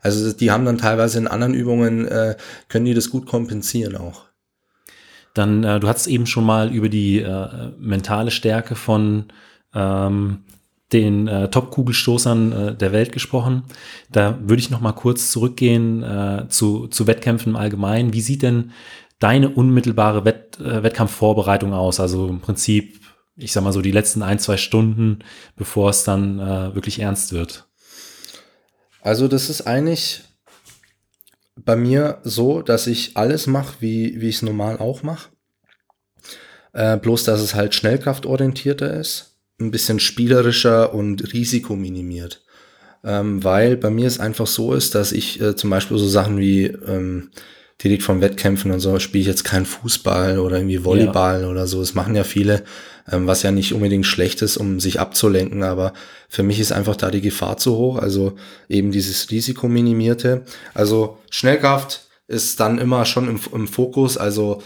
Also 0.00 0.32
die 0.32 0.50
haben 0.50 0.64
dann 0.64 0.78
teilweise 0.78 1.18
in 1.18 1.26
anderen 1.26 1.54
Übungen, 1.54 2.06
äh, 2.08 2.36
können 2.68 2.84
die 2.86 2.94
das 2.94 3.10
gut 3.10 3.26
kompensieren 3.26 3.96
auch. 3.96 4.26
Dann, 5.34 5.64
äh, 5.64 5.80
du 5.80 5.88
hast 5.88 6.06
eben 6.06 6.26
schon 6.26 6.44
mal 6.44 6.72
über 6.72 6.88
die 6.88 7.18
äh, 7.18 7.72
mentale 7.78 8.30
Stärke 8.30 8.76
von 8.76 9.26
ähm, 9.74 10.44
den 10.92 11.26
äh, 11.26 11.50
Top-Kugelstoßern 11.50 12.52
äh, 12.52 12.74
der 12.74 12.92
Welt 12.92 13.12
gesprochen. 13.12 13.64
Da 14.10 14.38
würde 14.40 14.60
ich 14.60 14.70
noch 14.70 14.80
mal 14.80 14.92
kurz 14.92 15.30
zurückgehen 15.32 16.02
äh, 16.02 16.46
zu, 16.48 16.86
zu 16.86 17.06
Wettkämpfen 17.06 17.50
im 17.50 17.56
Allgemeinen. 17.56 18.12
Wie 18.12 18.20
sieht 18.20 18.42
denn 18.42 18.70
deine 19.18 19.48
unmittelbare 19.48 20.24
Wett, 20.24 20.60
äh, 20.60 20.82
Wettkampfvorbereitung 20.84 21.72
aus? 21.72 21.98
Also 21.98 22.28
im 22.28 22.40
Prinzip, 22.40 23.00
ich 23.36 23.52
sag 23.52 23.64
mal 23.64 23.72
so 23.72 23.82
die 23.82 23.90
letzten 23.90 24.22
ein, 24.22 24.38
zwei 24.38 24.56
Stunden, 24.56 25.18
bevor 25.56 25.90
es 25.90 26.04
dann 26.04 26.38
äh, 26.38 26.74
wirklich 26.76 27.00
ernst 27.00 27.32
wird. 27.32 27.66
Also 29.02 29.26
das 29.26 29.50
ist 29.50 29.66
eigentlich 29.66 30.22
bei 31.56 31.76
mir 31.76 32.18
so, 32.24 32.62
dass 32.62 32.86
ich 32.86 33.16
alles 33.16 33.46
mache, 33.46 33.76
wie, 33.80 34.20
wie 34.20 34.28
ich 34.28 34.36
es 34.36 34.42
normal 34.42 34.78
auch 34.78 35.02
mache. 35.02 35.30
Äh, 36.72 36.96
bloß, 36.96 37.24
dass 37.24 37.40
es 37.40 37.54
halt 37.54 37.74
schnellkraftorientierter 37.74 38.98
ist, 38.98 39.36
ein 39.60 39.70
bisschen 39.70 40.00
spielerischer 40.00 40.92
und 40.92 41.32
risikominimiert. 41.32 42.44
Ähm, 43.04 43.44
weil 43.44 43.76
bei 43.76 43.90
mir 43.90 44.06
es 44.06 44.18
einfach 44.18 44.46
so 44.46 44.74
ist, 44.74 44.94
dass 44.94 45.12
ich 45.12 45.40
äh, 45.40 45.54
zum 45.54 45.70
Beispiel 45.70 45.98
so 45.98 46.08
Sachen 46.08 46.38
wie 46.38 46.64
ähm, 46.64 47.30
direkt 47.82 48.02
von 48.02 48.20
Wettkämpfen 48.20 48.70
und 48.70 48.80
so 48.80 48.98
spiele 48.98 49.22
ich 49.22 49.26
jetzt 49.28 49.44
keinen 49.44 49.66
Fußball 49.66 50.38
oder 50.38 50.56
irgendwie 50.56 50.84
Volleyball 50.84 51.44
oder 51.44 51.66
so. 51.66 51.80
Das 51.80 51.94
machen 51.94 52.16
ja 52.16 52.24
viele, 52.24 52.64
was 53.06 53.42
ja 53.42 53.50
nicht 53.50 53.72
unbedingt 53.74 54.06
schlecht 54.06 54.42
ist, 54.42 54.56
um 54.56 54.80
sich 54.80 55.00
abzulenken. 55.00 55.62
Aber 55.62 55.92
für 56.28 56.42
mich 56.42 56.60
ist 56.60 56.72
einfach 56.72 56.96
da 56.96 57.10
die 57.10 57.20
Gefahr 57.20 57.56
zu 57.56 57.76
hoch. 57.76 57.98
Also 57.98 58.34
eben 58.68 58.92
dieses 58.92 59.30
Risikominimierte. 59.30 60.44
Also 60.74 61.18
Schnellkraft 61.30 62.08
ist 62.26 62.58
dann 62.60 62.78
immer 62.78 63.04
schon 63.04 63.28
im, 63.28 63.40
im 63.52 63.68
Fokus. 63.68 64.16
Also 64.16 64.62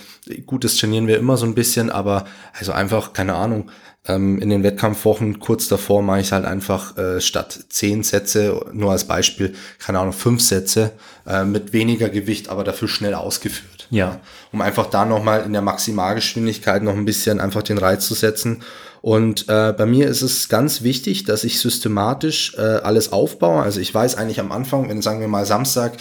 gut, 0.46 0.64
das 0.64 0.76
trainieren 0.76 1.08
wir 1.08 1.18
immer 1.18 1.36
so 1.36 1.46
ein 1.46 1.54
bisschen, 1.54 1.90
aber 1.90 2.24
also 2.52 2.72
einfach, 2.72 3.12
keine 3.12 3.34
Ahnung, 3.34 3.70
ähm, 4.06 4.40
in 4.40 4.50
den 4.50 4.62
Wettkampfwochen 4.62 5.38
kurz 5.40 5.68
davor 5.68 6.02
mache 6.02 6.20
ich 6.20 6.32
halt 6.32 6.44
einfach 6.44 6.96
äh, 6.96 7.20
statt 7.20 7.66
zehn 7.68 8.02
Sätze, 8.02 8.64
nur 8.72 8.92
als 8.92 9.04
Beispiel, 9.04 9.54
keine 9.78 9.98
Ahnung, 9.98 10.12
fünf 10.12 10.40
Sätze 10.40 10.92
äh, 11.26 11.44
mit 11.44 11.72
weniger 11.72 12.08
Gewicht, 12.08 12.48
aber 12.48 12.64
dafür 12.64 12.88
schnell 12.88 13.14
ausgeführt. 13.14 13.77
Ja. 13.90 14.20
Um 14.52 14.60
einfach 14.60 14.86
da 14.86 15.04
nochmal 15.04 15.44
in 15.44 15.52
der 15.52 15.62
Maximalgeschwindigkeit 15.62 16.82
noch 16.82 16.94
ein 16.94 17.04
bisschen 17.04 17.40
einfach 17.40 17.62
den 17.62 17.78
Reiz 17.78 18.06
zu 18.06 18.14
setzen. 18.14 18.62
Und 19.00 19.48
äh, 19.48 19.72
bei 19.72 19.86
mir 19.86 20.08
ist 20.08 20.22
es 20.22 20.48
ganz 20.48 20.82
wichtig, 20.82 21.24
dass 21.24 21.44
ich 21.44 21.60
systematisch 21.60 22.54
äh, 22.58 22.60
alles 22.60 23.12
aufbaue. 23.12 23.62
Also 23.62 23.80
ich 23.80 23.94
weiß 23.94 24.16
eigentlich 24.16 24.40
am 24.40 24.52
Anfang, 24.52 24.88
wenn 24.88 25.02
sagen 25.02 25.20
wir 25.20 25.28
mal 25.28 25.46
Samstag, 25.46 25.96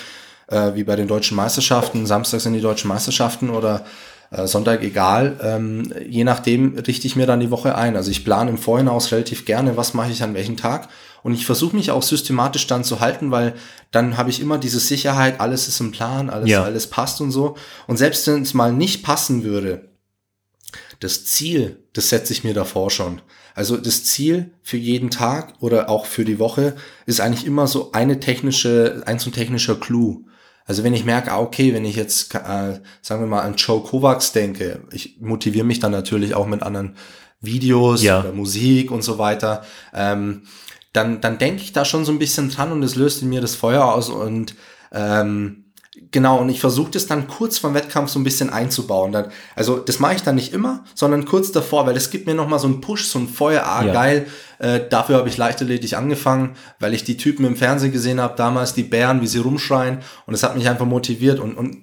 äh, 0.47 0.73
wie 0.73 0.83
bei 0.83 0.95
den 0.95 1.07
deutschen 1.07 1.37
Meisterschaften, 1.37 2.05
Samstag 2.05 2.41
sind 2.41 2.53
die 2.53 2.61
deutschen 2.61 2.87
Meisterschaften 2.87 3.49
oder 3.49 3.85
äh, 4.31 4.47
Sonntag 4.47 4.83
egal, 4.83 5.37
ähm, 5.41 5.93
je 6.07 6.23
nachdem 6.23 6.77
richte 6.79 7.07
ich 7.07 7.15
mir 7.15 7.27
dann 7.27 7.39
die 7.39 7.51
Woche 7.51 7.75
ein. 7.75 7.95
Also 7.95 8.11
ich 8.11 8.25
plane 8.25 8.49
im 8.49 8.57
Vorhinaus 8.57 9.11
relativ 9.11 9.45
gerne, 9.45 9.77
was 9.77 9.93
mache 9.93 10.11
ich 10.11 10.23
an 10.23 10.33
welchem 10.33 10.57
Tag. 10.57 10.89
Und 11.23 11.33
ich 11.33 11.45
versuche 11.45 11.75
mich 11.75 11.91
auch 11.91 12.03
systematisch 12.03 12.67
dann 12.67 12.83
zu 12.83 12.99
halten, 12.99 13.31
weil 13.31 13.53
dann 13.91 14.17
habe 14.17 14.29
ich 14.29 14.39
immer 14.39 14.57
diese 14.57 14.79
Sicherheit, 14.79 15.39
alles 15.41 15.67
ist 15.67 15.79
im 15.79 15.91
Plan, 15.91 16.29
alles, 16.29 16.49
Ja. 16.49 16.63
alles 16.63 16.87
passt 16.87 17.19
und 17.21 17.31
so. 17.31 17.55
Und 17.87 17.97
selbst 17.97 18.25
wenn 18.27 18.41
es 18.43 18.53
mal 18.53 18.71
nicht 18.71 19.03
passen 19.03 19.43
würde, 19.43 19.89
das 20.99 21.25
Ziel, 21.25 21.83
das 21.93 22.09
setze 22.09 22.33
ich 22.33 22.43
mir 22.43 22.53
davor 22.53 22.89
schon. 22.89 23.21
Also 23.53 23.77
das 23.77 24.03
Ziel 24.05 24.51
für 24.63 24.77
jeden 24.77 25.09
Tag 25.09 25.55
oder 25.59 25.89
auch 25.89 26.05
für 26.05 26.25
die 26.25 26.39
Woche 26.39 26.75
ist 27.05 27.21
eigentlich 27.21 27.45
immer 27.45 27.67
so 27.67 27.91
eine 27.91 28.19
technische, 28.19 29.03
ein 29.05 29.19
so 29.19 29.29
ein 29.29 29.33
technischer 29.33 29.75
Clou. 29.79 30.25
Also 30.65 30.83
wenn 30.83 30.93
ich 30.93 31.05
merke, 31.05 31.31
ah, 31.31 31.39
okay, 31.39 31.73
wenn 31.73 31.85
ich 31.85 31.95
jetzt, 31.95 32.35
äh, 32.35 32.79
sagen 33.01 33.21
wir 33.21 33.27
mal, 33.27 33.41
an 33.41 33.55
Joe 33.55 33.81
Kovacs 33.81 34.31
denke, 34.33 34.81
ich 34.91 35.17
motiviere 35.21 35.65
mich 35.65 35.79
dann 35.79 35.91
natürlich 35.91 36.35
auch 36.35 36.45
mit 36.45 36.61
anderen 36.61 36.95
Videos 37.39 38.03
Ja. 38.03 38.19
oder 38.19 38.33
Musik 38.33 38.91
und 38.91 39.01
so 39.03 39.17
weiter, 39.17 39.63
ähm, 39.93 40.43
dann, 40.93 41.21
dann 41.21 41.37
denke 41.37 41.61
ich 41.61 41.73
da 41.73 41.85
schon 41.85 42.05
so 42.05 42.11
ein 42.11 42.19
bisschen 42.19 42.49
dran 42.49 42.71
und 42.71 42.83
es 42.83 42.95
löst 42.95 43.21
in 43.21 43.29
mir 43.29 43.41
das 43.41 43.55
Feuer 43.55 43.85
aus 43.85 44.09
und 44.09 44.55
ähm, 44.91 45.65
Genau, 46.11 46.39
und 46.39 46.49
ich 46.49 46.59
versuche 46.59 46.91
das 46.91 47.07
dann 47.07 47.27
kurz 47.27 47.57
vom 47.57 47.73
Wettkampf 47.73 48.11
so 48.11 48.19
ein 48.19 48.23
bisschen 48.23 48.51
einzubauen. 48.51 49.11
Dann, 49.11 49.31
also 49.55 49.77
das 49.79 49.99
mache 49.99 50.15
ich 50.15 50.21
dann 50.21 50.35
nicht 50.35 50.53
immer, 50.53 50.83
sondern 50.93 51.25
kurz 51.25 51.51
davor, 51.51 51.87
weil 51.87 51.97
es 51.97 52.11
gibt 52.11 52.27
mir 52.27 52.35
nochmal 52.35 52.59
so 52.59 52.67
einen 52.67 52.81
Push, 52.81 53.07
so 53.07 53.17
ein 53.17 53.27
Feuer, 53.27 53.63
ah 53.65 53.83
ja. 53.83 53.93
geil, 53.93 54.27
äh, 54.59 54.81
dafür 54.87 55.17
habe 55.17 55.29
ich 55.29 55.37
leichtathletik 55.37 55.93
angefangen, 55.93 56.55
weil 56.79 56.93
ich 56.93 57.03
die 57.03 57.17
Typen 57.17 57.45
im 57.45 57.55
Fernsehen 57.55 57.91
gesehen 57.91 58.21
habe, 58.21 58.35
damals 58.37 58.73
die 58.73 58.83
Bären, 58.83 59.21
wie 59.21 59.27
sie 59.27 59.39
rumschreien 59.39 59.99
und 60.27 60.33
es 60.33 60.43
hat 60.43 60.55
mich 60.55 60.69
einfach 60.69 60.85
motiviert 60.85 61.39
und, 61.39 61.55
und 61.55 61.77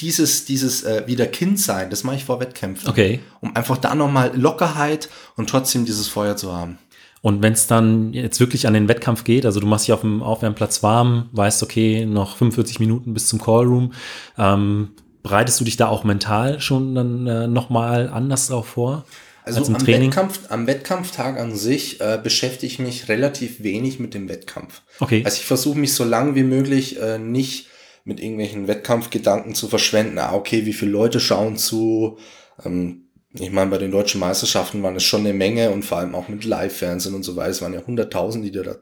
dieses, 0.00 0.44
dieses 0.44 0.82
äh, 0.82 1.04
wieder 1.06 1.26
Kind 1.26 1.60
sein, 1.60 1.88
das 1.88 2.02
mache 2.02 2.16
ich 2.16 2.24
vor 2.24 2.40
Wettkämpfen. 2.40 2.88
Okay. 2.88 3.20
Um 3.40 3.54
einfach 3.54 3.78
da 3.78 3.94
nochmal 3.94 4.32
Lockerheit 4.34 5.08
und 5.36 5.48
trotzdem 5.48 5.84
dieses 5.84 6.08
Feuer 6.08 6.36
zu 6.36 6.52
haben. 6.52 6.78
Und 7.22 7.40
wenn 7.40 7.52
es 7.52 7.68
dann 7.68 8.12
jetzt 8.12 8.40
wirklich 8.40 8.66
an 8.66 8.74
den 8.74 8.88
Wettkampf 8.88 9.22
geht, 9.22 9.46
also 9.46 9.60
du 9.60 9.66
machst 9.66 9.86
dich 9.86 9.94
auf 9.94 10.00
dem 10.00 10.22
Aufwärmplatz 10.22 10.82
warm, 10.82 11.30
weißt, 11.32 11.62
okay, 11.62 12.04
noch 12.04 12.36
45 12.36 12.80
Minuten 12.80 13.14
bis 13.14 13.28
zum 13.28 13.40
Callroom, 13.40 13.92
ähm, 14.36 14.90
bereitest 15.22 15.60
du 15.60 15.64
dich 15.64 15.76
da 15.76 15.86
auch 15.86 16.02
mental 16.02 16.60
schon 16.60 16.96
dann 16.96 17.26
äh, 17.28 17.46
nochmal 17.46 18.08
anders 18.08 18.50
auch 18.50 18.66
vor? 18.66 19.04
Also 19.44 19.60
als 19.60 19.68
im 19.68 19.76
am, 19.76 19.84
Training? 19.84 20.10
Wettkampf, 20.10 20.40
am 20.50 20.66
Wettkampftag 20.66 21.38
an 21.38 21.54
sich 21.54 22.00
äh, 22.00 22.18
beschäftige 22.22 22.66
ich 22.66 22.78
mich 22.80 23.08
relativ 23.08 23.62
wenig 23.62 24.00
mit 24.00 24.14
dem 24.14 24.28
Wettkampf. 24.28 24.82
Okay. 24.98 25.22
Also 25.24 25.36
ich 25.36 25.46
versuche 25.46 25.78
mich 25.78 25.94
so 25.94 26.04
lang 26.04 26.34
wie 26.34 26.44
möglich 26.44 27.00
äh, 27.00 27.18
nicht 27.18 27.68
mit 28.04 28.20
irgendwelchen 28.20 28.66
Wettkampfgedanken 28.66 29.54
zu 29.54 29.68
verschwenden. 29.68 30.18
Ah, 30.18 30.34
okay, 30.34 30.66
wie 30.66 30.72
viele 30.72 30.90
Leute 30.90 31.20
schauen 31.20 31.56
zu? 31.56 32.18
Ähm, 32.64 33.01
ich 33.34 33.50
meine, 33.50 33.70
bei 33.70 33.78
den 33.78 33.90
deutschen 33.90 34.20
Meisterschaften 34.20 34.82
waren 34.82 34.96
es 34.96 35.04
schon 35.04 35.20
eine 35.20 35.32
Menge 35.32 35.70
und 35.70 35.84
vor 35.84 35.98
allem 35.98 36.14
auch 36.14 36.28
mit 36.28 36.44
Live-Fernsehen 36.44 37.14
und 37.14 37.22
so 37.22 37.36
weiter. 37.36 37.50
Es 37.50 37.62
waren 37.62 37.72
ja 37.72 37.86
hunderttausend, 37.86 38.44
die 38.44 38.52
da 38.52 38.76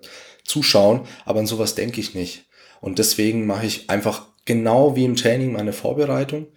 zuschauen, 0.44 1.02
aber 1.24 1.40
an 1.40 1.46
sowas 1.46 1.74
denke 1.74 2.00
ich 2.00 2.14
nicht. 2.14 2.46
Und 2.80 2.98
deswegen 2.98 3.46
mache 3.46 3.66
ich 3.66 3.90
einfach 3.90 4.26
genau 4.44 4.96
wie 4.96 5.04
im 5.04 5.16
Training 5.16 5.52
meine 5.52 5.72
Vorbereitung. 5.72 6.48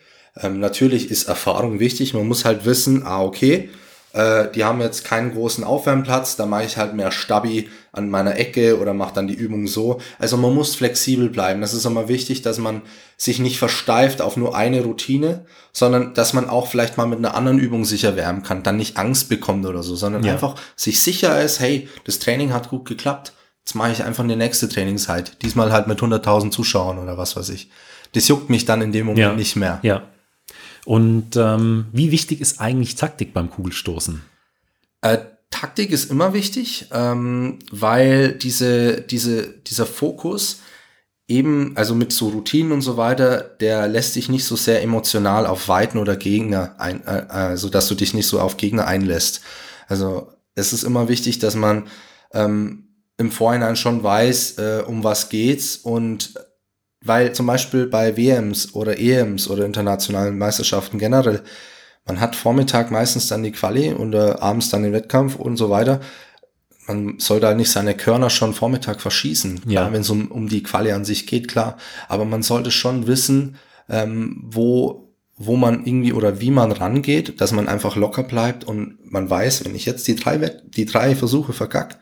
Ähm, 0.42 0.60
natürlich 0.60 1.12
ist 1.12 1.26
Erfahrung 1.26 1.80
wichtig. 1.80 2.14
Man 2.14 2.28
muss 2.28 2.46
halt 2.46 2.66
wissen, 2.66 3.04
ah, 3.06 3.24
okay, 3.24 3.70
äh, 4.14 4.52
die 4.52 4.64
haben 4.64 4.80
jetzt 4.80 5.04
keinen 5.04 5.34
großen 5.34 5.64
Aufwärmplatz, 5.64 6.36
da 6.36 6.46
mache 6.46 6.64
ich 6.64 6.78
halt 6.78 6.94
mehr 6.94 7.12
Stabi 7.12 7.70
an 7.92 8.10
meiner 8.10 8.38
Ecke 8.38 8.80
oder 8.80 8.94
mache 8.94 9.16
dann 9.16 9.28
die 9.28 9.34
Übung 9.34 9.68
so. 9.68 10.00
Also 10.20 10.38
man 10.38 10.54
muss 10.54 10.76
flexibel 10.76 11.30
bleiben. 11.30 11.62
Das 11.62 11.74
ist 11.74 11.86
immer 11.86 12.08
wichtig, 12.08 12.44
dass 12.44 12.60
man 12.60 12.84
sich 13.18 13.40
nicht 13.40 13.58
versteift 13.58 14.22
auf 14.22 14.38
nur 14.38 14.56
eine 14.56 14.84
Routine, 14.84 15.46
sondern 15.72 16.14
dass 16.14 16.34
man 16.34 16.48
auch 16.48 16.68
vielleicht 16.68 16.98
mal 16.98 17.08
mit 17.08 17.18
einer 17.18 17.36
anderen 17.36 17.58
Übung 17.58 17.86
sich 17.86 18.04
erwärmen 18.04 18.44
kann, 18.44 18.64
dann 18.64 18.78
nicht 18.78 18.98
Angst 18.98 19.30
bekommt 19.30 19.66
oder 19.66 19.82
so, 19.82 19.96
sondern 19.96 20.24
ja. 20.24 20.34
einfach 20.34 20.56
sich 20.76 21.02
sicher 21.02 21.42
ist, 21.42 21.60
hey, 21.60 21.90
das 22.06 22.20
Training 22.20 22.54
hat 22.54 22.70
gut 22.70 22.86
geklappt. 22.86 23.34
Jetzt 23.66 23.76
mache 23.76 23.92
ich 23.92 24.04
einfach 24.04 24.24
eine 24.24 24.36
nächste 24.36 24.70
Trainingszeit. 24.70 25.42
Diesmal 25.42 25.72
halt 25.72 25.88
mit 25.88 26.00
100.000 26.00 26.52
Zuschauern 26.52 27.00
oder 27.00 27.18
was 27.18 27.36
weiß 27.36 27.50
ich. 27.50 27.70
Das 28.12 28.28
juckt 28.28 28.50
mich 28.50 28.66
dann 28.66 28.82
in 28.82 28.92
dem 28.92 29.08
Moment 29.08 29.20
ja. 29.20 29.34
nicht 29.34 29.56
mehr. 29.56 29.80
Ja, 29.82 30.04
und 30.86 31.36
ähm, 31.36 31.86
wie 31.92 32.12
wichtig 32.12 32.42
ist 32.42 32.60
eigentlich 32.60 32.96
Taktik 32.96 33.34
beim 33.34 33.50
Kugelstoßen? 33.50 34.22
Äh, 35.02 35.20
Taktik 35.50 35.92
ist 35.92 36.10
immer 36.10 36.34
wichtig, 36.34 36.88
ähm, 36.92 37.60
weil 37.72 38.34
diese, 38.34 39.02
diese, 39.02 39.48
dieser 39.48 39.86
Fokus 39.86 40.62
eben, 41.28 41.78
also 41.78 41.96
mit 41.96 42.12
so 42.12 42.30
Routinen 42.30 42.72
und 42.72 42.82
so 42.82 42.98
weiter, 42.98 43.42
der 43.60 43.88
lässt 43.88 44.16
dich 44.16 44.30
nicht 44.30 44.46
so 44.46 44.56
sehr 44.56 44.82
emotional 44.82 45.46
auf 45.46 45.68
Weiten 45.68 45.98
oder 45.98 46.16
Gegner 46.16 46.76
ein, 46.80 47.06
äh, 47.06 47.54
äh, 47.54 47.58
so 47.58 47.70
dass 47.70 47.88
du 47.88 47.96
dich 47.96 48.14
nicht 48.14 48.28
so 48.28 48.40
auf 48.40 48.58
Gegner 48.58 48.88
einlässt. 48.88 49.42
Also 49.88 50.34
es 50.56 50.74
ist 50.74 50.84
immer 50.84 51.08
wichtig, 51.08 51.40
dass 51.40 51.56
man 51.56 51.88
ähm, 52.34 52.90
im 53.18 53.32
Vorhinein 53.32 53.76
schon 53.76 54.04
weiß, 54.04 54.58
äh, 54.58 54.84
um 54.86 55.04
was 55.04 55.30
geht's 55.30 55.78
und 55.78 56.34
weil 57.04 57.34
zum 57.34 57.46
Beispiel 57.46 57.88
bei 57.88 58.16
WMs 58.16 58.74
oder 58.74 58.98
EMs 58.98 59.50
oder 59.50 59.66
internationalen 59.66 60.38
Meisterschaften 60.38 60.98
generell, 60.98 61.44
man 62.06 62.20
hat 62.20 62.36
Vormittag 62.36 62.92
meistens 62.92 63.28
dann 63.28 63.44
die 63.44 63.52
Quali 63.52 63.90
und 63.90 64.14
äh, 64.14 64.36
abends 64.40 64.70
dann 64.70 64.84
den 64.84 64.94
Wettkampf 64.94 65.36
und 65.36 65.58
so 65.58 65.70
weiter. 65.70 66.02
Man 66.88 67.16
soll 67.20 67.40
da 67.40 67.54
nicht 67.54 67.72
seine 67.72 67.96
Körner 67.96 68.30
schon 68.30 68.54
Vormittag 68.54 69.00
verschießen, 69.00 69.62
ja. 69.68 69.92
wenn 69.92 70.02
es 70.02 70.10
um, 70.10 70.30
um 70.30 70.50
die 70.50 70.64
Quali 70.64 70.92
an 70.92 71.06
sich 71.06 71.28
geht, 71.28 71.48
klar. 71.48 71.78
Aber 72.10 72.26
man 72.26 72.44
sollte 72.44 72.72
schon 72.72 73.08
wissen, 73.08 73.56
ähm, 73.90 74.42
wo, 74.44 75.14
wo 75.38 75.56
man 75.56 75.86
irgendwie 75.86 76.12
oder 76.12 76.42
wie 76.42 76.52
man 76.52 76.74
rangeht, 76.74 77.40
dass 77.40 77.54
man 77.54 77.70
einfach 77.70 77.96
locker 77.96 78.24
bleibt 78.24 78.66
und 78.66 78.98
man 79.10 79.30
weiß, 79.30 79.64
wenn 79.64 79.76
ich 79.76 79.86
jetzt 79.86 80.08
die 80.08 80.16
drei, 80.16 80.38
die 80.38 80.86
drei 80.86 81.16
Versuche 81.16 81.54
verkack, 81.54 82.00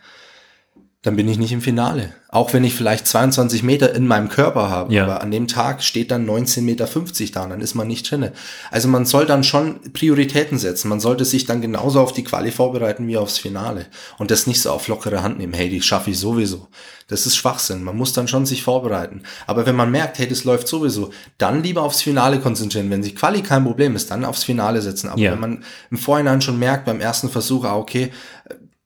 dann 1.03 1.15
bin 1.15 1.27
ich 1.27 1.39
nicht 1.39 1.51
im 1.51 1.61
Finale. 1.61 2.13
Auch 2.29 2.53
wenn 2.53 2.63
ich 2.63 2.75
vielleicht 2.75 3.07
22 3.07 3.63
Meter 3.63 3.95
in 3.95 4.05
meinem 4.05 4.29
Körper 4.29 4.69
habe, 4.69 4.93
ja. 4.93 5.03
aber 5.03 5.21
an 5.21 5.31
dem 5.31 5.47
Tag 5.47 5.81
steht 5.81 6.11
dann 6.11 6.29
19,50 6.29 6.61
Meter 6.61 6.87
da, 7.33 7.47
dann 7.47 7.59
ist 7.59 7.73
man 7.73 7.87
nicht 7.87 8.09
drinne. 8.09 8.33
Also 8.69 8.87
man 8.87 9.05
soll 9.05 9.25
dann 9.25 9.43
schon 9.43 9.79
Prioritäten 9.93 10.59
setzen. 10.59 10.89
Man 10.89 10.99
sollte 10.99 11.25
sich 11.25 11.45
dann 11.45 11.59
genauso 11.59 11.99
auf 11.99 12.13
die 12.13 12.23
Quali 12.23 12.51
vorbereiten 12.51 13.07
wie 13.07 13.17
aufs 13.17 13.39
Finale. 13.39 13.87
Und 14.19 14.29
das 14.29 14.45
nicht 14.45 14.61
so 14.61 14.69
auf 14.69 14.87
lockere 14.87 15.23
Hand 15.23 15.39
nehmen. 15.39 15.53
Hey, 15.53 15.69
die 15.69 15.81
schaffe 15.81 16.11
ich 16.11 16.19
sowieso. 16.19 16.67
Das 17.07 17.25
ist 17.25 17.35
Schwachsinn. 17.35 17.83
Man 17.83 17.97
muss 17.97 18.13
dann 18.13 18.27
schon 18.27 18.45
sich 18.45 18.61
vorbereiten. 18.61 19.23
Aber 19.47 19.65
wenn 19.65 19.75
man 19.75 19.89
merkt, 19.89 20.19
hey, 20.19 20.27
das 20.27 20.43
läuft 20.43 20.67
sowieso, 20.67 21.09
dann 21.39 21.63
lieber 21.63 21.81
aufs 21.81 22.03
Finale 22.03 22.39
konzentrieren. 22.39 22.91
Wenn 22.91 23.03
sich 23.03 23.15
Quali 23.15 23.41
kein 23.41 23.65
Problem 23.65 23.95
ist, 23.95 24.11
dann 24.11 24.23
aufs 24.23 24.43
Finale 24.43 24.81
setzen. 24.83 25.09
Aber 25.09 25.19
ja. 25.19 25.31
wenn 25.31 25.39
man 25.39 25.63
im 25.89 25.97
Vorhinein 25.97 26.41
schon 26.41 26.59
merkt, 26.59 26.85
beim 26.85 27.01
ersten 27.01 27.29
Versuch, 27.29 27.65
ah, 27.65 27.75
okay, 27.75 28.11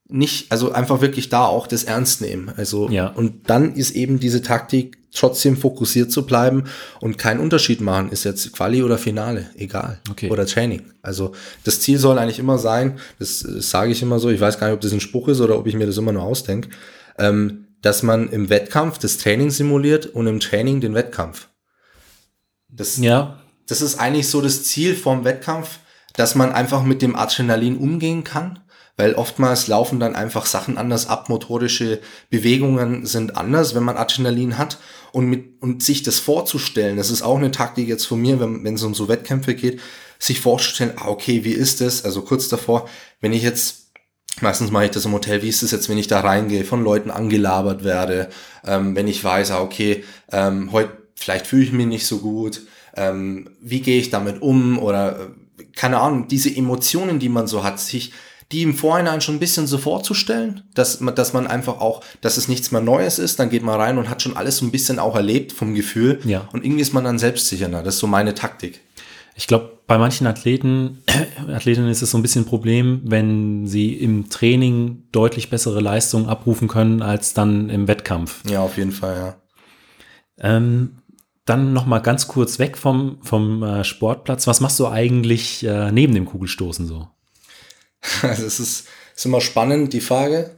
nicht, 0.07 0.51
also 0.51 0.71
einfach 0.71 1.01
wirklich 1.01 1.29
da 1.29 1.45
auch 1.45 1.67
das 1.67 1.83
ernst 1.83 2.21
nehmen. 2.21 2.51
Also, 2.55 2.89
ja. 2.89 3.07
und 3.07 3.49
dann 3.49 3.73
ist 3.75 3.91
eben 3.91 4.19
diese 4.19 4.41
Taktik, 4.41 4.97
trotzdem 5.13 5.55
fokussiert 5.55 6.11
zu 6.11 6.25
bleiben 6.25 6.65
und 6.99 7.17
keinen 7.17 7.39
Unterschied 7.39 7.79
machen, 7.79 8.11
ist 8.11 8.25
jetzt 8.25 8.51
Quali 8.51 8.83
oder 8.83 8.97
Finale, 8.97 9.49
egal. 9.55 9.99
Okay. 10.11 10.29
Oder 10.29 10.45
Training. 10.45 10.81
Also, 11.01 11.31
das 11.63 11.79
Ziel 11.79 11.97
soll 11.97 12.19
eigentlich 12.19 12.39
immer 12.39 12.57
sein, 12.57 12.99
das, 13.17 13.39
das 13.39 13.69
sage 13.69 13.91
ich 13.91 14.01
immer 14.01 14.19
so, 14.19 14.29
ich 14.29 14.41
weiß 14.41 14.59
gar 14.59 14.67
nicht, 14.67 14.75
ob 14.75 14.81
das 14.81 14.91
ein 14.91 14.99
Spruch 14.99 15.29
ist 15.29 15.39
oder 15.39 15.57
ob 15.57 15.67
ich 15.67 15.75
mir 15.75 15.87
das 15.87 15.97
immer 15.97 16.11
nur 16.11 16.23
ausdenke, 16.23 16.69
ähm, 17.17 17.67
dass 17.81 18.03
man 18.03 18.29
im 18.29 18.49
Wettkampf 18.49 18.97
das 18.97 19.17
Training 19.17 19.51
simuliert 19.51 20.05
und 20.07 20.27
im 20.27 20.39
Training 20.39 20.81
den 20.81 20.95
Wettkampf. 20.95 21.47
Das, 22.67 22.97
ja. 22.97 23.39
das 23.67 23.81
ist 23.81 23.99
eigentlich 23.99 24.27
so 24.27 24.41
das 24.41 24.63
Ziel 24.63 24.95
vom 24.95 25.23
Wettkampf, 25.23 25.79
dass 26.13 26.35
man 26.35 26.51
einfach 26.51 26.83
mit 26.83 27.01
dem 27.01 27.15
Adrenalin 27.15 27.77
umgehen 27.77 28.23
kann 28.23 28.59
weil 28.97 29.13
oftmals 29.13 29.67
laufen 29.67 29.99
dann 29.99 30.15
einfach 30.15 30.45
Sachen 30.45 30.77
anders 30.77 31.07
ab, 31.07 31.29
motorische 31.29 31.99
Bewegungen 32.29 33.05
sind 33.05 33.35
anders, 33.35 33.75
wenn 33.75 33.83
man 33.83 33.97
Adrenalin 33.97 34.57
hat 34.57 34.77
und 35.11 35.25
mit 35.25 35.61
und 35.61 35.83
sich 35.83 36.03
das 36.03 36.19
vorzustellen, 36.19 36.97
das 36.97 37.09
ist 37.09 37.21
auch 37.21 37.37
eine 37.37 37.51
Taktik 37.51 37.87
jetzt 37.87 38.05
von 38.05 38.21
mir, 38.21 38.39
wenn, 38.39 38.75
es 38.75 38.83
um 38.83 38.93
so 38.93 39.07
Wettkämpfe 39.07 39.55
geht, 39.55 39.79
sich 40.19 40.39
vorzustellen, 40.39 40.93
ah, 40.97 41.07
okay, 41.07 41.43
wie 41.43 41.51
ist 41.51 41.81
das? 41.81 42.05
Also 42.05 42.21
kurz 42.21 42.47
davor, 42.47 42.89
wenn 43.21 43.33
ich 43.33 43.43
jetzt 43.43 43.81
Meistens 44.41 44.69
mache 44.69 44.83
ich 44.83 44.91
das 44.91 45.05
im 45.05 45.13
Hotel. 45.13 45.41
Wie 45.43 45.47
ist 45.47 45.63
es 45.63 45.71
jetzt, 45.71 45.87
wenn 45.87 45.97
ich 45.97 46.07
da 46.07 46.19
reingehe, 46.19 46.65
von 46.65 46.83
Leuten 46.83 47.09
angelabert 47.09 47.85
werde, 47.85 48.27
ähm, 48.65 48.93
wenn 48.93 49.07
ich 49.07 49.23
weiß, 49.23 49.51
ah, 49.51 49.61
okay, 49.61 50.03
ähm, 50.29 50.73
heute 50.73 50.91
vielleicht 51.15 51.47
fühle 51.47 51.63
ich 51.63 51.71
mich 51.71 51.87
nicht 51.87 52.05
so 52.05 52.19
gut, 52.19 52.61
ähm, 52.95 53.49
wie 53.61 53.79
gehe 53.79 53.99
ich 53.99 54.09
damit 54.09 54.41
um 54.41 54.77
oder 54.77 55.19
äh, 55.19 55.63
keine 55.73 55.99
Ahnung, 55.99 56.27
diese 56.27 56.53
Emotionen, 56.53 57.19
die 57.19 57.29
man 57.29 57.47
so 57.47 57.63
hat, 57.63 57.79
sich 57.79 58.11
die 58.51 58.61
im 58.61 58.73
Vorhinein 58.73 59.21
schon 59.21 59.35
ein 59.35 59.39
bisschen 59.39 59.67
so 59.67 59.77
vorzustellen, 59.77 60.63
dass 60.75 60.99
man, 60.99 61.15
dass 61.15 61.33
man 61.33 61.47
einfach 61.47 61.79
auch, 61.79 62.01
dass 62.21 62.37
es 62.37 62.47
nichts 62.47 62.71
mehr 62.71 62.81
Neues 62.81 63.17
ist, 63.17 63.39
dann 63.39 63.49
geht 63.49 63.63
man 63.63 63.79
rein 63.79 63.97
und 63.97 64.09
hat 64.09 64.21
schon 64.21 64.37
alles 64.37 64.57
so 64.57 64.65
ein 64.65 64.71
bisschen 64.71 64.99
auch 64.99 65.15
erlebt 65.15 65.51
vom 65.51 65.73
Gefühl. 65.73 66.19
Ja. 66.25 66.47
Und 66.53 66.63
irgendwie 66.63 66.81
ist 66.81 66.93
man 66.93 67.03
dann 67.03 67.17
selbstsicherer. 67.17 67.81
Das 67.81 67.95
ist 67.95 67.99
so 67.99 68.07
meine 68.07 68.35
Taktik. 68.35 68.81
Ich 69.35 69.47
glaube, 69.47 69.79
bei 69.87 69.97
manchen 69.97 70.27
Athleten, 70.27 71.03
Athletinnen 71.47 71.89
ist 71.89 72.01
es 72.01 72.11
so 72.11 72.17
ein 72.17 72.21
bisschen 72.21 72.43
ein 72.43 72.47
Problem, 72.47 73.01
wenn 73.03 73.67
sie 73.67 73.93
im 73.93 74.29
Training 74.29 75.03
deutlich 75.11 75.49
bessere 75.49 75.81
Leistungen 75.81 76.27
abrufen 76.27 76.67
können 76.67 77.01
als 77.01 77.33
dann 77.33 77.69
im 77.69 77.87
Wettkampf. 77.87 78.41
Ja, 78.49 78.61
auf 78.61 78.77
jeden 78.77 78.91
Fall, 78.91 79.15
ja. 79.17 79.35
Ähm, 80.37 80.97
dann 81.45 81.73
noch 81.73 81.85
mal 81.85 81.99
ganz 81.99 82.27
kurz 82.27 82.59
weg 82.59 82.77
vom, 82.77 83.17
vom 83.21 83.63
äh, 83.63 83.83
Sportplatz. 83.83 84.47
Was 84.47 84.61
machst 84.61 84.79
du 84.79 84.87
eigentlich 84.87 85.65
äh, 85.65 85.91
neben 85.91 86.13
dem 86.13 86.25
Kugelstoßen 86.25 86.87
so? 86.87 87.07
Also 88.21 88.45
es 88.45 88.59
ist, 88.59 88.87
ist 89.15 89.25
immer 89.25 89.41
spannend, 89.41 89.93
die 89.93 90.01
Frage. 90.01 90.51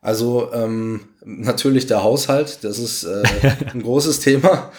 Also 0.00 0.52
ähm, 0.52 1.00
natürlich 1.24 1.86
der 1.86 2.02
Haushalt, 2.02 2.58
das 2.62 2.78
ist 2.78 3.04
äh, 3.04 3.22
ein 3.72 3.82
großes 3.82 4.20
Thema. 4.20 4.70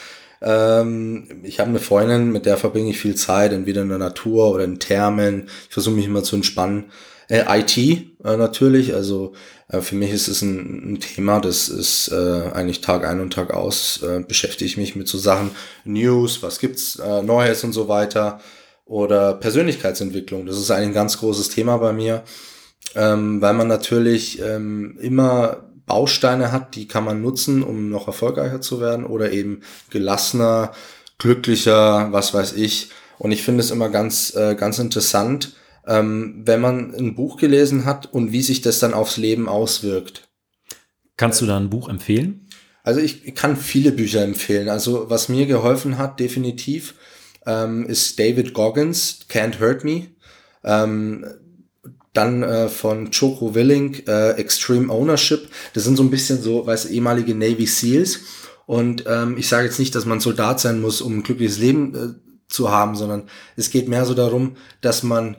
Ähm, 0.42 1.42
ich 1.44 1.60
habe 1.60 1.70
eine 1.70 1.80
Freundin, 1.80 2.32
mit 2.32 2.46
der 2.46 2.58
verbringe 2.58 2.92
ich 2.92 3.00
viel 3.00 3.16
Zeit, 3.16 3.52
entweder 3.52 3.82
in 3.82 3.90
der 3.90 3.98
Natur 3.98 4.54
oder 4.54 4.64
in 4.64 4.80
Thermen. 4.80 5.50
Ich 5.68 5.74
versuche 5.74 5.96
mich 5.96 6.06
immer 6.06 6.24
zu 6.24 6.36
entspannen. 6.36 6.92
Äh, 7.30 7.44
IT 7.60 7.78
äh, 7.78 8.38
natürlich, 8.38 8.94
also 8.94 9.34
äh, 9.68 9.82
für 9.82 9.96
mich 9.96 10.12
ist 10.12 10.30
es 10.30 10.42
ein, 10.42 10.94
ein 10.94 11.00
Thema, 11.02 11.42
das 11.42 11.68
ist 11.68 12.10
äh, 12.10 12.52
eigentlich 12.54 12.80
Tag 12.80 13.06
ein 13.06 13.20
und 13.20 13.34
Tag 13.34 13.54
aus, 13.54 14.02
äh, 14.02 14.22
beschäftige 14.26 14.66
ich 14.66 14.78
mich 14.78 14.96
mit 14.96 15.10
so 15.10 15.18
Sachen, 15.18 15.52
News, 15.84 16.42
was 16.42 16.60
gibt's 16.60 16.98
äh, 16.98 17.22
Neues 17.22 17.66
und 17.66 17.74
so 17.74 17.90
weiter 17.90 18.40
oder 18.88 19.34
Persönlichkeitsentwicklung. 19.34 20.46
Das 20.46 20.58
ist 20.58 20.72
ein 20.72 20.94
ganz 20.94 21.20
großes 21.20 21.50
Thema 21.50 21.78
bei 21.78 21.94
mir, 21.94 22.24
ähm, 22.96 23.42
weil 23.42 23.54
man 23.54 23.68
natürlich 23.68 24.42
ähm, 24.42 24.98
immer 25.00 25.64
Bausteine 25.86 26.52
hat, 26.52 26.76
die 26.76 26.88
kann 26.88 27.06
man 27.06 27.22
nutzen, 27.22 27.64
um 27.64 27.90
noch 27.90 28.08
erfolgreicher 28.08 28.62
zu 28.62 28.82
werden 28.82 29.06
oder 29.06 29.32
eben 29.32 29.62
gelassener 29.90 30.74
glücklicher, 31.18 32.12
was 32.12 32.34
weiß 32.34 32.54
ich. 32.54 32.90
Und 33.18 33.32
ich 33.32 33.44
finde 33.44 33.62
es 33.62 33.72
immer 33.72 33.90
ganz, 33.90 34.36
äh, 34.36 34.56
ganz 34.56 34.80
interessant, 34.80 35.56
ähm, 35.88 36.42
wenn 36.46 36.62
man 36.62 36.94
ein 36.94 37.16
Buch 37.16 37.38
gelesen 37.38 37.86
hat 37.86 38.12
und 38.14 38.32
wie 38.32 38.42
sich 38.42 38.62
das 38.62 38.80
dann 38.80 38.94
aufs 38.94 39.18
Leben 39.18 39.50
auswirkt. 39.50 40.28
Kannst 41.16 41.42
du 41.42 41.46
da 41.46 41.58
ein 41.58 41.70
Buch 41.70 41.90
empfehlen? 41.90 42.48
Also 42.84 43.00
ich 43.00 43.36
kann 43.36 43.58
viele 43.58 43.92
Bücher 43.92 44.24
empfehlen. 44.24 44.70
Also 44.70 45.10
was 45.10 45.30
mir 45.30 45.46
geholfen 45.46 45.98
hat, 45.98 46.20
definitiv, 46.20 46.94
ähm, 47.48 47.86
ist 47.88 48.20
David 48.20 48.54
Goggins, 48.54 49.22
Can't 49.30 49.60
Hurt 49.60 49.84
Me. 49.84 50.08
Ähm, 50.64 51.26
dann 52.14 52.44
äh, 52.44 52.68
von 52.68 53.12
Choco 53.12 53.56
Willing, 53.56 54.04
äh, 54.08 54.32
Extreme 54.32 54.92
Ownership. 54.92 55.50
Das 55.74 55.84
sind 55.84 55.96
so 55.96 56.04
ein 56.04 56.10
bisschen 56.10 56.42
so, 56.42 56.66
weiß 56.66 56.88
ehemalige 56.88 57.36
Navy 57.36 57.66
Seals. 57.66 58.20
Und 58.66 59.06
ähm, 59.08 59.38
ich 59.38 59.48
sage 59.48 59.66
jetzt 59.66 59.80
nicht, 59.80 59.96
dass 59.96 60.06
man 60.06 60.20
Soldat 60.20 60.60
sein 60.60 60.82
muss, 60.82 61.02
um 61.02 61.18
ein 61.18 61.24
glückliches 61.24 61.58
Leben 61.58 61.96
äh, 61.96 62.28
zu 62.50 62.70
haben, 62.70 62.96
sondern 62.96 63.30
es 63.56 63.70
geht 63.70 63.88
mehr 63.88 64.06
so 64.06 64.14
darum, 64.14 64.58
dass 64.82 65.04
man 65.04 65.38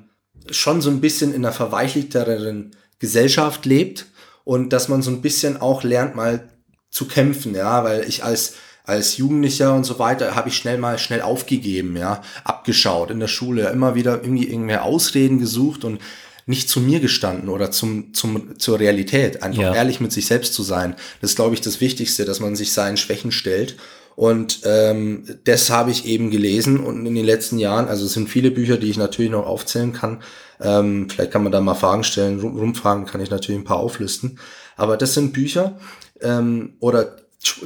schon 0.50 0.80
so 0.80 0.90
ein 0.90 1.00
bisschen 1.00 1.34
in 1.34 1.44
einer 1.44 1.52
verweichlichteren 1.52 2.74
Gesellschaft 2.98 3.66
lebt 3.66 4.06
und 4.44 4.72
dass 4.72 4.88
man 4.88 5.02
so 5.02 5.10
ein 5.10 5.20
bisschen 5.20 5.60
auch 5.60 5.82
lernt, 5.82 6.16
mal 6.16 6.48
zu 6.90 7.06
kämpfen, 7.06 7.54
ja, 7.54 7.84
weil 7.84 8.08
ich 8.08 8.24
als 8.24 8.54
als 8.88 9.18
Jugendlicher 9.18 9.74
und 9.74 9.84
so 9.84 9.98
weiter 9.98 10.34
habe 10.34 10.48
ich 10.48 10.56
schnell 10.56 10.78
mal 10.78 10.98
schnell 10.98 11.20
aufgegeben, 11.20 11.96
ja, 11.96 12.22
abgeschaut 12.44 13.10
in 13.10 13.20
der 13.20 13.28
Schule, 13.28 13.68
immer 13.68 13.94
wieder 13.94 14.22
irgendwie 14.22 14.48
irgendwelche 14.48 14.82
Ausreden 14.82 15.38
gesucht 15.38 15.84
und 15.84 16.00
nicht 16.46 16.70
zu 16.70 16.80
mir 16.80 16.98
gestanden 16.98 17.50
oder 17.50 17.70
zum, 17.70 18.14
zum, 18.14 18.58
zur 18.58 18.80
Realität, 18.80 19.42
einfach 19.42 19.60
ja. 19.60 19.74
ehrlich 19.74 20.00
mit 20.00 20.12
sich 20.12 20.26
selbst 20.26 20.54
zu 20.54 20.62
sein. 20.62 20.96
Das 21.20 21.30
ist, 21.30 21.36
glaube 21.36 21.54
ich, 21.54 21.60
das 21.60 21.82
Wichtigste, 21.82 22.24
dass 22.24 22.40
man 22.40 22.56
sich 22.56 22.72
seinen 22.72 22.96
Schwächen 22.96 23.32
stellt. 23.32 23.76
Und 24.16 24.62
ähm, 24.64 25.24
das 25.44 25.68
habe 25.68 25.90
ich 25.90 26.06
eben 26.06 26.30
gelesen 26.30 26.80
und 26.80 27.06
in 27.06 27.14
den 27.14 27.26
letzten 27.26 27.58
Jahren, 27.58 27.86
also 27.86 28.06
es 28.06 28.14
sind 28.14 28.28
viele 28.28 28.50
Bücher, 28.50 28.78
die 28.78 28.88
ich 28.88 28.96
natürlich 28.96 29.30
noch 29.30 29.46
aufzählen 29.46 29.92
kann. 29.92 30.22
Ähm, 30.60 31.08
vielleicht 31.10 31.30
kann 31.30 31.42
man 31.42 31.52
da 31.52 31.60
mal 31.60 31.74
Fragen 31.74 32.02
stellen, 32.02 32.40
rumfragen 32.40 33.04
kann 33.04 33.20
ich 33.20 33.30
natürlich 33.30 33.60
ein 33.60 33.64
paar 33.64 33.76
auflisten. 33.76 34.38
Aber 34.76 34.96
das 34.96 35.14
sind 35.14 35.34
Bücher 35.34 35.78
ähm, 36.20 36.72
oder 36.80 37.16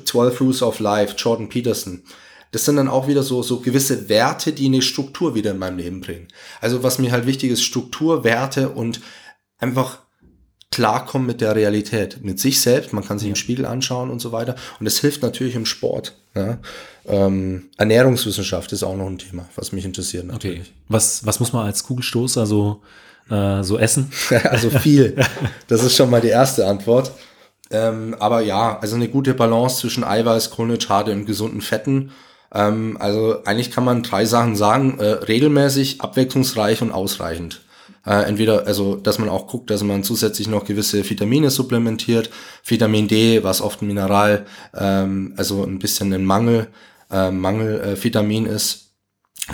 12 0.04 0.40
Rules 0.40 0.62
of 0.62 0.78
Life, 0.80 1.14
Jordan 1.16 1.48
Peterson. 1.48 2.02
Das 2.50 2.66
sind 2.66 2.76
dann 2.76 2.88
auch 2.88 3.08
wieder 3.08 3.22
so, 3.22 3.42
so 3.42 3.60
gewisse 3.60 4.08
Werte, 4.08 4.52
die 4.52 4.66
eine 4.66 4.82
Struktur 4.82 5.34
wieder 5.34 5.52
in 5.52 5.58
meinem 5.58 5.78
Leben 5.78 6.00
bringen. 6.02 6.28
Also 6.60 6.82
was 6.82 6.98
mir 6.98 7.10
halt 7.10 7.26
wichtig 7.26 7.50
ist, 7.50 7.62
Struktur, 7.62 8.24
Werte 8.24 8.68
und 8.68 9.00
einfach 9.58 9.98
klarkommen 10.72 11.26
mit 11.26 11.40
der 11.40 11.54
Realität, 11.54 12.24
mit 12.24 12.40
sich 12.40 12.60
selbst. 12.60 12.92
Man 12.92 13.04
kann 13.04 13.18
sich 13.18 13.28
ja. 13.28 13.32
im 13.32 13.36
Spiegel 13.36 13.66
anschauen 13.66 14.10
und 14.10 14.20
so 14.20 14.32
weiter. 14.32 14.56
Und 14.80 14.84
das 14.84 14.98
hilft 14.98 15.22
natürlich 15.22 15.54
im 15.54 15.66
Sport. 15.66 16.16
Ja. 16.34 16.58
Ähm, 17.06 17.70
Ernährungswissenschaft 17.76 18.72
ist 18.72 18.82
auch 18.82 18.96
noch 18.96 19.06
ein 19.06 19.18
Thema, 19.18 19.48
was 19.54 19.72
mich 19.72 19.84
interessiert. 19.84 20.26
Natürlich. 20.26 20.60
Okay. 20.60 20.70
Was, 20.88 21.24
was 21.24 21.40
muss 21.40 21.52
man 21.52 21.66
als 21.66 21.84
Kugelstoßer 21.84 22.46
so, 22.46 22.82
äh, 23.30 23.62
so 23.62 23.78
essen? 23.78 24.10
also 24.44 24.70
viel. 24.70 25.16
Das 25.68 25.84
ist 25.84 25.96
schon 25.96 26.10
mal 26.10 26.20
die 26.20 26.28
erste 26.28 26.66
Antwort. 26.66 27.12
Ähm, 27.72 28.14
aber 28.18 28.40
ja, 28.40 28.78
also 28.78 28.96
eine 28.96 29.08
gute 29.08 29.34
Balance 29.34 29.78
zwischen 29.78 30.04
Eiweiß, 30.04 30.50
Kohlenhydrate 30.50 31.12
und 31.12 31.26
gesunden 31.26 31.60
Fetten. 31.60 32.12
Ähm, 32.54 32.96
also 33.00 33.42
eigentlich 33.44 33.70
kann 33.70 33.84
man 33.84 34.02
drei 34.02 34.24
Sachen 34.24 34.56
sagen. 34.56 34.98
Äh, 34.98 35.04
regelmäßig, 35.04 36.00
abwechslungsreich 36.00 36.82
und 36.82 36.92
ausreichend. 36.92 37.62
Äh, 38.04 38.24
entweder, 38.24 38.66
also, 38.66 38.96
dass 38.96 39.18
man 39.18 39.28
auch 39.28 39.46
guckt, 39.46 39.70
dass 39.70 39.82
man 39.82 40.02
zusätzlich 40.02 40.48
noch 40.48 40.64
gewisse 40.64 41.08
Vitamine 41.08 41.50
supplementiert. 41.50 42.30
Vitamin 42.64 43.08
D, 43.08 43.44
was 43.44 43.60
oft 43.60 43.82
ein 43.82 43.86
Mineral, 43.86 44.46
ähm, 44.74 45.34
also 45.36 45.64
ein 45.64 45.78
bisschen 45.78 46.12
ein 46.12 46.24
Mangel, 46.24 46.68
äh, 47.10 47.30
Mangelvitamin 47.30 48.46
ist. 48.46 48.90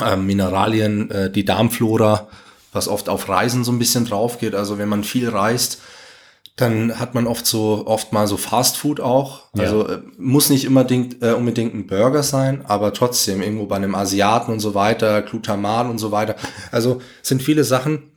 Ähm, 0.04 0.26
Mineralien, 0.26 1.10
äh, 1.10 1.30
die 1.30 1.44
Darmflora, 1.44 2.28
was 2.72 2.88
oft 2.88 3.08
auf 3.08 3.28
Reisen 3.28 3.64
so 3.64 3.72
ein 3.72 3.78
bisschen 3.78 4.04
drauf 4.04 4.38
geht. 4.38 4.54
Also 4.54 4.78
wenn 4.78 4.88
man 4.88 5.04
viel 5.04 5.28
reist, 5.28 5.80
dann 6.58 6.98
hat 6.98 7.14
man 7.14 7.28
oft 7.28 7.46
so, 7.46 7.84
oft 7.86 8.12
mal 8.12 8.26
so 8.26 8.36
Fast 8.36 8.76
Food 8.76 8.98
auch. 8.98 9.44
Ja. 9.54 9.62
Also 9.62 9.86
äh, 9.86 10.00
muss 10.18 10.50
nicht 10.50 10.64
immer 10.64 10.80
unbedingt, 10.80 11.22
äh, 11.22 11.32
unbedingt 11.32 11.72
ein 11.72 11.86
Burger 11.86 12.24
sein, 12.24 12.66
aber 12.66 12.92
trotzdem 12.92 13.42
irgendwo 13.42 13.66
bei 13.66 13.76
einem 13.76 13.94
Asiaten 13.94 14.52
und 14.52 14.58
so 14.58 14.74
weiter, 14.74 15.22
Glutamat 15.22 15.88
und 15.88 15.98
so 15.98 16.10
weiter. 16.10 16.34
Also 16.72 17.00
sind 17.22 17.42
viele 17.42 17.62
Sachen, 17.62 18.10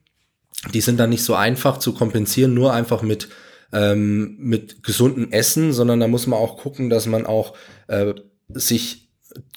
die 0.74 0.82
sind 0.82 1.00
dann 1.00 1.12
nicht 1.12 1.24
so 1.24 1.36
einfach 1.36 1.78
zu 1.78 1.94
kompensieren, 1.94 2.56
nur 2.56 2.74
einfach 2.74 3.04
mit, 3.04 3.30
ähm, 3.74 4.38
mit 4.40 4.82
gesunden 4.82 5.32
Essen, 5.32 5.72
sondern 5.72 6.00
da 6.00 6.08
muss 6.08 6.26
man 6.26 6.40
auch 6.40 6.58
gucken, 6.58 6.90
dass 6.90 7.06
man 7.06 7.28
auch 7.28 7.54
äh, 7.88 8.16
sich 8.50 9.10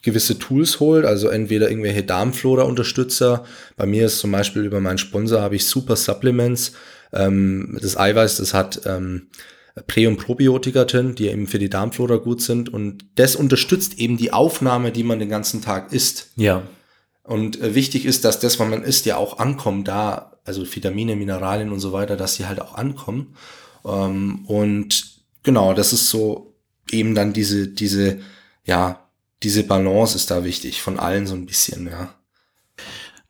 gewisse 0.03 0.39
Tools 0.39 0.79
holt, 0.79 1.07
also 1.07 1.29
entweder 1.29 1.71
irgendwelche 1.71 2.03
Darmflora-Unterstützer. 2.03 3.45
Bei 3.77 3.87
mir 3.87 4.07
ist 4.07 4.19
zum 4.19 4.31
Beispiel 4.31 4.65
über 4.65 4.81
meinen 4.81 4.99
Sponsor 4.99 5.41
habe 5.41 5.57
ich 5.57 5.67
Super 5.67 5.97
Supplements, 5.97 6.73
ähm, 7.15 7.79
das 7.81 7.97
Eiweiß, 7.97 8.37
das 8.37 8.53
hat 8.53 8.83
ähm, 8.85 9.29
Prä- 9.87 10.07
und 10.07 10.19
Probiotika 10.19 10.85
drin, 10.85 11.15
die 11.15 11.29
eben 11.29 11.47
für 11.47 11.59
die 11.59 11.71
Darmflora 11.71 12.17
gut 12.17 12.41
sind. 12.43 12.69
Und 12.69 13.05
das 13.17 13.35
unterstützt 13.35 13.99
eben 13.99 14.17
die 14.17 14.33
Aufnahme, 14.33 14.93
die 14.93 15.03
man 15.03 15.19
den 15.19 15.29
ganzen 15.29 15.63
Tag 15.63 15.93
isst. 15.93 16.31
Ja. 16.37 16.63
Und 17.25 17.61
äh, 17.61 17.75
wichtig 17.75 18.05
ist, 18.05 18.25
dass 18.25 18.39
das, 18.39 18.61
was 18.61 18.69
man 18.69 18.85
isst, 18.85 19.07
ja 19.07 19.17
auch 19.17 19.39
ankommt, 19.39 19.89
da, 19.89 20.39
also 20.45 20.65
Vitamine, 20.65 21.17
Mineralien 21.17 21.73
und 21.73 21.81
so 21.81 21.93
weiter, 21.93 22.17
dass 22.17 22.35
sie 22.35 22.47
halt 22.47 22.61
auch 22.61 22.75
ankommen. 22.75 23.35
Ähm, 23.85 24.45
und 24.47 25.23
genau, 25.43 25.75
das 25.75 25.93
ist 25.93 26.11
so 26.11 26.55
eben 26.91 27.15
dann 27.15 27.33
diese, 27.33 27.69
diese, 27.69 28.21
ja, 28.65 29.11
diese 29.43 29.65
Balance 29.65 30.17
ist 30.17 30.31
da 30.31 30.45
wichtig, 30.45 30.83
von 30.83 30.99
allen 30.99 31.27
so 31.27 31.35
ein 31.35 31.47
bisschen, 31.47 31.87
ja. 31.87 32.15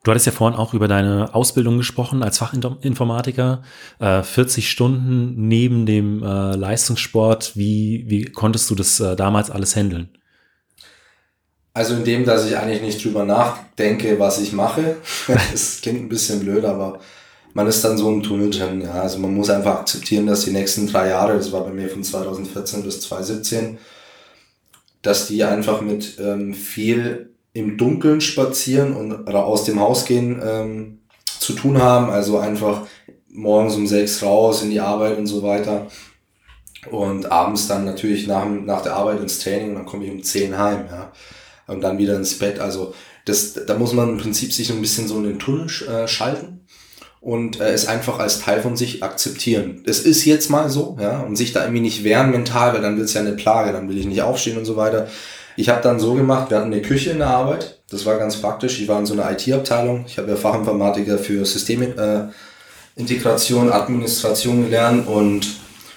Du 0.05 0.11
hattest 0.11 0.27
ja 0.27 0.31
vorhin 0.31 0.57
auch 0.57 0.75
über 0.75 0.87
deine 0.87 1.33
Ausbildung 1.33 1.77
gesprochen 1.77 2.21
als 2.21 2.37
Fachinformatiker. 2.37 3.63
Äh, 3.99 4.21
40 4.21 4.69
Stunden 4.69 5.47
neben 5.47 5.87
dem 5.87 6.21
äh, 6.21 6.55
Leistungssport. 6.55 7.57
Wie, 7.57 8.05
wie 8.07 8.25
konntest 8.25 8.69
du 8.69 8.75
das 8.75 8.99
äh, 8.99 9.15
damals 9.15 9.49
alles 9.49 9.75
handeln? 9.75 10.09
Also 11.73 11.95
in 11.95 12.03
dem, 12.03 12.23
dass 12.23 12.45
ich 12.45 12.55
eigentlich 12.55 12.83
nicht 12.83 13.03
drüber 13.03 13.25
nachdenke, 13.25 14.19
was 14.19 14.39
ich 14.39 14.53
mache. 14.53 14.97
das 15.51 15.81
klingt 15.81 16.03
ein 16.03 16.09
bisschen 16.09 16.39
blöd, 16.39 16.65
aber 16.65 16.99
man 17.55 17.65
ist 17.65 17.83
dann 17.83 17.97
so 17.97 18.13
im 18.13 18.21
Tunnel 18.21 18.51
drin. 18.51 18.81
Ja. 18.81 19.01
Also 19.01 19.17
man 19.17 19.33
muss 19.33 19.49
einfach 19.49 19.79
akzeptieren, 19.79 20.27
dass 20.27 20.45
die 20.45 20.51
nächsten 20.51 20.85
drei 20.85 21.09
Jahre, 21.09 21.33
das 21.33 21.51
war 21.51 21.63
bei 21.63 21.71
mir 21.71 21.89
von 21.89 22.03
2014 22.03 22.83
bis 22.83 23.01
2017, 23.01 23.79
dass 25.01 25.25
die 25.25 25.43
einfach 25.43 25.81
mit 25.81 26.19
ähm, 26.19 26.53
viel 26.53 27.34
im 27.55 27.77
Dunkeln 27.77 28.19
spazieren 28.19 28.93
und 28.93 29.33
aus 29.33 29.63
dem 29.63 29.79
Haus 29.79 30.05
gehen 30.05 30.41
ähm, 30.45 30.99
zu 31.39 31.53
tun 31.53 31.81
haben. 31.81 32.09
Also 32.09 32.37
einfach 32.37 32.81
morgens 33.29 33.75
um 33.75 33.87
sechs 33.87 34.21
raus 34.21 34.61
in 34.61 34.71
die 34.71 34.81
Arbeit 34.81 35.17
und 35.17 35.25
so 35.25 35.41
weiter. 35.41 35.87
Und 36.91 37.31
abends 37.31 37.67
dann 37.67 37.85
natürlich 37.85 38.27
nach, 38.27 38.45
nach 38.45 38.81
der 38.81 38.95
Arbeit 38.95 39.21
ins 39.21 39.39
Training 39.39 39.69
und 39.69 39.75
dann 39.75 39.85
komme 39.85 40.05
ich 40.05 40.11
um 40.11 40.21
zehn 40.21 40.57
heim, 40.57 40.85
ja. 40.91 41.11
Und 41.67 41.81
dann 41.81 41.97
wieder 41.97 42.15
ins 42.15 42.37
Bett. 42.37 42.59
Also 42.59 42.93
das, 43.23 43.53
da 43.53 43.75
muss 43.75 43.93
man 43.93 44.09
im 44.09 44.17
Prinzip 44.17 44.53
sich 44.53 44.67
so 44.67 44.73
ein 44.73 44.81
bisschen 44.81 45.07
so 45.07 45.17
in 45.17 45.23
den 45.23 45.39
Tunnel 45.39 45.67
äh, 45.87 46.07
schalten 46.07 46.59
und 47.21 47.61
äh, 47.61 47.71
es 47.71 47.87
einfach 47.87 48.19
als 48.19 48.41
Teil 48.41 48.61
von 48.61 48.75
sich 48.75 49.01
akzeptieren. 49.01 49.81
Es 49.85 49.99
ist 49.99 50.25
jetzt 50.25 50.49
mal 50.49 50.69
so, 50.69 50.97
ja, 50.99 51.21
und 51.21 51.37
sich 51.37 51.53
da 51.53 51.61
irgendwie 51.61 51.81
nicht 51.81 52.03
wehren 52.03 52.31
mental, 52.31 52.73
weil 52.73 52.81
dann 52.81 52.97
wird 52.97 53.07
es 53.07 53.13
ja 53.13 53.21
eine 53.21 53.33
Plage, 53.33 53.71
dann 53.71 53.87
will 53.87 53.97
ich 53.97 54.05
nicht 54.05 54.21
aufstehen 54.21 54.57
und 54.57 54.65
so 54.65 54.75
weiter. 54.75 55.07
Ich 55.57 55.69
habe 55.69 55.81
dann 55.81 55.99
so 55.99 56.13
gemacht, 56.13 56.49
wir 56.49 56.57
hatten 56.57 56.73
eine 56.73 56.81
Küche 56.81 57.11
in 57.11 57.19
der 57.19 57.29
Arbeit, 57.29 57.79
das 57.89 58.05
war 58.05 58.17
ganz 58.17 58.41
praktisch. 58.41 58.81
Ich 58.81 58.87
war 58.87 58.99
in 58.99 59.05
so 59.05 59.13
einer 59.13 59.29
IT-Abteilung. 59.31 60.05
Ich 60.07 60.17
habe 60.17 60.31
ja 60.31 60.35
Fachinformatiker 60.35 61.19
für 61.19 61.45
Systemintegration, 61.45 63.69
äh, 63.69 63.71
Administration 63.71 64.65
gelernt 64.65 65.07
und 65.07 65.47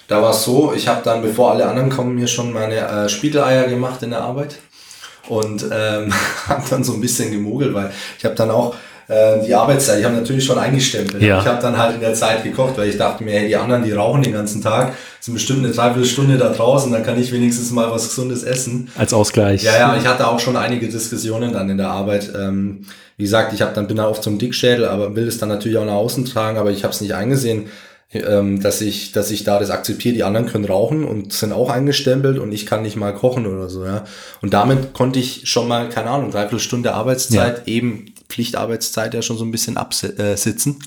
da 0.06 0.22
war 0.22 0.30
es 0.30 0.44
so, 0.44 0.72
ich 0.74 0.86
habe 0.88 1.02
dann, 1.02 1.22
bevor 1.22 1.52
alle 1.52 1.66
anderen 1.66 1.90
kommen, 1.90 2.14
mir 2.14 2.28
schon 2.28 2.52
meine 2.52 2.76
äh, 2.76 3.08
Spiegeleier 3.08 3.68
gemacht 3.68 4.02
in 4.02 4.10
der 4.10 4.20
Arbeit 4.22 4.58
und 5.28 5.64
ähm, 5.70 6.12
habe 6.46 6.64
dann 6.70 6.84
so 6.84 6.94
ein 6.94 7.00
bisschen 7.00 7.30
gemogelt, 7.30 7.74
weil 7.74 7.92
ich 8.18 8.24
habe 8.24 8.34
dann 8.34 8.50
auch 8.50 8.74
äh, 9.08 9.44
die 9.44 9.54
Arbeitszeit, 9.54 10.00
ich 10.00 10.04
habe 10.04 10.16
natürlich 10.16 10.44
schon 10.44 10.58
eingestempelt. 10.58 11.22
Ja. 11.22 11.40
Ich 11.40 11.46
habe 11.46 11.60
dann 11.60 11.76
halt 11.76 11.94
in 11.94 12.00
der 12.00 12.14
Zeit 12.14 12.44
gekocht, 12.44 12.76
weil 12.76 12.88
ich 12.88 12.98
dachte 12.98 13.24
mir, 13.24 13.32
hey, 13.32 13.48
die 13.48 13.56
anderen, 13.56 13.82
die 13.82 13.92
rauchen 13.92 14.22
den 14.22 14.34
ganzen 14.34 14.62
Tag, 14.62 14.92
sind 15.20 15.34
bestimmt 15.34 15.64
eine 15.64 15.72
Dreiviertelstunde 15.72 16.36
da 16.36 16.50
draußen, 16.50 16.92
dann 16.92 17.02
kann 17.02 17.18
ich 17.18 17.32
wenigstens 17.32 17.70
mal 17.70 17.90
was 17.90 18.08
Gesundes 18.08 18.42
essen. 18.42 18.90
Als 18.96 19.14
Ausgleich. 19.14 19.62
Ja, 19.62 19.78
ja, 19.78 19.96
ich 19.96 20.06
hatte 20.06 20.28
auch 20.28 20.38
schon 20.38 20.56
einige 20.56 20.88
Diskussionen 20.88 21.52
dann 21.52 21.70
in 21.70 21.78
der 21.78 21.88
Arbeit. 21.88 22.30
Ähm, 22.38 22.84
wie 23.16 23.24
gesagt, 23.24 23.52
ich 23.52 23.62
habe 23.62 23.72
dann 23.74 23.86
bin 23.86 23.96
da 23.96 24.06
oft 24.06 24.22
zum 24.22 24.38
Dickschädel, 24.38 24.84
aber 24.84 25.16
will 25.16 25.26
es 25.26 25.38
dann 25.38 25.48
natürlich 25.48 25.78
auch 25.78 25.86
nach 25.86 25.94
außen 25.94 26.26
tragen, 26.26 26.58
aber 26.58 26.70
ich 26.70 26.84
habe 26.84 26.92
es 26.92 27.00
nicht 27.00 27.14
eingesehen 27.14 27.68
ähm, 28.12 28.62
dass 28.62 28.80
ich, 28.80 29.12
dass 29.12 29.30
ich 29.30 29.44
da 29.44 29.58
das 29.58 29.70
akzeptiere, 29.70 30.14
die 30.14 30.24
anderen 30.24 30.46
können 30.46 30.64
rauchen 30.64 31.04
und 31.04 31.32
sind 31.32 31.52
auch 31.52 31.68
eingestempelt 31.68 32.38
und 32.38 32.52
ich 32.52 32.64
kann 32.64 32.82
nicht 32.82 32.96
mal 32.96 33.12
kochen 33.12 33.46
oder 33.46 33.68
so, 33.68 33.84
ja. 33.84 34.04
Und 34.40 34.54
damit 34.54 34.94
konnte 34.94 35.18
ich 35.18 35.42
schon 35.48 35.68
mal, 35.68 35.90
keine 35.90 36.08
Ahnung, 36.10 36.30
dreiviertel 36.30 36.58
Stunde 36.58 36.94
Arbeitszeit, 36.94 37.66
ja. 37.66 37.74
eben 37.74 38.14
Pflichtarbeitszeit 38.28 39.14
ja 39.14 39.22
schon 39.22 39.38
so 39.38 39.44
ein 39.44 39.50
bisschen 39.50 39.76
absitzen 39.76 40.78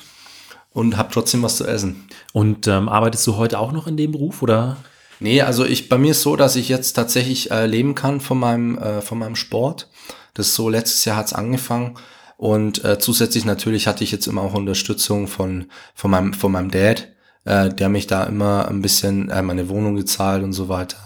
und 0.74 0.98
habe 0.98 1.14
trotzdem 1.14 1.44
was 1.44 1.58
zu 1.58 1.66
essen. 1.66 2.08
Und 2.34 2.68
ähm, 2.68 2.90
arbeitest 2.90 3.26
du 3.28 3.38
heute 3.38 3.60
auch 3.60 3.72
noch 3.72 3.88
in 3.88 3.98
dem 3.98 4.12
Beruf 4.12 4.42
oder? 4.42 4.78
Nee, 5.20 5.42
also 5.42 5.66
ich, 5.66 5.90
bei 5.90 5.98
mir 5.98 6.12
ist 6.12 6.24
so, 6.24 6.36
dass 6.36 6.56
ich 6.56 6.68
jetzt 6.70 6.94
tatsächlich 6.94 7.52
äh, 7.52 7.68
leben 7.68 7.94
kann 7.94 8.22
von 8.22 8.40
meinem, 8.40 8.78
äh, 8.78 9.02
von 9.02 9.20
meinem 9.20 9.36
Sport. 9.36 9.90
Das 10.34 10.48
ist 10.48 10.56
so, 10.56 10.70
letztes 10.70 11.06
Jahr 11.06 11.18
hat's 11.18 11.34
angefangen. 11.34 11.98
Und 12.38 12.84
äh, 12.84 12.98
zusätzlich 12.98 13.46
natürlich 13.46 13.86
hatte 13.86 14.04
ich 14.04 14.12
jetzt 14.12 14.26
immer 14.26 14.42
auch 14.42 14.56
Unterstützung 14.56 15.28
von, 15.28 15.66
von, 15.94 16.10
meinem, 16.10 16.34
von 16.34 16.52
meinem 16.52 16.72
Dad, 16.72 17.10
äh, 17.46 17.70
der 17.70 17.90
mich 17.90 18.08
da 18.08 18.24
immer 18.24 18.68
ein 18.68 18.82
bisschen 18.82 19.30
äh, 19.30 19.42
meine 19.42 19.70
Wohnung 19.70 19.96
gezahlt 19.96 20.44
und 20.44 20.54
so 20.54 20.70
weiter. 20.70 20.98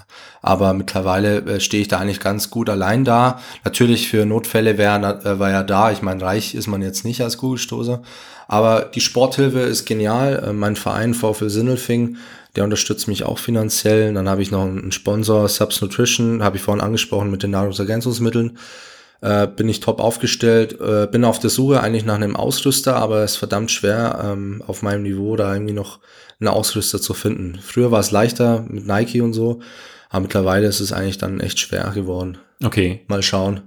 Aber 0.41 0.74
mittlerweile 0.74 1.38
äh, 1.39 1.60
stehe 1.60 1.82
ich 1.82 1.88
da 1.88 2.00
eigentlich 2.00 2.19
ganz 2.19 2.50
gut 2.50 2.69
allein 2.69 3.04
da. 3.04 3.39
Natürlich 3.63 4.10
für 4.10 4.26
Notfälle 4.26 4.78
wär, 4.78 4.95
äh, 4.95 5.39
war 5.39 5.50
ja 5.50 5.63
da. 5.63 5.91
Ich 5.91 6.02
meine, 6.02 6.21
reich 6.21 6.54
ist 6.54 6.67
man 6.67 6.82
jetzt 6.82 7.06
nicht 7.06 7.21
als 7.21 7.38
Kugelstoßer. 7.38 8.02
Aber 8.48 8.82
die 8.93 9.02
Sporthilfe 9.02 9.62
ist 9.62 9.86
genial. 9.86 10.43
Äh, 10.48 10.54
mein 10.54 10.76
Verein 10.76 11.13
VfL 11.13 11.50
Sindelfing, 11.50 12.17
der 12.56 12.63
unterstützt 12.63 13.08
mich 13.08 13.24
auch 13.24 13.39
finanziell. 13.39 14.13
Dann 14.13 14.30
habe 14.30 14.41
ich 14.41 14.52
noch 14.52 14.63
einen 14.63 14.91
Sponsor, 14.91 15.48
Subs 15.50 15.82
Nutrition, 15.82 16.43
habe 16.43 16.58
ich 16.58 16.62
vorhin 16.62 16.84
angesprochen 16.84 17.32
mit 17.32 17.41
den 17.41 17.52
Nahrungsergänzungsmitteln. 17.52 18.58
Äh, 19.21 19.47
bin 19.47 19.69
ich 19.69 19.80
top 19.80 19.99
aufgestellt, 19.99 20.80
äh, 20.80 21.08
bin 21.08 21.23
auf 21.23 21.39
der 21.39 21.49
Suche 21.49 21.82
eigentlich 21.82 22.06
nach 22.06 22.15
einem 22.15 22.36
Ausrüster, 22.36 22.95
aber 22.95 23.23
es 23.23 23.34
ist 23.34 23.38
verdammt 23.38 23.71
schwer, 23.71 24.19
ähm, 24.23 24.63
auf 24.67 24.82
meinem 24.82 25.04
Niveau 25.04 25.36
da 25.36 25.54
irgendwie 25.54 25.73
noch 25.73 25.99
einen 26.39 26.49
Ausrüster 26.49 27.01
zu 27.01 27.13
finden. 27.13 27.60
Früher 27.62 27.91
war 27.91 28.01
es 28.01 28.12
leichter 28.12 28.65
mit 28.67 28.86
Nike 28.86 29.21
und 29.21 29.34
so, 29.34 29.62
aber 30.10 30.21
mittlerweile 30.21 30.67
ist 30.67 30.80
es 30.80 30.91
eigentlich 30.91 31.17
dann 31.17 31.39
echt 31.39 31.60
schwer 31.60 31.91
geworden. 31.95 32.38
Okay. 32.63 33.01
Mal 33.08 33.23
schauen. 33.23 33.62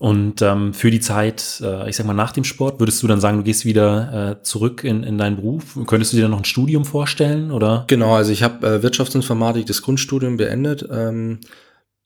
Und 0.00 0.40
ähm, 0.40 0.72
für 0.72 0.90
die 0.90 1.00
Zeit, 1.00 1.60
äh, 1.62 1.86
ich 1.88 1.96
sag 1.96 2.06
mal, 2.06 2.14
nach 2.14 2.32
dem 2.32 2.44
Sport, 2.44 2.80
würdest 2.80 3.02
du 3.02 3.06
dann 3.06 3.20
sagen, 3.20 3.36
du 3.36 3.42
gehst 3.42 3.66
wieder 3.66 4.38
äh, 4.38 4.42
zurück 4.42 4.82
in, 4.82 5.02
in 5.02 5.18
deinen 5.18 5.36
Beruf? 5.36 5.78
Könntest 5.86 6.12
du 6.12 6.16
dir 6.16 6.22
dann 6.22 6.30
noch 6.30 6.38
ein 6.38 6.46
Studium 6.46 6.86
vorstellen? 6.86 7.50
Oder? 7.50 7.84
Genau, 7.86 8.14
also 8.14 8.32
ich 8.32 8.42
habe 8.42 8.66
äh, 8.66 8.82
Wirtschaftsinformatik, 8.82 9.66
das 9.66 9.82
Grundstudium 9.82 10.38
beendet. 10.38 10.88
Ähm, 10.90 11.40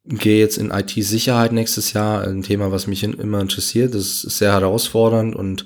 gehe 0.05 0.39
jetzt 0.39 0.59
in 0.59 0.71
IT-Sicherheit 0.71 1.53
nächstes 1.53 1.93
Jahr, 1.93 2.23
ein 2.27 2.43
Thema, 2.43 2.71
was 2.71 2.87
mich 2.87 3.03
immer 3.03 3.41
interessiert. 3.41 3.95
Das 3.95 4.25
ist 4.25 4.39
sehr 4.39 4.53
herausfordernd 4.53 5.35
und 5.35 5.65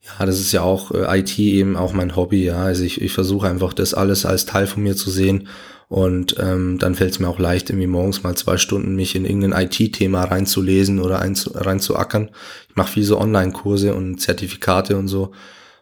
ja, 0.00 0.26
das 0.26 0.40
ist 0.40 0.52
ja 0.52 0.62
auch 0.62 0.92
äh, 0.92 1.20
IT 1.20 1.38
eben 1.38 1.76
auch 1.76 1.92
mein 1.92 2.14
Hobby. 2.14 2.44
Ja, 2.44 2.62
also 2.62 2.84
ich, 2.84 3.00
ich 3.00 3.12
versuche 3.12 3.48
einfach 3.48 3.72
das 3.72 3.94
alles 3.94 4.26
als 4.26 4.46
Teil 4.46 4.66
von 4.66 4.82
mir 4.82 4.96
zu 4.96 5.10
sehen 5.10 5.48
und 5.88 6.36
ähm, 6.38 6.78
dann 6.78 6.94
fällt 6.94 7.12
es 7.12 7.18
mir 7.18 7.28
auch 7.28 7.38
leicht, 7.38 7.70
irgendwie 7.70 7.86
morgens 7.86 8.22
mal 8.22 8.36
zwei 8.36 8.58
Stunden 8.58 8.94
mich 8.94 9.14
in 9.14 9.24
irgendein 9.24 9.66
IT-Thema 9.66 10.24
reinzulesen 10.24 11.00
oder 11.00 11.20
reinzuackern. 11.20 12.30
Ich 12.68 12.76
mache 12.76 12.92
viel 12.92 13.04
so 13.04 13.18
Online-Kurse 13.18 13.94
und 13.94 14.20
Zertifikate 14.20 14.98
und 14.98 15.08
so. 15.08 15.32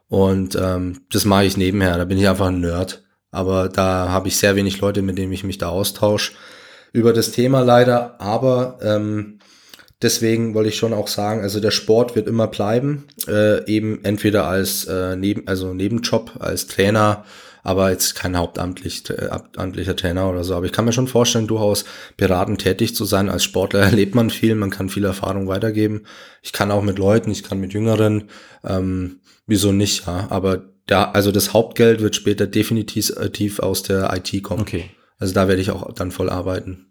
Und 0.08 0.56
ähm, 0.60 1.00
das 1.10 1.24
mache 1.24 1.44
ich 1.44 1.56
nebenher. 1.56 1.98
Da 1.98 2.04
bin 2.04 2.18
ich 2.18 2.28
einfach 2.28 2.46
ein 2.46 2.60
Nerd. 2.60 3.02
Aber 3.32 3.68
da 3.68 4.08
habe 4.08 4.28
ich 4.28 4.36
sehr 4.36 4.54
wenig 4.54 4.80
Leute, 4.80 5.02
mit 5.02 5.18
denen 5.18 5.32
ich 5.32 5.42
mich 5.42 5.58
da 5.58 5.68
austausche 5.68 6.32
über 6.96 7.12
das 7.12 7.30
Thema 7.30 7.60
leider. 7.60 8.20
Aber 8.20 8.78
ähm, 8.82 9.38
deswegen 10.02 10.54
wollte 10.54 10.70
ich 10.70 10.76
schon 10.76 10.94
auch 10.94 11.08
sagen, 11.08 11.42
also 11.42 11.60
der 11.60 11.70
Sport 11.70 12.16
wird 12.16 12.26
immer 12.26 12.48
bleiben. 12.48 13.04
Äh, 13.28 13.64
eben 13.70 14.02
entweder 14.04 14.46
als 14.46 14.86
äh, 14.86 15.14
neben, 15.14 15.46
also 15.46 15.74
Nebenjob, 15.74 16.32
als 16.40 16.66
Trainer 16.66 17.24
aber 17.66 17.90
jetzt 17.90 18.14
kein 18.14 18.36
hauptamtlich, 18.36 19.10
äh, 19.10 19.94
Trainer 19.96 20.30
oder 20.30 20.44
so. 20.44 20.54
Aber 20.54 20.66
ich 20.66 20.72
kann 20.72 20.84
mir 20.84 20.92
schon 20.92 21.08
vorstellen, 21.08 21.48
durchaus 21.48 21.84
beratend 22.16 22.60
tätig 22.60 22.94
zu 22.94 23.04
sein. 23.04 23.28
Als 23.28 23.42
Sportler 23.42 23.80
erlebt 23.90 24.14
man 24.14 24.30
viel, 24.30 24.54
man 24.54 24.70
kann 24.70 24.88
viel 24.88 25.04
Erfahrung 25.04 25.48
weitergeben. 25.48 26.04
Ich 26.42 26.52
kann 26.52 26.70
auch 26.70 26.82
mit 26.82 26.96
Leuten, 26.98 27.32
ich 27.32 27.42
kann 27.42 27.58
mit 27.58 27.72
Jüngeren, 27.72 28.28
ähm, 28.62 29.18
wieso 29.48 29.72
nicht, 29.72 30.06
ja. 30.06 30.28
Aber 30.30 30.62
da, 30.86 31.10
also 31.10 31.32
das 31.32 31.52
Hauptgeld 31.54 32.00
wird 32.00 32.14
später 32.14 32.46
definitiv 32.46 33.58
aus 33.58 33.82
der 33.82 34.16
IT 34.16 34.44
kommen. 34.44 34.62
Okay. 34.62 34.90
Also 35.18 35.34
da 35.34 35.48
werde 35.48 35.62
ich 35.62 35.70
auch 35.70 35.92
dann 35.92 36.10
voll 36.10 36.30
arbeiten. 36.30 36.90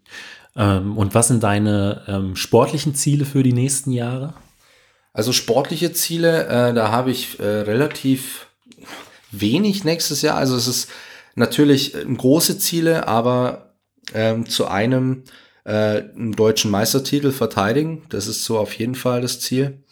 Ähm, 0.56 0.96
und 0.96 1.14
was 1.14 1.28
sind 1.28 1.42
deine 1.42 2.02
ähm, 2.08 2.36
sportlichen 2.36 2.94
Ziele 2.94 3.24
für 3.24 3.42
die 3.42 3.52
nächsten 3.52 3.92
Jahre? 3.92 4.34
Also 5.12 5.32
sportliche 5.32 5.92
Ziele, 5.92 6.46
äh, 6.46 6.74
da 6.74 6.90
habe 6.90 7.10
ich 7.10 7.38
äh, 7.40 7.44
relativ 7.44 8.48
wenig 9.30 9.84
nächstes 9.84 10.22
Jahr. 10.22 10.36
Also 10.36 10.56
es 10.56 10.66
ist 10.66 10.88
natürlich 11.34 11.94
äh, 11.94 12.04
große 12.04 12.58
Ziele, 12.58 13.06
aber 13.08 13.74
ähm, 14.14 14.46
zu 14.46 14.66
einem 14.66 15.24
äh, 15.64 16.02
einen 16.14 16.32
deutschen 16.32 16.70
Meistertitel 16.70 17.32
verteidigen. 17.32 18.04
Das 18.08 18.26
ist 18.26 18.44
so 18.44 18.58
auf 18.58 18.72
jeden 18.74 18.94
Fall 18.94 19.20
das 19.20 19.40
Ziel. 19.40 19.82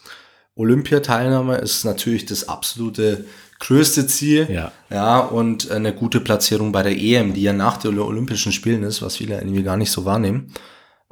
Olympiateilnahme 0.55 1.57
ist 1.57 1.83
natürlich 1.83 2.25
das 2.25 2.47
absolute 2.47 3.25
größte 3.65 4.07
Ziel. 4.07 4.47
Ja. 4.51 4.71
Ja, 4.89 5.19
und 5.19 5.71
eine 5.71 5.93
gute 5.93 6.19
Platzierung 6.19 6.71
bei 6.71 6.83
der 6.83 6.97
EM, 6.97 7.33
die 7.33 7.41
ja 7.41 7.53
nach 7.53 7.77
den 7.77 7.97
Olympischen 7.99 8.51
Spielen 8.51 8.83
ist, 8.83 9.01
was 9.01 9.17
viele 9.17 9.35
irgendwie 9.35 9.63
gar 9.63 9.77
nicht 9.77 9.91
so 9.91 10.05
wahrnehmen. 10.05 10.51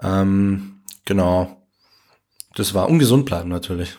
Ähm, 0.02 0.82
genau. 1.06 1.58
Das 2.56 2.74
war 2.74 2.90
ungesund 2.90 3.26
bleiben 3.26 3.50
natürlich. 3.50 3.98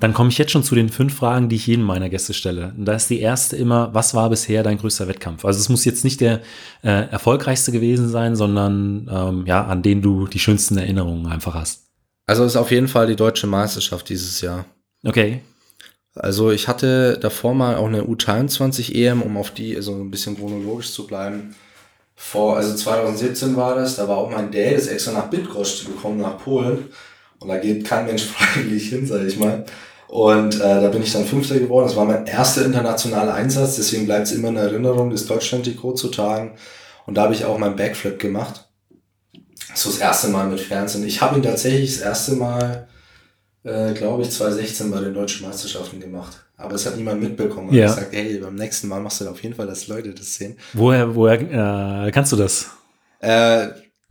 Dann 0.00 0.14
komme 0.14 0.30
ich 0.30 0.38
jetzt 0.38 0.50
schon 0.50 0.64
zu 0.64 0.74
den 0.74 0.88
fünf 0.88 1.14
Fragen, 1.14 1.48
die 1.48 1.56
ich 1.56 1.66
jedem 1.66 1.84
meiner 1.84 2.08
Gäste 2.08 2.34
stelle. 2.34 2.74
Und 2.76 2.86
da 2.86 2.94
ist 2.94 3.08
die 3.08 3.20
erste 3.20 3.56
immer, 3.56 3.94
was 3.94 4.14
war 4.14 4.30
bisher 4.30 4.62
dein 4.62 4.78
größter 4.78 5.06
Wettkampf? 5.06 5.44
Also 5.44 5.60
es 5.60 5.68
muss 5.68 5.84
jetzt 5.84 6.02
nicht 6.02 6.20
der 6.20 6.40
äh, 6.82 7.08
erfolgreichste 7.08 7.70
gewesen 7.70 8.08
sein, 8.08 8.34
sondern 8.34 9.08
ähm, 9.08 9.46
ja, 9.46 9.64
an 9.64 9.82
den 9.82 10.02
du 10.02 10.26
die 10.26 10.40
schönsten 10.40 10.76
Erinnerungen 10.76 11.26
einfach 11.26 11.54
hast. 11.54 11.84
Also 12.26 12.44
es 12.44 12.52
ist 12.52 12.56
auf 12.56 12.70
jeden 12.70 12.88
Fall 12.88 13.06
die 13.06 13.16
deutsche 13.16 13.46
Meisterschaft 13.46 14.08
dieses 14.08 14.40
Jahr. 14.40 14.64
Okay. 15.04 15.42
Also 16.14 16.50
ich 16.50 16.68
hatte 16.68 17.18
davor 17.18 17.54
mal 17.54 17.76
auch 17.76 17.86
eine 17.86 18.02
U23 18.02 18.94
EM, 18.94 19.22
um 19.22 19.36
auf 19.36 19.50
die, 19.50 19.74
also 19.76 19.94
ein 19.94 20.10
bisschen 20.10 20.36
chronologisch 20.36 20.92
zu 20.92 21.06
bleiben. 21.06 21.54
Vor, 22.14 22.56
also 22.56 22.74
2017 22.74 23.56
war 23.56 23.74
das, 23.74 23.96
da 23.96 24.06
war 24.08 24.18
auch 24.18 24.30
mein 24.30 24.52
Dad, 24.52 24.72
ist 24.72 24.88
extra 24.88 25.12
nach 25.12 25.30
Bydgoszcz 25.30 25.86
gekommen, 25.86 26.20
nach 26.20 26.38
Polen. 26.38 26.90
Und 27.38 27.48
da 27.48 27.56
geht 27.56 27.84
kein 27.84 28.06
Mensch 28.06 28.24
freiwillig 28.26 28.90
hin, 28.90 29.06
sage 29.06 29.26
ich 29.26 29.38
mal. 29.38 29.64
Und 30.08 30.56
äh, 30.56 30.80
da 30.80 30.88
bin 30.88 31.02
ich 31.02 31.12
dann 31.12 31.24
Fünfter 31.24 31.58
geworden. 31.58 31.86
Das 31.86 31.96
war 31.96 32.04
mein 32.04 32.26
erster 32.26 32.66
internationaler 32.66 33.32
Einsatz, 33.32 33.76
deswegen 33.76 34.04
bleibt 34.04 34.26
es 34.26 34.32
immer 34.32 34.48
in 34.48 34.56
Erinnerung, 34.56 35.10
das 35.10 35.26
Deutschland-Trikot 35.26 35.94
zu 35.94 36.08
tragen. 36.08 36.52
Und 37.06 37.14
da 37.14 37.22
habe 37.22 37.34
ich 37.34 37.46
auch 37.46 37.58
meinen 37.58 37.76
Backflip 37.76 38.18
gemacht. 38.18 38.68
So 39.74 39.88
das 39.88 39.98
erste 39.98 40.28
Mal 40.28 40.48
mit 40.48 40.60
Fernsehen. 40.60 41.06
Ich 41.06 41.22
habe 41.22 41.36
ihn 41.36 41.42
tatsächlich 41.42 41.94
das 41.94 42.02
erste 42.02 42.36
Mal, 42.36 42.88
äh, 43.64 43.92
glaube 43.92 44.22
ich, 44.22 44.30
2016 44.30 44.90
bei 44.90 45.00
den 45.00 45.14
deutschen 45.14 45.46
Meisterschaften 45.46 46.00
gemacht. 46.00 46.44
Aber 46.56 46.74
es 46.74 46.86
hat 46.86 46.96
niemand 46.96 47.20
mitbekommen. 47.22 47.72
Ja. 47.72 47.86
Ich 47.86 47.94
gesagt, 47.94 48.12
hey, 48.12 48.38
beim 48.38 48.54
nächsten 48.54 48.88
Mal 48.88 49.00
machst 49.00 49.20
du 49.20 49.28
auf 49.28 49.42
jeden 49.42 49.54
Fall, 49.54 49.66
dass 49.66 49.88
Leute 49.88 50.10
das 50.10 50.34
sehen. 50.34 50.56
Woher, 50.72 51.14
woher 51.14 52.06
äh, 52.06 52.10
kannst 52.12 52.32
du 52.32 52.36
das? 52.36 52.70
Äh, 53.20 53.68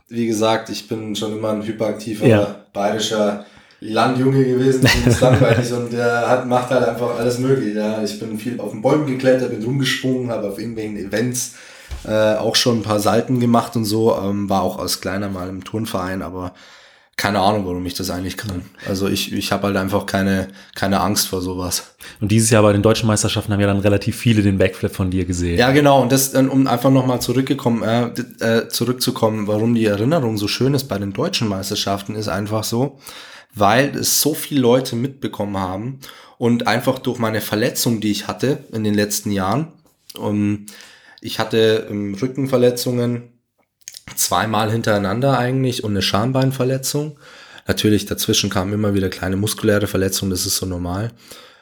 wie 0.09 0.27
gesagt, 0.27 0.69
ich 0.69 0.87
bin 0.87 1.15
schon 1.15 1.31
immer 1.37 1.51
ein 1.51 1.65
hyperaktiver, 1.65 2.25
Ja. 2.27 2.55
bayerischer 2.73 3.45
Landjunge 3.79 4.43
gewesen, 4.43 4.87
ist 5.07 5.21
langweilig 5.21 5.71
und 5.73 5.91
der 5.91 6.29
hat, 6.29 6.45
macht 6.47 6.69
halt 6.69 6.87
einfach 6.87 7.17
alles 7.17 7.39
möglich. 7.39 7.75
Ja. 7.75 8.03
Ich 8.03 8.19
bin 8.19 8.37
viel 8.37 8.59
auf 8.59 8.71
den 8.71 8.81
Bäumen 8.81 9.07
geklettert, 9.07 9.49
bin 9.51 9.63
rumgesprungen, 9.63 10.29
habe 10.29 10.49
auf 10.49 10.59
irgendwelchen 10.59 10.97
Events 10.97 11.55
äh, 12.05 12.35
auch 12.35 12.55
schon 12.55 12.79
ein 12.79 12.83
paar 12.83 12.99
Salten 12.99 13.39
gemacht 13.39 13.75
und 13.75 13.85
so, 13.85 14.15
ähm, 14.17 14.49
war 14.49 14.61
auch 14.61 14.79
als 14.79 15.01
kleiner 15.01 15.29
mal 15.29 15.49
im 15.49 15.63
Turnverein, 15.63 16.21
aber 16.21 16.53
keine 17.17 17.39
Ahnung, 17.39 17.65
warum 17.65 17.85
ich 17.85 17.93
das 17.93 18.09
eigentlich 18.09 18.35
kann. 18.35 18.63
Also 18.87 19.07
ich, 19.07 19.31
ich 19.31 19.51
habe 19.51 19.67
halt 19.67 19.77
einfach 19.77 20.05
keine, 20.05 20.47
keine 20.73 21.01
Angst 21.01 21.27
vor 21.27 21.41
sowas. 21.41 21.95
Und 22.19 22.31
dieses 22.31 22.49
Jahr 22.49 22.63
bei 22.63 22.73
den 22.73 22.81
deutschen 22.81 23.05
Meisterschaften 23.05 23.53
haben 23.53 23.59
ja 23.59 23.67
dann 23.67 23.79
relativ 23.79 24.17
viele 24.17 24.41
den 24.41 24.57
Backflip 24.57 24.91
von 24.91 25.11
dir 25.11 25.25
gesehen. 25.25 25.59
Ja, 25.59 25.71
genau. 25.71 26.01
Und 26.01 26.11
das, 26.11 26.33
um 26.33 26.65
einfach 26.65 26.89
nochmal 26.89 27.21
zurückgekommen, 27.21 27.83
äh, 27.83 28.07
äh, 28.39 28.67
zurückzukommen, 28.69 29.47
warum 29.47 29.75
die 29.75 29.85
Erinnerung 29.85 30.37
so 30.37 30.47
schön 30.47 30.73
ist 30.73 30.85
bei 30.85 30.97
den 30.97 31.13
deutschen 31.13 31.47
Meisterschaften, 31.47 32.15
ist 32.15 32.27
einfach 32.27 32.63
so, 32.63 32.97
weil 33.53 33.95
es 33.95 34.21
so 34.21 34.33
viele 34.33 34.61
Leute 34.61 34.95
mitbekommen 34.95 35.57
haben 35.57 35.99
und 36.37 36.65
einfach 36.65 36.97
durch 36.97 37.19
meine 37.19 37.41
Verletzung, 37.41 38.01
die 38.01 38.11
ich 38.11 38.27
hatte 38.27 38.63
in 38.71 38.83
den 38.83 38.95
letzten 38.95 39.31
Jahren, 39.31 39.67
um, 40.17 40.65
ich 41.21 41.37
hatte 41.37 41.87
ähm, 41.89 42.15
Rückenverletzungen 42.19 43.30
zweimal 44.15 44.71
hintereinander 44.71 45.37
eigentlich 45.37 45.83
und 45.83 45.91
eine 45.91 46.01
Schambeinverletzung. 46.01 47.17
Natürlich 47.67 48.05
dazwischen 48.05 48.49
kamen 48.49 48.73
immer 48.73 48.93
wieder 48.93 49.09
kleine 49.09 49.37
muskuläre 49.37 49.87
Verletzungen, 49.87 50.31
das 50.31 50.45
ist 50.45 50.57
so 50.57 50.65
normal. 50.65 51.11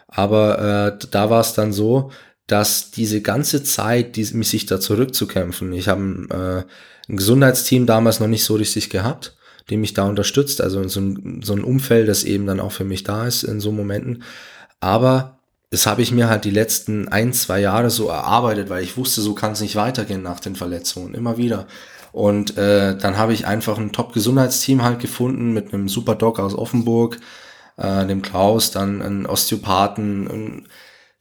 Aber 0.08 0.98
äh, 1.02 1.08
da 1.12 1.30
war 1.30 1.42
es 1.42 1.54
dann 1.54 1.72
so, 1.72 2.12
dass 2.48 2.92
diese 2.92 3.22
ganze 3.22 3.64
Zeit, 3.64 4.16
die, 4.16 4.26
mich 4.34 4.50
sich 4.50 4.66
da 4.66 4.80
zurückzukämpfen, 4.80 5.72
ich 5.74 5.88
habe 5.88 6.66
äh, 6.68 7.12
ein 7.12 7.18
Gesundheitsteam 7.18 7.86
damals 7.86 8.20
noch 8.20 8.28
nicht 8.28 8.44
so 8.44 8.56
richtig 8.56 8.90
gehabt, 8.90 9.36
die 9.70 9.78
mich 9.78 9.94
da 9.94 10.04
unterstützt, 10.08 10.62
also 10.62 10.88
so 10.88 11.00
ein, 11.00 11.42
so 11.44 11.54
ein 11.54 11.64
Umfeld, 11.64 12.10
das 12.10 12.24
eben 12.24 12.48
dann 12.48 12.60
auch 12.60 12.72
für 12.72 12.86
mich 12.86 13.04
da 13.04 13.28
ist 13.28 13.44
in 13.44 13.60
so 13.60 13.72
Momenten. 13.72 14.24
Aber 14.80 15.40
das 15.70 15.86
habe 15.86 16.02
ich 16.02 16.12
mir 16.12 16.30
halt 16.30 16.46
die 16.46 16.52
letzten 16.52 17.08
ein, 17.10 17.34
zwei 17.34 17.60
Jahre 17.60 17.92
so 17.92 18.08
erarbeitet, 18.08 18.70
weil 18.70 18.84
ich 18.84 18.98
wusste, 18.98 19.22
so 19.22 19.36
kann 19.36 19.52
es 19.52 19.62
nicht 19.62 19.76
weitergehen 19.76 20.24
nach 20.24 20.40
den 20.40 20.56
Verletzungen, 20.56 21.14
immer 21.14 21.38
wieder. 21.38 21.68
Und 22.12 22.58
äh, 22.58 22.98
dann 22.98 23.18
habe 23.18 23.34
ich 23.34 23.46
einfach 23.46 23.78
ein 23.78 23.92
Top-Gesundheitsteam 23.92 24.84
halt 24.84 25.00
gefunden 25.00 25.54
mit 25.54 25.74
einem 25.74 25.90
super 25.90 26.16
Doc 26.16 26.40
aus 26.40 26.56
Offenburg, 26.56 27.20
äh, 27.78 28.06
dem 28.06 28.22
Klaus, 28.22 28.72
dann 28.72 29.02
einen 29.02 29.26
Osteopathen, 29.26 30.30
einen, 30.30 30.68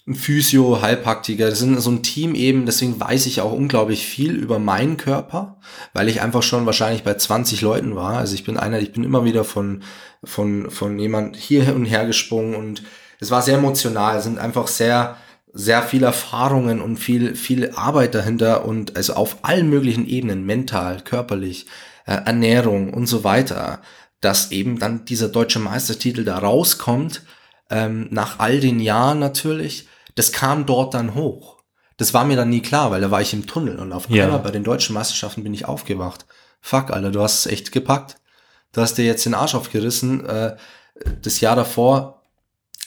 ein 0.06 0.14
Physio, 0.14 0.80
Heilpraktiker, 0.80 1.50
das 1.50 1.58
sind 1.58 1.78
so 1.80 1.90
ein 1.90 2.02
Team 2.02 2.34
eben, 2.34 2.64
deswegen 2.64 2.98
weiß 2.98 3.26
ich 3.26 3.42
auch 3.42 3.52
unglaublich 3.52 4.06
viel 4.06 4.34
über 4.34 4.58
meinen 4.58 4.96
Körper, 4.96 5.58
weil 5.92 6.08
ich 6.08 6.22
einfach 6.22 6.42
schon 6.42 6.64
wahrscheinlich 6.64 7.04
bei 7.04 7.12
20 7.12 7.60
Leuten 7.60 7.94
war. 7.94 8.16
Also 8.16 8.34
ich 8.34 8.44
bin 8.44 8.56
einer, 8.56 8.80
ich 8.80 8.92
bin 8.92 9.04
immer 9.04 9.24
wieder 9.24 9.44
von, 9.44 9.82
von, 10.24 10.70
von 10.70 10.98
jemand 10.98 11.36
hier 11.36 11.74
und 11.74 11.84
her 11.84 12.06
gesprungen 12.06 12.54
und 12.54 12.82
es 13.20 13.30
war 13.30 13.42
sehr 13.42 13.58
emotional, 13.58 14.16
es 14.16 14.24
sind 14.24 14.38
einfach 14.38 14.68
sehr, 14.68 15.16
sehr 15.58 15.82
viel 15.82 16.04
Erfahrungen 16.04 16.80
und 16.80 16.98
viel, 16.98 17.34
viel 17.34 17.72
Arbeit 17.74 18.14
dahinter 18.14 18.64
und 18.64 18.96
also 18.96 19.14
auf 19.14 19.38
allen 19.42 19.68
möglichen 19.68 20.06
Ebenen, 20.06 20.46
mental, 20.46 21.00
körperlich, 21.00 21.66
äh, 22.06 22.12
Ernährung 22.12 22.94
und 22.94 23.08
so 23.08 23.24
weiter, 23.24 23.82
dass 24.20 24.52
eben 24.52 24.78
dann 24.78 25.04
dieser 25.04 25.28
deutsche 25.28 25.58
Meistertitel 25.58 26.22
da 26.22 26.38
rauskommt, 26.38 27.22
ähm, 27.70 28.06
nach 28.10 28.38
all 28.38 28.60
den 28.60 28.78
Jahren 28.78 29.18
natürlich, 29.18 29.88
das 30.14 30.30
kam 30.30 30.64
dort 30.64 30.94
dann 30.94 31.16
hoch. 31.16 31.56
Das 31.96 32.14
war 32.14 32.24
mir 32.24 32.36
dann 32.36 32.50
nie 32.50 32.62
klar, 32.62 32.92
weil 32.92 33.00
da 33.00 33.10
war 33.10 33.20
ich 33.20 33.34
im 33.34 33.48
Tunnel 33.48 33.80
und 33.80 33.92
auf 33.92 34.08
Ja. 34.08 34.26
einmal 34.26 34.38
bei 34.38 34.52
den 34.52 34.62
deutschen 34.62 34.94
Meisterschaften 34.94 35.42
bin 35.42 35.54
ich 35.54 35.64
aufgewacht. 35.64 36.24
Fuck, 36.60 36.92
Alter, 36.92 37.10
du 37.10 37.20
hast 37.20 37.40
es 37.40 37.52
echt 37.52 37.72
gepackt. 37.72 38.18
Du 38.72 38.80
hast 38.80 38.94
dir 38.94 39.04
jetzt 39.04 39.26
den 39.26 39.34
Arsch 39.34 39.56
aufgerissen. 39.56 40.24
Äh, 40.24 40.56
das 41.20 41.40
Jahr 41.40 41.56
davor 41.56 42.17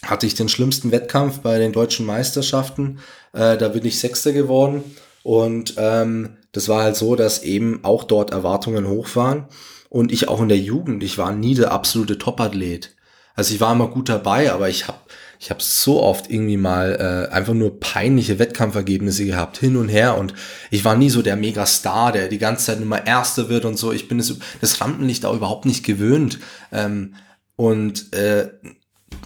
hatte 0.06 0.26
ich 0.26 0.34
den 0.34 0.50
schlimmsten 0.50 0.92
Wettkampf 0.92 1.40
bei 1.40 1.60
den 1.60 1.74
deutschen 1.74 2.06
Meisterschaften. 2.06 3.00
Äh, 3.34 3.58
da 3.58 3.70
bin 3.70 3.86
ich 3.86 4.00
Sechster 4.00 4.34
geworden. 4.34 4.84
Und 5.24 5.76
ähm, 5.78 6.38
das 6.52 6.68
war 6.68 6.84
halt 6.84 6.96
so, 6.96 7.16
dass 7.16 7.44
eben 7.44 7.82
auch 7.84 8.04
dort 8.04 8.32
Erwartungen 8.32 8.88
hoch 8.88 9.16
waren. 9.16 9.46
Und 9.90 10.12
ich 10.12 10.28
auch 10.28 10.42
in 10.42 10.50
der 10.50 10.58
Jugend, 10.58 11.04
ich 11.04 11.18
war 11.18 11.32
nie 11.32 11.54
der 11.54 11.72
absolute 11.72 12.18
Topathlet. 12.18 12.96
Also 13.36 13.54
ich 13.54 13.62
war 13.62 13.74
immer 13.74 13.88
gut 13.88 14.10
dabei, 14.10 14.52
aber 14.52 14.70
ich 14.70 14.88
habe 14.88 15.00
ich 15.40 15.50
hab 15.50 15.62
so 15.62 16.04
oft 16.04 16.30
irgendwie 16.30 16.58
mal 16.58 17.28
äh, 17.32 17.34
einfach 17.34 17.56
nur 17.56 17.80
peinliche 17.80 18.38
Wettkampfergebnisse 18.38 19.26
gehabt, 19.26 19.58
hin 19.58 19.76
und 19.76 19.90
her. 19.90 20.18
Und 20.18 20.36
ich 20.70 20.86
war 20.86 20.96
nie 20.96 21.10
so 21.10 21.24
der 21.24 21.36
Megastar, 21.36 22.12
der 22.12 22.28
die 22.28 22.38
ganze 22.38 22.66
Zeit 22.68 22.80
immer 22.80 23.08
Erster 23.08 23.50
wird 23.50 23.66
und 23.66 23.78
so. 23.78 23.92
Ich 23.92 24.08
bin 24.08 24.20
das, 24.20 24.36
das 24.62 24.82
Rampenlicht 24.82 25.26
auch 25.26 25.36
überhaupt 25.36 25.66
nicht 25.66 25.84
gewöhnt. 25.84 26.40
Ähm, 26.72 27.16
und 27.56 28.14
äh, 28.14 28.50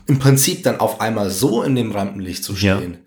im 0.08 0.20
Prinzip 0.20 0.64
dann 0.64 0.80
auf 0.80 1.02
einmal 1.02 1.30
so 1.30 1.64
in 1.64 1.76
dem 1.76 1.92
Rampenlicht 1.92 2.44
zu 2.44 2.54
Ja. 2.54 2.78
stehen 2.78 3.00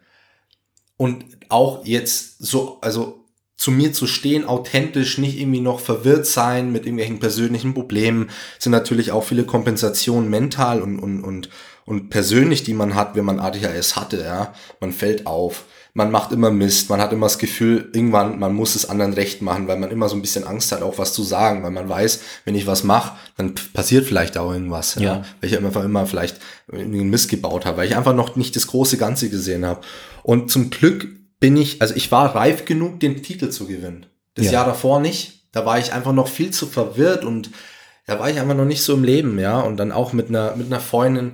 und 0.96 1.24
auch 1.48 1.84
jetzt 1.86 2.38
so, 2.40 2.78
also 2.82 3.24
zu 3.56 3.70
mir 3.72 3.92
zu 3.92 4.06
stehen, 4.06 4.44
authentisch, 4.44 5.18
nicht 5.18 5.38
irgendwie 5.38 5.60
noch 5.60 5.80
verwirrt 5.80 6.26
sein 6.26 6.70
mit 6.70 6.84
irgendwelchen 6.84 7.18
persönlichen 7.18 7.74
Problemen, 7.74 8.30
sind 8.58 8.72
natürlich 8.72 9.10
auch 9.10 9.24
viele 9.24 9.44
Kompensationen 9.44 10.30
mental 10.30 10.80
und, 10.80 10.98
und, 11.00 11.24
und, 11.24 11.50
und 11.84 12.10
persönlich, 12.10 12.62
die 12.62 12.74
man 12.74 12.94
hat, 12.94 13.16
wenn 13.16 13.24
man 13.24 13.40
ADHS 13.40 13.96
hatte, 13.96 14.22
ja. 14.22 14.54
Man 14.80 14.92
fällt 14.92 15.26
auf, 15.26 15.64
man 15.98 16.12
macht 16.12 16.30
immer 16.30 16.52
Mist, 16.52 16.90
man 16.90 17.00
hat 17.00 17.12
immer 17.12 17.26
das 17.26 17.38
Gefühl, 17.38 17.90
irgendwann, 17.92 18.38
man 18.38 18.54
muss 18.54 18.76
es 18.76 18.88
anderen 18.88 19.14
recht 19.14 19.42
machen, 19.42 19.66
weil 19.66 19.78
man 19.78 19.90
immer 19.90 20.08
so 20.08 20.14
ein 20.14 20.22
bisschen 20.22 20.44
Angst 20.44 20.70
hat, 20.70 20.80
auch 20.80 20.96
was 20.96 21.12
zu 21.12 21.24
sagen, 21.24 21.64
weil 21.64 21.72
man 21.72 21.88
weiß, 21.88 22.20
wenn 22.44 22.54
ich 22.54 22.68
was 22.68 22.84
mache, 22.84 23.16
dann 23.36 23.56
passiert 23.72 24.06
vielleicht 24.06 24.38
auch 24.38 24.52
irgendwas, 24.52 24.94
ja. 24.94 25.02
Ja. 25.02 25.24
Weil 25.40 25.50
ich 25.50 25.58
einfach 25.58 25.82
immer 25.82 26.06
vielleicht 26.06 26.36
einen 26.72 27.10
Mist 27.10 27.28
gebaut 27.28 27.66
habe, 27.66 27.78
weil 27.78 27.88
ich 27.88 27.96
einfach 27.96 28.14
noch 28.14 28.36
nicht 28.36 28.54
das 28.54 28.68
große 28.68 28.96
Ganze 28.96 29.28
gesehen 29.28 29.66
habe. 29.66 29.80
Und 30.22 30.52
zum 30.52 30.70
Glück 30.70 31.08
bin 31.40 31.56
ich, 31.56 31.82
also 31.82 31.96
ich 31.96 32.12
war 32.12 32.32
reif 32.32 32.64
genug, 32.64 33.00
den 33.00 33.20
Titel 33.24 33.48
zu 33.48 33.66
gewinnen. 33.66 34.06
Das 34.34 34.46
Ja. 34.46 34.52
Jahr 34.52 34.66
davor 34.66 35.00
nicht. 35.00 35.48
Da 35.50 35.66
war 35.66 35.80
ich 35.80 35.92
einfach 35.92 36.12
noch 36.12 36.28
viel 36.28 36.52
zu 36.52 36.66
verwirrt 36.68 37.24
und 37.24 37.50
da 38.06 38.20
war 38.20 38.30
ich 38.30 38.38
einfach 38.38 38.54
noch 38.54 38.66
nicht 38.66 38.84
so 38.84 38.94
im 38.94 39.02
Leben, 39.02 39.36
ja. 39.40 39.58
Und 39.58 39.78
dann 39.78 39.90
auch 39.90 40.12
mit 40.12 40.28
einer, 40.28 40.54
mit 40.54 40.68
einer 40.68 40.80
Freundin, 40.80 41.32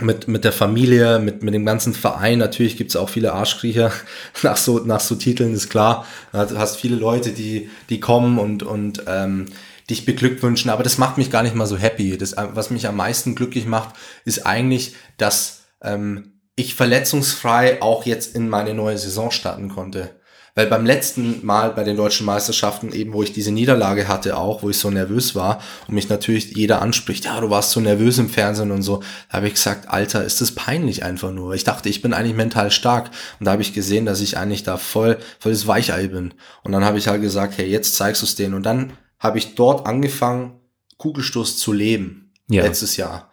mit, 0.00 0.28
mit 0.28 0.44
der 0.44 0.52
Familie, 0.52 1.18
mit, 1.18 1.42
mit 1.42 1.54
dem 1.54 1.64
ganzen 1.64 1.94
Verein. 1.94 2.38
Natürlich 2.38 2.76
gibt's 2.76 2.96
auch 2.96 3.08
viele 3.08 3.32
Arschkriecher 3.32 3.92
nach 4.42 4.56
so, 4.56 4.80
nach 4.80 5.00
so 5.00 5.14
Titeln, 5.14 5.54
ist 5.54 5.70
klar. 5.70 6.06
Du 6.32 6.58
hast 6.58 6.76
viele 6.76 6.96
Leute, 6.96 7.30
die, 7.30 7.70
die 7.88 8.00
kommen 8.00 8.38
und, 8.38 8.62
und 8.62 9.04
ähm, 9.06 9.46
dich 9.90 10.04
beglückwünschen, 10.04 10.70
aber 10.70 10.82
das 10.82 10.98
macht 10.98 11.18
mich 11.18 11.30
gar 11.30 11.42
nicht 11.42 11.54
mal 11.54 11.66
so 11.66 11.76
happy. 11.76 12.16
Das, 12.16 12.32
äh, 12.32 12.46
was 12.52 12.70
mich 12.70 12.88
am 12.88 12.96
meisten 12.96 13.34
glücklich 13.34 13.66
macht, 13.66 13.94
ist 14.24 14.46
eigentlich, 14.46 14.94
dass 15.18 15.64
ähm, 15.82 16.32
ich 16.56 16.74
verletzungsfrei 16.74 17.82
auch 17.82 18.06
jetzt 18.06 18.34
in 18.34 18.48
meine 18.48 18.74
neue 18.74 18.98
Saison 18.98 19.30
starten 19.30 19.68
konnte. 19.68 20.10
Weil 20.56 20.68
beim 20.68 20.86
letzten 20.86 21.44
Mal 21.44 21.70
bei 21.70 21.82
den 21.82 21.96
deutschen 21.96 22.26
Meisterschaften, 22.26 22.92
eben 22.92 23.12
wo 23.12 23.24
ich 23.24 23.32
diese 23.32 23.50
Niederlage 23.50 24.06
hatte 24.06 24.36
auch, 24.36 24.62
wo 24.62 24.70
ich 24.70 24.78
so 24.78 24.88
nervös 24.88 25.34
war 25.34 25.60
und 25.88 25.96
mich 25.96 26.08
natürlich 26.08 26.54
jeder 26.54 26.80
anspricht, 26.80 27.24
ja, 27.24 27.40
du 27.40 27.50
warst 27.50 27.72
so 27.72 27.80
nervös 27.80 28.18
im 28.18 28.28
Fernsehen 28.28 28.70
und 28.70 28.82
so, 28.82 29.02
da 29.28 29.38
habe 29.38 29.48
ich 29.48 29.54
gesagt, 29.54 29.88
Alter, 29.88 30.24
ist 30.24 30.40
das 30.40 30.52
peinlich 30.52 31.02
einfach 31.02 31.32
nur. 31.32 31.54
Ich 31.54 31.64
dachte, 31.64 31.88
ich 31.88 32.02
bin 32.02 32.12
eigentlich 32.12 32.36
mental 32.36 32.70
stark 32.70 33.10
und 33.40 33.46
da 33.46 33.52
habe 33.52 33.62
ich 33.62 33.72
gesehen, 33.72 34.06
dass 34.06 34.20
ich 34.20 34.38
eigentlich 34.38 34.62
da 34.62 34.76
voll, 34.76 35.18
voll 35.40 35.50
das 35.50 35.66
Weichei 35.66 36.06
bin. 36.06 36.34
Und 36.62 36.70
dann 36.70 36.84
habe 36.84 36.98
ich 36.98 37.08
halt 37.08 37.20
gesagt, 37.20 37.58
hey, 37.58 37.68
jetzt 37.68 37.96
zeigst 37.96 38.22
du 38.22 38.26
es 38.26 38.36
denen. 38.36 38.54
Und 38.54 38.62
dann 38.62 38.92
habe 39.18 39.38
ich 39.38 39.56
dort 39.56 39.86
angefangen, 39.88 40.60
Kugelstoß 40.98 41.58
zu 41.58 41.72
leben. 41.72 42.32
Ja. 42.48 42.62
Letztes 42.62 42.96
Jahr. 42.96 43.32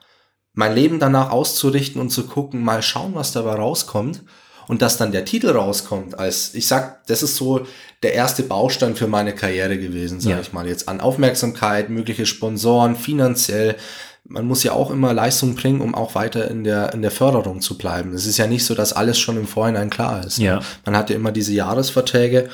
Mein 0.54 0.74
Leben 0.74 1.00
danach 1.00 1.30
auszurichten 1.30 2.02
und 2.02 2.10
zu 2.10 2.26
gucken, 2.26 2.64
mal 2.64 2.82
schauen, 2.82 3.14
was 3.14 3.32
dabei 3.32 3.54
rauskommt. 3.54 4.24
Und 4.72 4.82
dass 4.82 4.96
dann 4.96 5.12
der 5.12 5.26
Titel 5.26 5.50
rauskommt, 5.50 6.18
als 6.18 6.56
ich 6.56 6.66
sag, 6.66 7.06
das 7.08 7.24
ist 7.24 7.36
so 7.36 7.68
der 8.04 8.14
erste 8.14 8.42
Baustein 8.42 8.96
für 8.96 9.06
meine 9.06 9.36
Karriere 9.36 9.78
gewesen, 9.78 10.22
sage 10.22 10.36
Ja. 10.38 10.42
ich 10.42 10.54
mal 10.54 10.66
jetzt 10.66 10.88
an 10.88 11.02
Aufmerksamkeit, 11.02 11.90
mögliche 11.90 12.26
Sponsoren, 12.26 12.96
finanziell. 12.96 13.76
Man 14.24 14.46
muss 14.48 14.64
ja 14.64 14.72
auch 14.72 14.90
immer 14.90 15.14
Leistung 15.14 15.56
bringen, 15.56 15.82
um 15.82 15.94
auch 15.94 16.16
weiter 16.16 16.50
in 16.50 16.64
der 16.64 16.94
in 16.94 17.02
der 17.02 17.12
Förderung 17.12 17.60
zu 17.60 17.78
bleiben. 17.78 18.14
Es 18.14 18.26
ist 18.26 18.38
ja 18.38 18.48
nicht 18.48 18.64
so, 18.64 18.74
dass 18.74 18.94
alles 18.94 19.20
schon 19.20 19.36
im 19.36 19.46
Vorhinein 19.46 19.90
klar 19.90 20.26
ist. 20.26 20.38
Ja. 20.38 20.62
Man 20.86 20.96
hat 20.96 21.10
ja 21.10 21.18
immer 21.18 21.34
diese 21.34 21.52
Jahresverträge. 21.52 22.48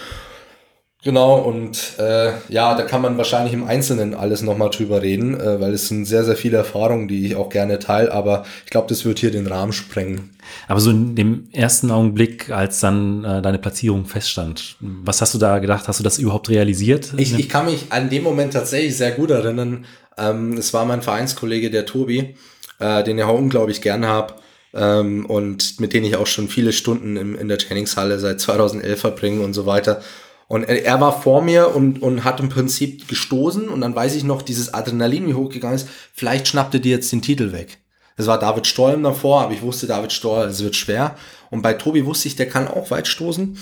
Genau, 1.03 1.37
und 1.37 1.93
äh, 1.99 2.31
ja, 2.49 2.73
da 2.75 2.81
kann 2.81 3.03
man 3.03 3.17
wahrscheinlich 3.17 3.53
im 3.53 3.65
Einzelnen 3.65 4.15
alles 4.15 4.41
nochmal 4.41 4.71
drüber 4.71 5.03
reden, 5.03 5.39
äh, 5.39 5.61
weil 5.61 5.73
es 5.73 5.87
sind 5.87 6.05
sehr, 6.05 6.23
sehr 6.23 6.35
viele 6.35 6.57
Erfahrungen, 6.57 7.07
die 7.07 7.27
ich 7.27 7.35
auch 7.35 7.49
gerne 7.49 7.77
teile, 7.77 8.11
aber 8.11 8.45
ich 8.65 8.71
glaube, 8.71 8.87
das 8.89 9.05
wird 9.05 9.19
hier 9.19 9.29
den 9.29 9.45
Rahmen 9.45 9.73
sprengen. 9.73 10.31
Aber 10.67 10.79
so 10.79 10.89
in 10.89 11.15
dem 11.15 11.49
ersten 11.51 11.91
Augenblick, 11.91 12.49
als 12.49 12.79
dann 12.79 13.23
äh, 13.23 13.41
deine 13.43 13.59
Platzierung 13.59 14.05
feststand, 14.05 14.75
was 14.79 15.21
hast 15.21 15.35
du 15.35 15.37
da 15.37 15.59
gedacht? 15.59 15.87
Hast 15.87 15.99
du 15.99 16.03
das 16.03 16.17
überhaupt 16.17 16.49
realisiert? 16.49 17.13
Ich, 17.17 17.37
ich 17.37 17.47
kann 17.47 17.65
mich 17.65 17.85
an 17.89 18.09
dem 18.09 18.23
Moment 18.23 18.53
tatsächlich 18.53 18.97
sehr 18.97 19.11
gut 19.11 19.29
erinnern. 19.29 19.85
Ähm, 20.17 20.53
es 20.53 20.73
war 20.73 20.85
mein 20.85 21.03
Vereinskollege, 21.03 21.69
der 21.69 21.85
Tobi, 21.85 22.35
äh, 22.79 23.03
den 23.03 23.19
ich 23.19 23.23
auch 23.23 23.37
unglaublich 23.37 23.81
gern 23.81 24.07
hab 24.07 24.41
ähm, 24.73 25.27
und 25.27 25.79
mit 25.79 25.93
dem 25.93 26.03
ich 26.03 26.15
auch 26.15 26.27
schon 26.27 26.47
viele 26.47 26.73
Stunden 26.73 27.17
im, 27.17 27.37
in 27.37 27.47
der 27.47 27.59
Trainingshalle 27.59 28.17
seit 28.19 28.41
2011 28.41 28.99
verbringe 28.99 29.43
und 29.43 29.53
so 29.53 29.67
weiter. 29.67 30.01
Und 30.47 30.63
er, 30.63 30.85
er 30.85 31.01
war 31.01 31.21
vor 31.21 31.41
mir 31.41 31.75
und, 31.75 32.01
und 32.01 32.23
hat 32.23 32.39
im 32.39 32.49
Prinzip 32.49 33.07
gestoßen 33.07 33.67
und 33.67 33.81
dann 33.81 33.95
weiß 33.95 34.15
ich 34.15 34.23
noch, 34.23 34.41
dieses 34.41 34.73
Adrenalin, 34.73 35.27
wie 35.27 35.33
hochgegangen 35.33 35.75
ist, 35.75 35.89
vielleicht 36.13 36.47
schnappte 36.47 36.79
dir 36.79 36.95
jetzt 36.95 37.11
den 37.11 37.21
Titel 37.21 37.51
weg. 37.51 37.79
Das 38.15 38.27
war 38.27 38.39
David 38.39 38.65
Storm 38.65 39.03
davor, 39.03 39.41
aber 39.41 39.53
ich 39.53 39.61
wusste, 39.61 39.87
David 39.87 40.11
Storm, 40.11 40.49
es 40.49 40.63
wird 40.63 40.75
schwer. 40.75 41.15
Und 41.51 41.61
bei 41.61 41.73
Tobi 41.73 42.05
wusste 42.05 42.27
ich, 42.27 42.35
der 42.35 42.49
kann 42.49 42.67
auch 42.67 42.89
weit 42.91 43.07
stoßen. 43.07 43.57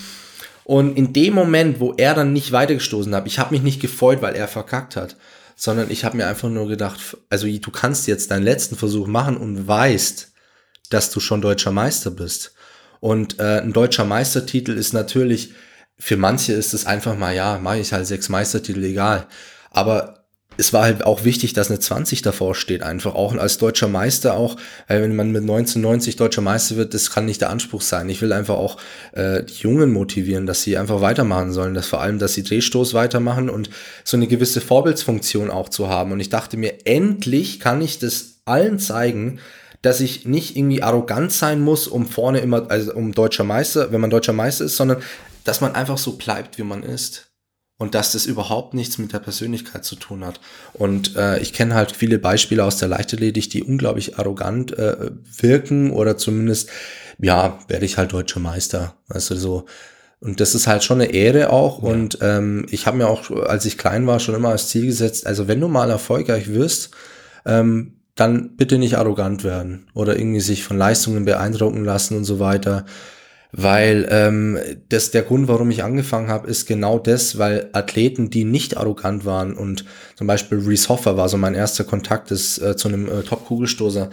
Und 0.64 0.96
in 0.96 1.12
dem 1.12 1.34
Moment, 1.34 1.78
wo 1.78 1.92
er 1.92 2.14
dann 2.14 2.32
nicht 2.32 2.52
weitergestoßen 2.52 3.14
hat, 3.14 3.26
ich 3.26 3.38
habe 3.38 3.54
mich 3.54 3.62
nicht 3.62 3.80
gefreut, 3.80 4.22
weil 4.22 4.34
er 4.34 4.48
verkackt 4.48 4.96
hat, 4.96 5.16
sondern 5.54 5.90
ich 5.90 6.04
habe 6.04 6.16
mir 6.16 6.26
einfach 6.26 6.48
nur 6.48 6.66
gedacht, 6.66 6.98
also 7.30 7.46
du 7.46 7.70
kannst 7.70 8.06
jetzt 8.06 8.30
deinen 8.30 8.42
letzten 8.42 8.76
Versuch 8.76 9.06
machen 9.06 9.36
und 9.36 9.68
weißt, 9.68 10.32
dass 10.90 11.10
du 11.10 11.20
schon 11.20 11.40
deutscher 11.40 11.72
Meister 11.72 12.10
bist. 12.10 12.54
Und 13.00 13.38
äh, 13.38 13.60
ein 13.60 13.72
deutscher 13.72 14.04
Meistertitel 14.04 14.72
ist 14.72 14.92
natürlich, 14.92 15.52
für 15.98 16.16
manche 16.16 16.52
ist 16.52 16.74
es 16.74 16.86
einfach 16.86 17.16
mal, 17.16 17.34
ja, 17.34 17.58
mache 17.58 17.78
ich 17.78 17.92
halt 17.92 18.06
sechs 18.06 18.28
Meistertitel, 18.28 18.84
egal. 18.84 19.26
Aber 19.70 20.26
es 20.58 20.72
war 20.72 20.84
halt 20.84 21.04
auch 21.04 21.24
wichtig, 21.24 21.52
dass 21.52 21.70
eine 21.70 21.78
20 21.78 22.22
davor 22.22 22.54
steht, 22.54 22.82
einfach 22.82 23.14
auch 23.14 23.34
als 23.36 23.58
deutscher 23.58 23.88
Meister 23.88 24.34
auch, 24.34 24.56
weil 24.88 25.02
wenn 25.02 25.14
man 25.14 25.32
mit 25.32 25.42
1990 25.42 26.16
deutscher 26.16 26.40
Meister 26.40 26.76
wird, 26.76 26.94
das 26.94 27.10
kann 27.10 27.26
nicht 27.26 27.40
der 27.40 27.50
Anspruch 27.50 27.82
sein. 27.82 28.08
Ich 28.08 28.22
will 28.22 28.32
einfach 28.32 28.56
auch 28.56 28.78
äh, 29.12 29.42
die 29.44 29.62
Jungen 29.62 29.92
motivieren, 29.92 30.46
dass 30.46 30.62
sie 30.62 30.78
einfach 30.78 31.00
weitermachen 31.00 31.52
sollen, 31.52 31.74
dass 31.74 31.86
vor 31.86 32.00
allem, 32.00 32.18
dass 32.18 32.34
sie 32.34 32.42
Drehstoß 32.42 32.94
weitermachen 32.94 33.50
und 33.50 33.70
so 34.04 34.16
eine 34.16 34.26
gewisse 34.26 34.60
Vorbildsfunktion 34.60 35.50
auch 35.50 35.68
zu 35.68 35.88
haben. 35.88 36.12
Und 36.12 36.20
ich 36.20 36.30
dachte 36.30 36.56
mir, 36.56 36.86
endlich 36.86 37.60
kann 37.60 37.82
ich 37.82 37.98
das 37.98 38.40
allen 38.44 38.78
zeigen, 38.78 39.40
dass 39.82 40.00
ich 40.00 40.24
nicht 40.24 40.56
irgendwie 40.56 40.82
arrogant 40.82 41.32
sein 41.32 41.60
muss, 41.60 41.86
um 41.86 42.06
vorne 42.06 42.40
immer, 42.40 42.70
also 42.70 42.94
um 42.94 43.12
deutscher 43.12 43.44
Meister, 43.44 43.92
wenn 43.92 44.00
man 44.00 44.10
deutscher 44.10 44.32
Meister 44.32 44.64
ist, 44.64 44.76
sondern 44.76 44.98
dass 45.46 45.60
man 45.60 45.74
einfach 45.74 45.98
so 45.98 46.12
bleibt, 46.12 46.58
wie 46.58 46.62
man 46.62 46.82
ist 46.82 47.30
und 47.78 47.94
dass 47.94 48.12
das 48.12 48.26
überhaupt 48.26 48.74
nichts 48.74 48.98
mit 48.98 49.12
der 49.12 49.18
Persönlichkeit 49.18 49.84
zu 49.84 49.96
tun 49.96 50.24
hat. 50.24 50.40
Und 50.72 51.16
äh, 51.16 51.38
ich 51.40 51.52
kenne 51.52 51.74
halt 51.74 51.92
viele 51.92 52.18
Beispiele 52.18 52.64
aus 52.64 52.78
der 52.78 52.88
Leichtathletik, 52.88 53.50
die 53.50 53.62
unglaublich 53.62 54.18
arrogant 54.18 54.76
äh, 54.78 55.10
wirken 55.38 55.90
oder 55.90 56.16
zumindest, 56.16 56.70
ja, 57.18 57.58
werde 57.68 57.84
ich 57.84 57.98
halt 57.98 58.12
deutscher 58.12 58.40
Meister. 58.40 58.94
Du, 59.08 59.20
so. 59.20 59.66
Und 60.20 60.40
das 60.40 60.54
ist 60.54 60.66
halt 60.66 60.84
schon 60.84 61.00
eine 61.00 61.12
Ehre 61.12 61.50
auch. 61.50 61.82
Ja. 61.82 61.90
Und 61.90 62.18
ähm, 62.22 62.66
ich 62.70 62.86
habe 62.86 62.96
mir 62.96 63.08
auch, 63.08 63.30
als 63.30 63.66
ich 63.66 63.76
klein 63.76 64.06
war, 64.06 64.20
schon 64.20 64.34
immer 64.34 64.48
als 64.48 64.68
Ziel 64.68 64.86
gesetzt, 64.86 65.26
also 65.26 65.46
wenn 65.46 65.60
du 65.60 65.68
mal 65.68 65.90
erfolgreich 65.90 66.48
wirst, 66.48 66.90
ähm, 67.44 67.92
dann 68.14 68.56
bitte 68.56 68.78
nicht 68.78 68.96
arrogant 68.96 69.44
werden 69.44 69.88
oder 69.92 70.18
irgendwie 70.18 70.40
sich 70.40 70.64
von 70.64 70.78
Leistungen 70.78 71.26
beeindrucken 71.26 71.84
lassen 71.84 72.16
und 72.16 72.24
so 72.24 72.40
weiter. 72.40 72.86
Weil 73.52 74.06
ähm, 74.10 74.58
das 74.88 75.12
der 75.12 75.22
Grund, 75.22 75.48
warum 75.48 75.70
ich 75.70 75.82
angefangen 75.82 76.28
habe, 76.28 76.48
ist 76.48 76.66
genau 76.66 76.98
das, 76.98 77.38
weil 77.38 77.70
Athleten, 77.72 78.28
die 78.30 78.44
nicht 78.44 78.76
arrogant 78.76 79.24
waren 79.24 79.54
und 79.54 79.84
zum 80.16 80.26
Beispiel 80.26 80.58
Reese 80.58 80.88
Hoffer 80.88 81.16
war 81.16 81.28
so 81.28 81.38
mein 81.38 81.54
erster 81.54 81.84
Kontakt 81.84 82.30
ist, 82.30 82.58
äh, 82.58 82.76
zu 82.76 82.88
einem 82.88 83.08
äh, 83.08 83.22
Top-Kugelstoßer. 83.22 84.10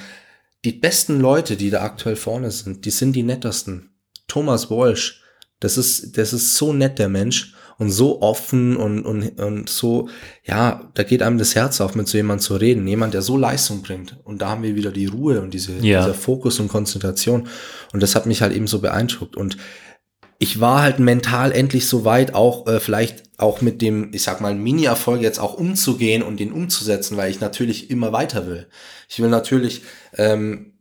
Die 0.63 0.71
besten 0.71 1.19
Leute, 1.19 1.57
die 1.57 1.69
da 1.69 1.81
aktuell 1.81 2.15
vorne 2.15 2.51
sind, 2.51 2.86
die 2.86 2.91
sind 2.91 3.15
die 3.15 3.23
nettesten. 3.23 3.89
Thomas 4.27 4.69
Walsh, 4.69 5.21
das 5.59 5.77
ist, 5.77 6.17
das 6.17 6.31
ist 6.34 6.55
so 6.55 6.71
nett, 6.71 6.99
der 6.99 7.09
Mensch 7.09 7.53
und 7.78 7.89
so 7.89 8.21
offen 8.21 8.76
und, 8.76 9.03
und, 9.03 9.39
und 9.39 9.69
so, 9.69 10.09
ja, 10.45 10.89
da 10.93 11.03
geht 11.03 11.21
einem 11.21 11.38
das 11.38 11.55
Herz 11.55 11.82
auf, 11.82 11.95
mit 11.95 12.07
so 12.07 12.17
jemandem 12.17 12.43
zu 12.43 12.55
reden. 12.55 12.88
Jemand, 12.88 13.13
der 13.13 13.21
so 13.21 13.38
Leistung 13.38 13.82
bringt. 13.82 14.17
Und 14.24 14.41
da 14.41 14.49
haben 14.49 14.63
wir 14.63 14.76
wieder 14.76 14.91
die 14.91 15.07
Ruhe 15.07 15.41
und 15.41 15.53
diese, 15.53 15.74
ja. 15.74 16.01
dieser 16.01 16.13
Fokus 16.13 16.59
und 16.59 16.67
Konzentration. 16.67 17.47
Und 17.91 18.03
das 18.03 18.15
hat 18.15 18.26
mich 18.26 18.41
halt 18.41 18.53
eben 18.53 18.67
so 18.67 18.80
beeindruckt. 18.80 19.36
Und 19.36 19.57
ich 20.39 20.59
war 20.59 20.82
halt 20.82 20.99
mental 20.99 21.51
endlich 21.51 21.88
so 21.88 22.05
weit, 22.05 22.36
auch 22.36 22.67
äh, 22.67 22.80
vielleicht 22.80 23.24
auch 23.38 23.61
mit 23.61 23.82
dem, 23.82 24.11
ich 24.13 24.24
sag 24.24 24.41
mal, 24.41 24.53
Mini-Erfolg 24.53 25.21
jetzt 25.21 25.39
auch 25.39 25.53
umzugehen 25.53 26.21
und 26.21 26.39
den 26.39 26.51
umzusetzen, 26.51 27.17
weil 27.17 27.32
ich 27.32 27.39
natürlich 27.39 27.89
immer 27.89 28.11
weiter 28.11 28.45
will. 28.47 28.67
Ich 29.09 29.19
will 29.21 29.30
natürlich 29.30 29.84
ähm, 30.17 30.74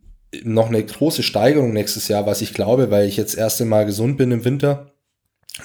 noch 0.43 0.69
eine 0.69 0.85
große 0.85 1.23
Steigerung 1.23 1.73
nächstes 1.73 2.09
Jahr, 2.09 2.27
was 2.27 2.41
ich 2.41 2.55
glaube, 2.55 2.91
weil 2.91 3.07
ich 3.07 3.17
jetzt 3.17 3.37
erst 3.37 3.61
einmal 3.61 3.87
gesund 3.87 4.17
bin 4.17 4.33
im 4.33 4.45
Winter. 4.45 4.92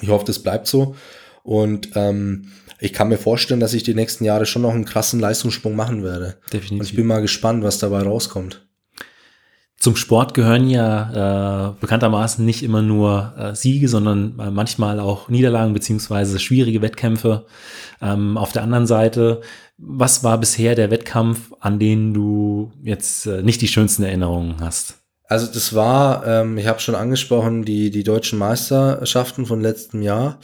Ich 0.00 0.08
hoffe, 0.08 0.24
das 0.24 0.42
bleibt 0.42 0.66
so. 0.66 0.94
Und 1.42 1.90
ähm, 1.94 2.52
ich 2.78 2.92
kann 2.92 3.08
mir 3.08 3.18
vorstellen, 3.18 3.60
dass 3.60 3.74
ich 3.74 3.82
die 3.82 3.94
nächsten 3.94 4.24
Jahre 4.24 4.46
schon 4.46 4.62
noch 4.62 4.74
einen 4.74 4.84
krassen 4.84 5.18
Leistungssprung 5.18 5.74
machen 5.74 6.04
werde. 6.04 6.36
Definitiv. 6.52 6.80
Und 6.80 6.86
ich 6.86 6.96
bin 6.96 7.06
mal 7.06 7.22
gespannt, 7.22 7.64
was 7.64 7.78
dabei 7.78 8.02
rauskommt. 8.02 8.66
Zum 9.78 9.94
Sport 9.94 10.34
gehören 10.34 10.68
ja 10.68 11.68
äh, 11.70 11.72
bekanntermaßen 11.80 12.44
nicht 12.44 12.64
immer 12.64 12.82
nur 12.82 13.32
äh, 13.38 13.54
Siege, 13.54 13.88
sondern 13.88 14.38
äh, 14.38 14.50
manchmal 14.50 14.98
auch 14.98 15.28
Niederlagen 15.28 15.72
beziehungsweise 15.72 16.40
schwierige 16.40 16.82
Wettkämpfe. 16.82 17.46
Ähm, 18.02 18.36
auf 18.36 18.50
der 18.50 18.64
anderen 18.64 18.88
Seite, 18.88 19.40
was 19.76 20.24
war 20.24 20.38
bisher 20.38 20.74
der 20.74 20.90
Wettkampf, 20.90 21.52
an 21.60 21.78
den 21.78 22.12
du 22.12 22.72
jetzt 22.82 23.26
äh, 23.26 23.42
nicht 23.42 23.62
die 23.62 23.68
schönsten 23.68 24.02
Erinnerungen 24.02 24.56
hast? 24.60 24.98
Also 25.28 25.46
das 25.46 25.74
war, 25.74 26.26
ähm, 26.26 26.56
ich 26.56 26.66
habe 26.66 26.80
schon 26.80 26.94
angesprochen, 26.94 27.62
die, 27.62 27.90
die 27.90 28.02
deutschen 28.02 28.38
Meisterschaften 28.38 29.44
von 29.44 29.60
letztem 29.60 30.00
Jahr. 30.00 30.40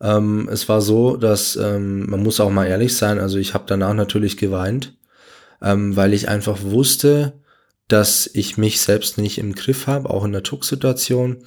Ähm, 0.00 0.48
es 0.50 0.68
war 0.68 0.80
so, 0.80 1.16
dass 1.16 1.56
ähm, 1.56 2.08
man 2.08 2.22
muss 2.22 2.38
auch 2.38 2.50
mal 2.50 2.66
ehrlich 2.66 2.96
sein, 2.96 3.18
also 3.18 3.38
ich 3.38 3.54
habe 3.54 3.64
danach 3.66 3.92
natürlich 3.92 4.36
geweint, 4.36 4.96
ähm, 5.60 5.96
weil 5.96 6.14
ich 6.14 6.28
einfach 6.28 6.62
wusste, 6.62 7.34
dass 7.88 8.30
ich 8.32 8.56
mich 8.56 8.80
selbst 8.80 9.18
nicht 9.18 9.38
im 9.38 9.52
Griff 9.54 9.88
habe, 9.88 10.08
auch 10.08 10.24
in 10.24 10.32
der 10.32 10.42
Drucksituation. 10.42 11.38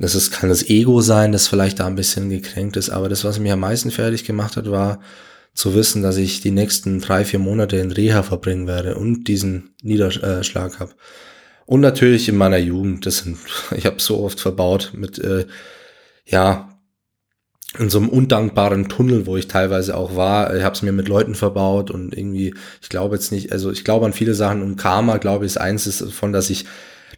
Das 0.00 0.16
ist, 0.16 0.32
kann 0.32 0.48
das 0.48 0.68
Ego 0.68 1.02
sein, 1.02 1.30
das 1.30 1.46
vielleicht 1.46 1.78
da 1.78 1.86
ein 1.86 1.94
bisschen 1.94 2.30
gekränkt 2.30 2.76
ist, 2.76 2.90
aber 2.90 3.08
das, 3.08 3.22
was 3.24 3.38
mich 3.38 3.52
am 3.52 3.60
meisten 3.60 3.92
fertig 3.92 4.24
gemacht 4.24 4.56
hat, 4.56 4.68
war 4.68 5.00
zu 5.54 5.74
wissen, 5.76 6.02
dass 6.02 6.16
ich 6.16 6.40
die 6.40 6.50
nächsten 6.50 7.00
drei, 7.00 7.24
vier 7.24 7.38
Monate 7.38 7.76
in 7.76 7.92
Reha 7.92 8.24
verbringen 8.24 8.66
werde 8.66 8.96
und 8.96 9.28
diesen 9.28 9.76
Niederschlag 9.82 10.80
habe. 10.80 10.92
Und 11.72 11.80
natürlich 11.80 12.28
in 12.28 12.36
meiner 12.36 12.58
Jugend, 12.58 13.06
das 13.06 13.20
sind, 13.20 13.38
ich 13.74 13.86
habe 13.86 13.98
so 13.98 14.22
oft 14.22 14.38
verbaut 14.38 14.92
mit 14.94 15.18
äh, 15.18 15.46
ja 16.26 16.68
in 17.78 17.88
so 17.88 17.96
einem 17.96 18.10
undankbaren 18.10 18.90
Tunnel, 18.90 19.24
wo 19.24 19.38
ich 19.38 19.48
teilweise 19.48 19.96
auch 19.96 20.14
war. 20.14 20.54
Ich 20.54 20.64
habe 20.64 20.74
es 20.74 20.82
mir 20.82 20.92
mit 20.92 21.08
Leuten 21.08 21.34
verbaut 21.34 21.90
und 21.90 22.14
irgendwie, 22.14 22.54
ich 22.82 22.90
glaube 22.90 23.14
jetzt 23.14 23.32
nicht, 23.32 23.52
also 23.52 23.70
ich 23.70 23.84
glaube 23.84 24.04
an 24.04 24.12
viele 24.12 24.34
Sachen 24.34 24.60
und 24.60 24.76
Karma, 24.76 25.16
glaube 25.16 25.46
ich, 25.46 25.52
ist 25.52 25.56
eins 25.56 25.86
ist 25.86 26.12
von, 26.12 26.34
dass 26.34 26.50
ich 26.50 26.66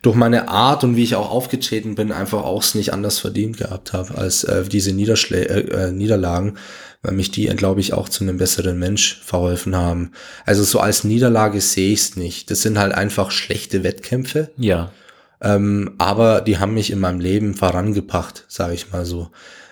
durch 0.05 0.17
meine 0.17 0.49
Art 0.49 0.85
und 0.85 0.97
wie 0.97 1.03
ich 1.03 1.15
auch 1.15 1.31
aufgetreten 1.31 1.95
bin, 1.95 2.13
einfach 2.13 2.45
auch 2.45 2.63
es 2.63 2.75
nicht 2.75 2.93
anders 2.93 3.19
verdient 3.19 3.57
gehabt 3.57 3.95
habe 3.95 4.19
als 4.19 4.45
äh, 4.45 4.65
diese 4.65 4.93
Niederschlä 4.93 5.43
äh, 5.43 5.61
äh, 5.61 5.93
Niederlagen, 5.93 6.59
weil 7.03 7.15
mich 7.15 7.31
die, 7.31 7.47
glaube 7.47 7.81
ich, 7.81 7.95
auch 7.95 8.11
zu 8.11 8.23
einem 8.23 8.37
besseren 8.37 8.79
Mensch 8.79 9.23
verholfen 9.25 9.75
haben. 9.75 10.13
Also 10.45 10.63
so 10.63 10.79
als 10.79 11.05
Niederlage 11.05 11.61
sehe 11.63 11.93
ich 11.93 12.01
es 12.01 12.17
nicht. 12.17 12.51
Das 12.51 12.61
sind 12.61 12.79
halt 12.79 12.93
einfach 12.93 13.31
schlechte 13.31 13.83
Wettkämpfe. 13.83 14.51
Ja. 14.59 14.93
Ähm, 15.41 15.95
aber 15.97 16.43
die 16.43 16.59
haben 16.59 16.75
mich 16.75 16.91
in 16.91 17.01
meinem 17.01 17.21
Leben 17.21 17.55
vorangebracht, 17.55 18.45
sage 18.49 18.75
ich 18.75 18.93
mal 18.93 19.07
so 19.07 19.31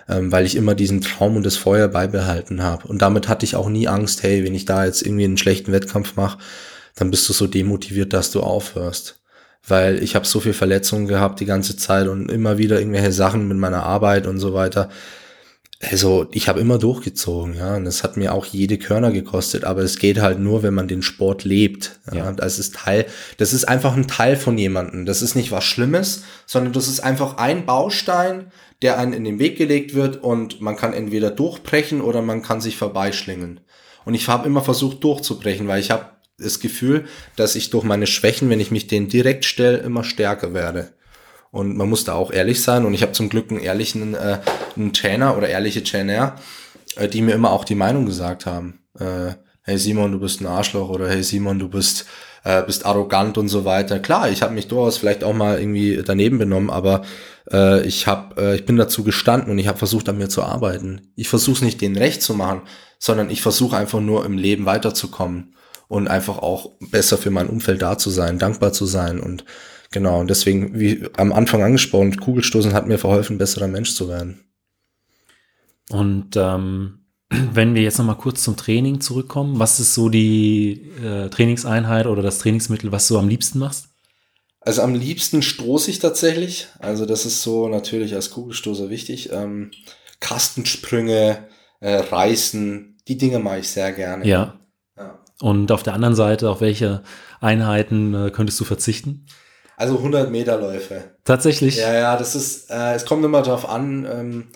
ähm, 0.09 0.33
weil 0.33 0.45
ich 0.45 0.57
immer 0.57 0.75
diesen 0.75 0.99
Traum 0.99 1.37
und 1.37 1.45
das 1.45 1.55
Feuer 1.55 1.87
beibehalten 1.87 2.61
habe. 2.61 2.87
Und 2.89 3.01
damit 3.01 3.29
hatte 3.29 3.45
ich 3.45 3.55
auch 3.55 3.69
nie 3.69 3.87
Angst, 3.87 4.21
hey, 4.21 4.43
wenn 4.43 4.53
ich 4.53 4.65
da 4.65 4.83
jetzt 4.83 5.01
irgendwie 5.01 5.23
einen 5.23 5.37
schlechten 5.37 5.71
Wettkampf 5.71 6.17
mache, 6.17 6.39
dann 6.95 7.09
bist 7.09 7.29
du 7.29 7.33
so 7.33 7.47
demotiviert, 7.47 8.11
dass 8.11 8.29
du 8.29 8.41
aufhörst. 8.41 9.22
Weil 9.65 10.03
ich 10.03 10.15
habe 10.15 10.25
so 10.25 10.39
viel 10.39 10.53
Verletzungen 10.53 11.07
gehabt 11.07 11.39
die 11.39 11.45
ganze 11.45 11.77
Zeit 11.77 12.07
und 12.07 12.29
immer 12.29 12.57
wieder 12.57 12.79
irgendwelche 12.79 13.13
Sachen 13.13 13.47
mit 13.47 13.57
meiner 13.57 13.83
Arbeit 13.83 14.27
und 14.27 14.39
so 14.39 14.53
weiter. 14.53 14.89
Also 15.91 16.27
ich 16.31 16.47
habe 16.47 16.61
immer 16.61 16.77
durchgezogen, 16.77 17.55
ja, 17.55 17.75
und 17.75 17.85
das 17.85 18.03
hat 18.03 18.15
mir 18.15 18.33
auch 18.33 18.45
jede 18.45 18.77
Körner 18.77 19.11
gekostet, 19.11 19.65
aber 19.65 19.81
es 19.81 19.97
geht 19.97 20.21
halt 20.21 20.39
nur, 20.39 20.63
wenn 20.63 20.73
man 20.73 20.87
den 20.87 21.01
Sport 21.01 21.43
lebt. 21.43 21.99
Ja. 22.11 22.17
ja. 22.17 22.31
Das 22.31 22.57
ist 22.57 22.75
Teil, 22.75 23.05
das 23.37 23.53
ist 23.53 23.65
einfach 23.65 23.95
ein 23.95 24.07
Teil 24.07 24.37
von 24.37 24.57
jemandem. 24.57 25.05
Das 25.05 25.21
ist 25.21 25.35
nicht 25.35 25.51
was 25.51 25.63
Schlimmes, 25.65 26.23
sondern 26.45 26.73
das 26.73 26.87
ist 26.87 27.01
einfach 27.01 27.37
ein 27.37 27.65
Baustein, 27.65 28.51
der 28.81 28.97
einen 28.97 29.13
in 29.13 29.23
den 29.23 29.39
Weg 29.39 29.57
gelegt 29.57 29.93
wird 29.93 30.23
und 30.23 30.61
man 30.61 30.75
kann 30.75 30.93
entweder 30.93 31.31
durchbrechen 31.31 32.01
oder 32.01 32.21
man 32.21 32.41
kann 32.41 32.61
sich 32.61 32.77
vorbeischlingen. 32.77 33.59
Und 34.05 34.13
ich 34.13 34.27
habe 34.27 34.47
immer 34.47 34.61
versucht 34.61 35.03
durchzubrechen, 35.03 35.67
weil 35.67 35.79
ich 35.79 35.91
habe 35.91 36.05
das 36.37 36.59
Gefühl, 36.59 37.05
dass 37.35 37.55
ich 37.55 37.69
durch 37.69 37.83
meine 37.83 38.07
Schwächen, 38.07 38.49
wenn 38.49 38.59
ich 38.59 38.71
mich 38.71 38.87
denen 38.87 39.07
direkt 39.07 39.45
stelle, 39.45 39.77
immer 39.77 40.03
stärker 40.03 40.53
werde. 40.53 40.93
Und 41.51 41.77
man 41.77 41.87
muss 41.87 42.03
da 42.03 42.13
auch 42.13 42.31
ehrlich 42.31 42.61
sein. 42.61 42.85
Und 42.85 42.93
ich 42.93 43.03
habe 43.03 43.11
zum 43.11 43.29
Glück 43.29 43.51
einen 43.51 43.59
ehrlichen 43.59 44.15
äh, 44.15 44.39
einen 44.75 44.93
Trainer 44.93 45.37
oder 45.37 45.47
ehrliche 45.47 45.83
Trainer, 45.83 46.35
äh, 46.95 47.07
die 47.07 47.21
mir 47.21 47.35
immer 47.35 47.51
auch 47.51 47.63
die 47.63 47.75
Meinung 47.75 48.05
gesagt 48.05 48.47
haben. 48.47 48.79
Äh, 48.99 49.33
hey 49.61 49.77
Simon, 49.77 50.11
du 50.11 50.19
bist 50.19 50.41
ein 50.41 50.47
Arschloch 50.47 50.89
oder 50.89 51.07
hey 51.07 51.21
Simon, 51.21 51.59
du 51.59 51.69
bist 51.69 52.05
äh, 52.43 52.63
bist 52.63 52.85
arrogant 52.85 53.37
und 53.37 53.49
so 53.49 53.65
weiter. 53.65 53.99
Klar, 53.99 54.29
ich 54.29 54.41
habe 54.41 54.53
mich 54.53 54.67
durchaus 54.67 54.97
vielleicht 54.97 55.23
auch 55.23 55.33
mal 55.33 55.59
irgendwie 55.59 56.01
daneben 56.03 56.39
benommen, 56.39 56.71
aber 56.71 57.03
äh, 57.51 57.85
ich 57.85 58.07
habe, 58.07 58.41
äh, 58.41 58.55
ich 58.55 58.65
bin 58.65 58.75
dazu 58.75 59.03
gestanden 59.03 59.51
und 59.51 59.59
ich 59.59 59.67
habe 59.67 59.77
versucht, 59.77 60.09
an 60.09 60.17
mir 60.17 60.29
zu 60.29 60.41
arbeiten. 60.41 61.13
Ich 61.15 61.29
versuche 61.29 61.63
nicht 61.63 61.81
denen 61.81 61.95
recht 61.95 62.21
zu 62.21 62.33
machen, 62.33 62.63
sondern 62.99 63.29
ich 63.29 63.41
versuche 63.41 63.77
einfach 63.77 64.01
nur 64.01 64.25
im 64.25 64.37
Leben 64.37 64.65
weiterzukommen 64.65 65.53
und 65.87 66.07
einfach 66.07 66.39
auch 66.39 66.71
besser 66.79 67.17
für 67.17 67.31
mein 67.31 67.49
Umfeld 67.49 67.81
da 67.81 67.97
zu 67.97 68.09
sein, 68.09 68.39
dankbar 68.39 68.73
zu 68.73 68.85
sein 68.85 69.19
und 69.19 69.45
genau. 69.91 70.19
Und 70.19 70.29
deswegen, 70.29 70.79
wie 70.79 71.07
am 71.17 71.31
Anfang 71.33 71.63
angesprochen, 71.63 72.17
Kugelstoßen 72.17 72.73
hat 72.73 72.87
mir 72.87 72.97
verholfen, 72.97 73.37
besserer 73.37 73.67
Mensch 73.67 73.93
zu 73.93 74.09
werden. 74.09 74.43
Und 75.89 76.35
ähm, 76.35 76.99
wenn 77.29 77.75
wir 77.75 77.81
jetzt 77.81 77.97
noch 77.97 78.05
mal 78.05 78.15
kurz 78.15 78.43
zum 78.43 78.57
Training 78.57 79.01
zurückkommen, 79.01 79.59
was 79.59 79.79
ist 79.79 79.93
so 79.93 80.09
die 80.09 80.91
äh, 81.03 81.29
Trainingseinheit 81.29 82.07
oder 82.07 82.21
das 82.21 82.39
Trainingsmittel, 82.39 82.91
was 82.91 83.07
du 83.07 83.17
am 83.17 83.27
liebsten 83.27 83.59
machst? 83.59 83.89
Also 84.65 84.81
am 84.81 84.95
liebsten 84.95 85.41
stoße 85.41 85.91
ich 85.91 85.99
tatsächlich. 85.99 86.67
Also 86.79 87.05
das 87.05 87.25
ist 87.25 87.41
so 87.41 87.67
natürlich 87.67 88.15
als 88.15 88.31
Kugelstoßer 88.31 88.89
wichtig. 88.89 89.31
Ähm, 89.31 89.71
Kastensprünge, 90.21 91.47
äh, 91.81 91.95
Reißen, 91.95 92.97
die 93.07 93.17
Dinge 93.17 93.39
mache 93.39 93.59
ich 93.59 93.67
sehr 93.67 93.91
gerne. 93.91 94.25
Ja. 94.25 94.57
Und 95.41 95.71
auf 95.71 95.83
der 95.83 95.93
anderen 95.93 96.15
Seite, 96.15 96.49
auf 96.49 96.61
welche 96.61 97.03
Einheiten 97.41 98.13
äh, 98.13 98.29
könntest 98.31 98.59
du 98.59 98.63
verzichten? 98.63 99.25
Also 99.75 99.97
100 99.97 100.29
Meter 100.29 100.59
Läufe. 100.59 101.03
Tatsächlich? 101.25 101.77
Ja, 101.77 101.93
ja, 101.93 102.17
das 102.17 102.35
ist, 102.35 102.69
äh, 102.69 102.93
es 102.93 103.05
kommt 103.05 103.25
immer 103.25 103.41
darauf 103.41 103.67
an. 103.67 104.05
Ähm, 104.09 104.47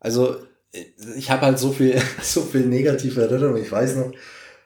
also 0.00 0.36
ich 1.16 1.30
habe 1.30 1.42
halt 1.42 1.58
so 1.58 1.72
viel, 1.72 2.00
so 2.22 2.40
viel 2.42 2.66
negative 2.66 3.22
Erinnerungen. 3.22 3.62
Ich 3.62 3.70
weiß 3.70 3.96
noch, 3.96 4.12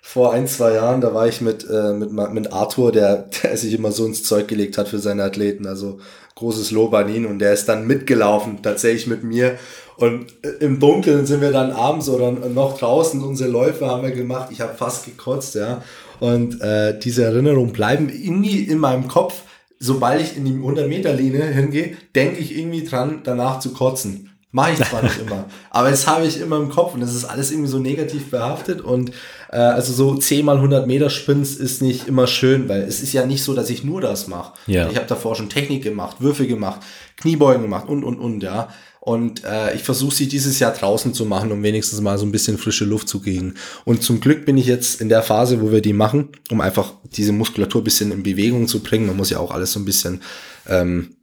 vor 0.01 0.33
ein, 0.33 0.47
zwei 0.47 0.75
Jahren, 0.75 1.01
da 1.01 1.13
war 1.13 1.27
ich 1.27 1.41
mit, 1.41 1.69
äh, 1.69 1.93
mit, 1.93 2.13
mit 2.13 2.53
Arthur, 2.53 2.93
der, 2.93 3.29
der 3.43 3.57
sich 3.57 3.75
immer 3.75 3.93
so 3.93 4.07
ins 4.07 4.23
Zeug 4.23 4.47
gelegt 4.49 4.79
hat 4.79 4.89
für 4.89 5.01
seine 5.01 5.25
Athleten. 5.25 5.67
Also 5.67 5.99
großes 6.37 6.71
Lob 6.71 6.95
an 6.95 7.13
ihn 7.13 7.27
und 7.27 7.41
der 7.41 7.53
ist 7.53 7.67
dann 7.67 7.87
mitgelaufen, 7.87 8.63
tatsächlich 8.63 9.07
mit 9.07 9.25
mir. 9.25 9.59
Und 9.97 10.35
äh, 10.43 10.65
im 10.65 10.79
Dunkeln 10.79 11.27
sind 11.27 11.41
wir 11.41 11.51
dann 11.51 11.73
abends 11.73 12.09
oder 12.09 12.31
noch 12.31 12.79
draußen, 12.79 13.23
unsere 13.23 13.51
Läufe 13.51 13.87
haben 13.87 14.03
wir 14.03 14.13
gemacht. 14.13 14.49
Ich 14.53 14.61
habe 14.61 14.75
fast 14.75 15.07
gekotzt, 15.07 15.55
ja. 15.55 15.83
Und 16.21 16.61
äh, 16.61 16.99
diese 16.99 17.25
Erinnerungen 17.25 17.73
bleiben 17.73 18.09
irgendwie 18.09 18.61
in 18.61 18.79
meinem 18.79 19.09
Kopf. 19.09 19.43
Sobald 19.79 20.23
ich 20.23 20.37
in 20.37 20.45
die 20.47 20.53
100-Meter-Linie 20.53 21.45
hingehe, 21.45 21.97
denke 22.15 22.39
ich 22.39 22.57
irgendwie 22.57 22.85
dran, 22.85 23.21
danach 23.25 23.59
zu 23.59 23.73
kotzen. 23.73 24.26
Mache 24.57 24.73
ich 24.73 24.89
zwar 24.89 25.03
nicht 25.03 25.19
immer, 25.21 25.45
aber 25.69 25.91
das 25.91 26.07
habe 26.07 26.25
ich 26.25 26.41
immer 26.41 26.57
im 26.57 26.71
Kopf 26.71 26.95
und 26.95 27.01
das 27.01 27.15
ist 27.15 27.27
alles 27.27 27.51
irgendwie 27.51 27.69
so 27.69 27.79
negativ 27.79 28.31
behaftet 28.31 28.81
und 28.81 29.11
äh, 29.51 29.59
also 29.59 29.93
so 29.93 30.17
10 30.17 30.47
mal 30.47 30.57
100 30.57 30.87
Meter 30.87 31.11
Sprints 31.11 31.57
ist 31.57 31.83
nicht 31.83 32.09
immer 32.09 32.27
schön, 32.27 32.67
weil 32.67 32.81
es 32.81 33.03
ist 33.03 33.13
ja 33.13 33.27
nicht 33.27 33.43
so, 33.43 33.53
dass 33.53 33.69
ich 33.69 33.85
nur 33.85 34.01
das 34.01 34.29
mache. 34.29 34.55
Ja. 34.67 34.89
Ich 34.89 34.97
habe 34.97 35.07
davor 35.07 35.37
schon 35.37 35.51
Technik 35.51 35.83
gemacht, 35.83 36.23
Würfe 36.23 36.47
gemacht, 36.47 36.81
Kniebeugen 37.19 37.61
gemacht 37.61 37.87
und, 37.87 38.03
und, 38.03 38.19
und, 38.19 38.43
ja. 38.43 38.71
Und 38.99 39.45
äh, 39.45 39.75
ich 39.75 39.83
versuche 39.83 40.15
sie 40.15 40.27
dieses 40.27 40.59
Jahr 40.59 40.73
draußen 40.73 41.13
zu 41.13 41.27
machen, 41.27 41.53
um 41.53 41.63
wenigstens 41.63 42.01
mal 42.01 42.17
so 42.17 42.25
ein 42.25 42.33
bisschen 42.33 42.57
frische 42.57 42.87
Luft 42.87 43.11
zu 43.11 43.21
kriegen. 43.21 43.57
Und 43.85 44.03
zum 44.03 44.21
Glück 44.21 44.47
bin 44.47 44.57
ich 44.57 44.65
jetzt 44.65 45.03
in 45.03 45.11
der 45.11 45.23
Phase, 45.23 45.61
wo 45.61 45.71
wir 45.71 45.83
die 45.83 45.93
machen, 45.93 46.31
um 46.51 46.63
einfach 46.63 46.95
diese 47.05 47.33
Muskulatur 47.33 47.83
ein 47.83 47.85
bisschen 47.85 48.11
in 48.11 48.23
Bewegung 48.23 48.69
zu 48.69 48.81
bringen. 48.81 49.07
Man 49.07 49.19
muss 49.19 49.29
ja 49.29 49.39
auch 49.39 49.51
alles 49.51 49.73
so 49.73 49.81
ein 49.81 49.85
bisschen 49.85 50.23
ähm, 50.67 51.16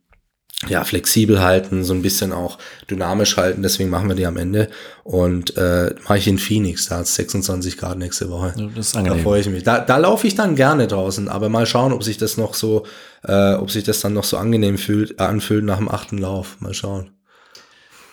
ja, 0.67 0.83
flexibel 0.83 1.41
halten, 1.41 1.83
so 1.83 1.93
ein 1.93 2.01
bisschen 2.01 2.31
auch 2.31 2.57
dynamisch 2.89 3.37
halten. 3.37 3.61
Deswegen 3.63 3.89
machen 3.89 4.07
wir 4.07 4.15
die 4.15 4.25
am 4.25 4.37
Ende. 4.37 4.69
Und 5.03 5.57
äh, 5.57 5.93
mache 6.03 6.17
ich 6.17 6.27
in 6.27 6.37
Phoenix, 6.37 6.87
da 6.87 6.97
hat 6.97 7.07
26 7.07 7.77
Grad 7.77 7.97
nächste 7.97 8.29
Woche. 8.29 8.53
Das 8.75 8.87
ist 8.87 8.97
angenehm. 8.97 9.17
Da 9.17 9.23
freue 9.23 9.41
ich 9.41 9.49
mich. 9.49 9.63
Da, 9.63 9.79
da 9.79 9.97
laufe 9.97 10.27
ich 10.27 10.35
dann 10.35 10.55
gerne 10.55 10.87
draußen, 10.87 11.27
aber 11.29 11.49
mal 11.49 11.65
schauen, 11.65 11.93
ob 11.93 12.03
sich 12.03 12.17
das 12.17 12.37
noch 12.37 12.53
so, 12.53 12.85
äh, 13.23 13.53
ob 13.53 13.71
sich 13.71 13.83
das 13.83 14.01
dann 14.01 14.13
noch 14.13 14.23
so 14.23 14.37
angenehm 14.37 14.77
fühlt, 14.77 15.19
äh, 15.19 15.23
anfühlt 15.23 15.65
nach 15.65 15.77
dem 15.77 15.89
achten 15.89 16.17
Lauf. 16.17 16.57
Mal 16.59 16.73
schauen. 16.73 17.11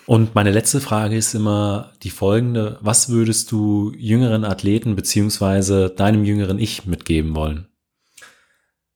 Und 0.06 0.34
meine 0.34 0.50
letzte 0.50 0.80
Frage 0.80 1.16
ist 1.16 1.34
immer 1.34 1.92
die 2.02 2.10
folgende. 2.10 2.78
Was 2.80 3.10
würdest 3.10 3.52
du 3.52 3.92
jüngeren 3.96 4.44
Athleten 4.44 4.96
beziehungsweise 4.96 5.88
deinem 5.88 6.24
jüngeren 6.24 6.58
Ich 6.58 6.84
mitgeben 6.84 7.36
wollen? 7.36 7.68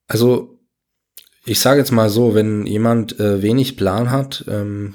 Also 0.08 0.53
ich 1.44 1.60
sage 1.60 1.80
jetzt 1.80 1.92
mal 1.92 2.10
so, 2.10 2.34
wenn 2.34 2.66
jemand 2.66 3.18
äh, 3.20 3.42
wenig 3.42 3.76
Plan 3.76 4.10
hat, 4.10 4.44
ähm, 4.48 4.94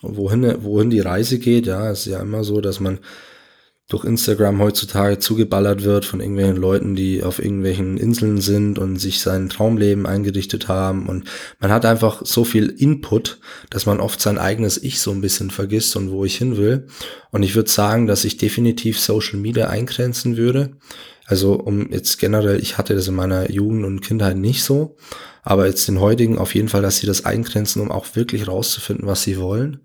wohin, 0.00 0.64
wohin 0.64 0.90
die 0.90 1.00
Reise 1.00 1.38
geht, 1.38 1.66
ja, 1.66 1.90
ist 1.90 2.06
ja 2.06 2.20
immer 2.20 2.44
so, 2.44 2.60
dass 2.60 2.80
man 2.80 3.00
durch 3.88 4.04
Instagram 4.04 4.58
heutzutage 4.60 5.18
zugeballert 5.18 5.84
wird 5.84 6.06
von 6.06 6.20
irgendwelchen 6.20 6.56
Leuten, 6.56 6.96
die 6.96 7.22
auf 7.22 7.38
irgendwelchen 7.38 7.98
Inseln 7.98 8.40
sind 8.40 8.78
und 8.78 8.96
sich 8.96 9.20
sein 9.20 9.50
Traumleben 9.50 10.06
eingerichtet 10.06 10.68
haben. 10.68 11.08
Und 11.08 11.24
man 11.60 11.70
hat 11.70 11.84
einfach 11.84 12.24
so 12.24 12.44
viel 12.44 12.68
Input, 12.70 13.38
dass 13.68 13.84
man 13.84 14.00
oft 14.00 14.18
sein 14.20 14.38
eigenes 14.38 14.82
Ich 14.82 15.00
so 15.00 15.10
ein 15.10 15.20
bisschen 15.20 15.50
vergisst 15.50 15.94
und 15.96 16.10
wo 16.10 16.24
ich 16.24 16.36
hin 16.36 16.56
will. 16.56 16.86
Und 17.32 17.42
ich 17.42 17.54
würde 17.54 17.70
sagen, 17.70 18.06
dass 18.06 18.24
ich 18.24 18.38
definitiv 18.38 18.98
Social 18.98 19.38
Media 19.38 19.68
eingrenzen 19.68 20.38
würde. 20.38 20.76
Also 21.26 21.54
um 21.54 21.90
jetzt 21.92 22.18
generell, 22.18 22.60
ich 22.60 22.78
hatte 22.78 22.94
das 22.94 23.08
in 23.08 23.14
meiner 23.14 23.50
Jugend 23.50 23.84
und 23.84 24.00
Kindheit 24.00 24.36
nicht 24.36 24.64
so, 24.64 24.96
aber 25.42 25.66
jetzt 25.66 25.86
den 25.88 26.00
heutigen 26.00 26.38
auf 26.38 26.54
jeden 26.54 26.68
Fall, 26.68 26.82
dass 26.82 26.98
sie 26.98 27.06
das 27.06 27.24
eingrenzen, 27.24 27.80
um 27.80 27.90
auch 27.90 28.14
wirklich 28.14 28.48
rauszufinden, 28.48 29.06
was 29.06 29.22
sie 29.22 29.38
wollen, 29.38 29.80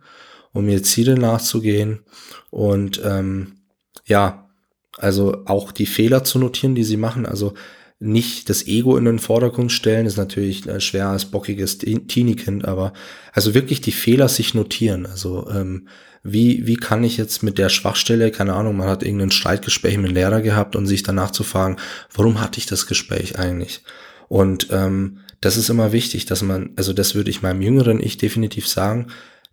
um 0.53 0.67
ihr 0.67 0.83
Ziele 0.83 1.15
nachzugehen 1.15 2.01
und 2.49 3.01
ähm, 3.03 3.57
ja, 4.05 4.49
also 4.97 5.43
auch 5.45 5.71
die 5.71 5.85
Fehler 5.85 6.23
zu 6.23 6.39
notieren, 6.39 6.75
die 6.75 6.83
sie 6.83 6.97
machen. 6.97 7.25
Also 7.25 7.53
nicht 7.99 8.49
das 8.49 8.67
Ego 8.67 8.95
in 8.97 9.05
den 9.05 9.19
Vordergrund 9.19 9.71
stellen, 9.71 10.05
ist 10.05 10.17
natürlich 10.17 10.67
äh, 10.67 10.79
schwer 10.79 11.07
als 11.07 11.25
bockiges 11.25 11.79
Teenie-Kind, 11.79 12.65
aber 12.65 12.93
also 13.33 13.53
wirklich 13.53 13.81
die 13.81 13.91
Fehler 13.91 14.29
sich 14.29 14.53
notieren. 14.53 15.05
Also 15.05 15.49
ähm, 15.49 15.87
wie, 16.23 16.67
wie 16.67 16.75
kann 16.75 17.03
ich 17.03 17.17
jetzt 17.17 17.41
mit 17.41 17.57
der 17.57 17.69
Schwachstelle, 17.69 18.31
keine 18.31 18.53
Ahnung, 18.53 18.77
man 18.77 18.89
hat 18.89 19.03
irgendein 19.03 19.31
Streitgespräch 19.31 19.97
mit 19.97 20.07
dem 20.07 20.13
Lehrer 20.13 20.41
gehabt 20.41 20.75
und 20.75 20.85
sich 20.85 21.01
danach 21.01 21.31
zu 21.31 21.43
fragen, 21.43 21.77
warum 22.13 22.39
hatte 22.39 22.59
ich 22.59 22.65
das 22.65 22.85
Gespräch 22.85 23.39
eigentlich? 23.39 23.81
Und 24.27 24.67
ähm, 24.71 25.19
das 25.41 25.57
ist 25.57 25.69
immer 25.69 25.91
wichtig, 25.91 26.25
dass 26.25 26.41
man, 26.41 26.71
also 26.75 26.93
das 26.93 27.15
würde 27.15 27.29
ich 27.29 27.41
meinem 27.41 27.61
jüngeren 27.61 28.03
Ich 28.03 28.17
definitiv 28.17 28.67
sagen, 28.67 29.07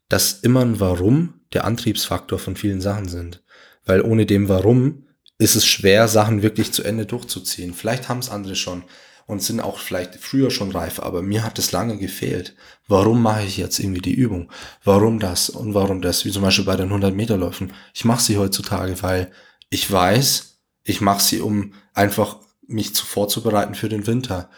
dass 0.08 0.40
immer 0.40 0.60
ein 0.60 0.80
Warum 0.80 1.34
der 1.52 1.64
Antriebsfaktor 1.64 2.38
von 2.38 2.56
vielen 2.56 2.80
Sachen 2.80 3.08
sind. 3.08 3.42
Weil 3.84 4.02
ohne 4.02 4.26
dem 4.26 4.48
Warum 4.48 5.04
ist 5.38 5.56
es 5.56 5.66
schwer, 5.66 6.08
Sachen 6.08 6.42
wirklich 6.42 6.72
zu 6.72 6.82
Ende 6.82 7.06
durchzuziehen. 7.06 7.74
Vielleicht 7.74 8.08
haben 8.08 8.20
es 8.20 8.30
andere 8.30 8.56
schon 8.56 8.84
und 9.26 9.42
sind 9.42 9.60
auch 9.60 9.78
vielleicht 9.78 10.16
früher 10.16 10.50
schon 10.50 10.70
reif, 10.70 11.00
aber 11.00 11.22
mir 11.22 11.44
hat 11.44 11.58
es 11.58 11.72
lange 11.72 11.96
gefehlt. 11.96 12.54
Warum 12.86 13.22
mache 13.22 13.44
ich 13.44 13.56
jetzt 13.56 13.78
irgendwie 13.78 14.02
die 14.02 14.14
Übung? 14.14 14.50
Warum 14.84 15.18
das 15.18 15.48
und 15.50 15.74
warum 15.74 16.02
das? 16.02 16.24
Wie 16.24 16.30
zum 16.30 16.42
Beispiel 16.42 16.66
bei 16.66 16.76
den 16.76 16.88
100 16.88 17.14
Meter 17.14 17.36
Läufen. 17.36 17.72
Ich 17.94 18.04
mache 18.04 18.22
sie 18.22 18.36
heutzutage, 18.36 19.02
weil 19.02 19.32
ich 19.70 19.90
weiß, 19.90 20.58
ich 20.84 21.00
mache 21.00 21.22
sie, 21.22 21.40
um 21.40 21.72
einfach 21.94 22.36
mich 22.66 22.94
zu 22.94 23.06
vorzubereiten 23.06 23.74
für 23.74 23.88
den 23.88 24.06
Winter. 24.06 24.50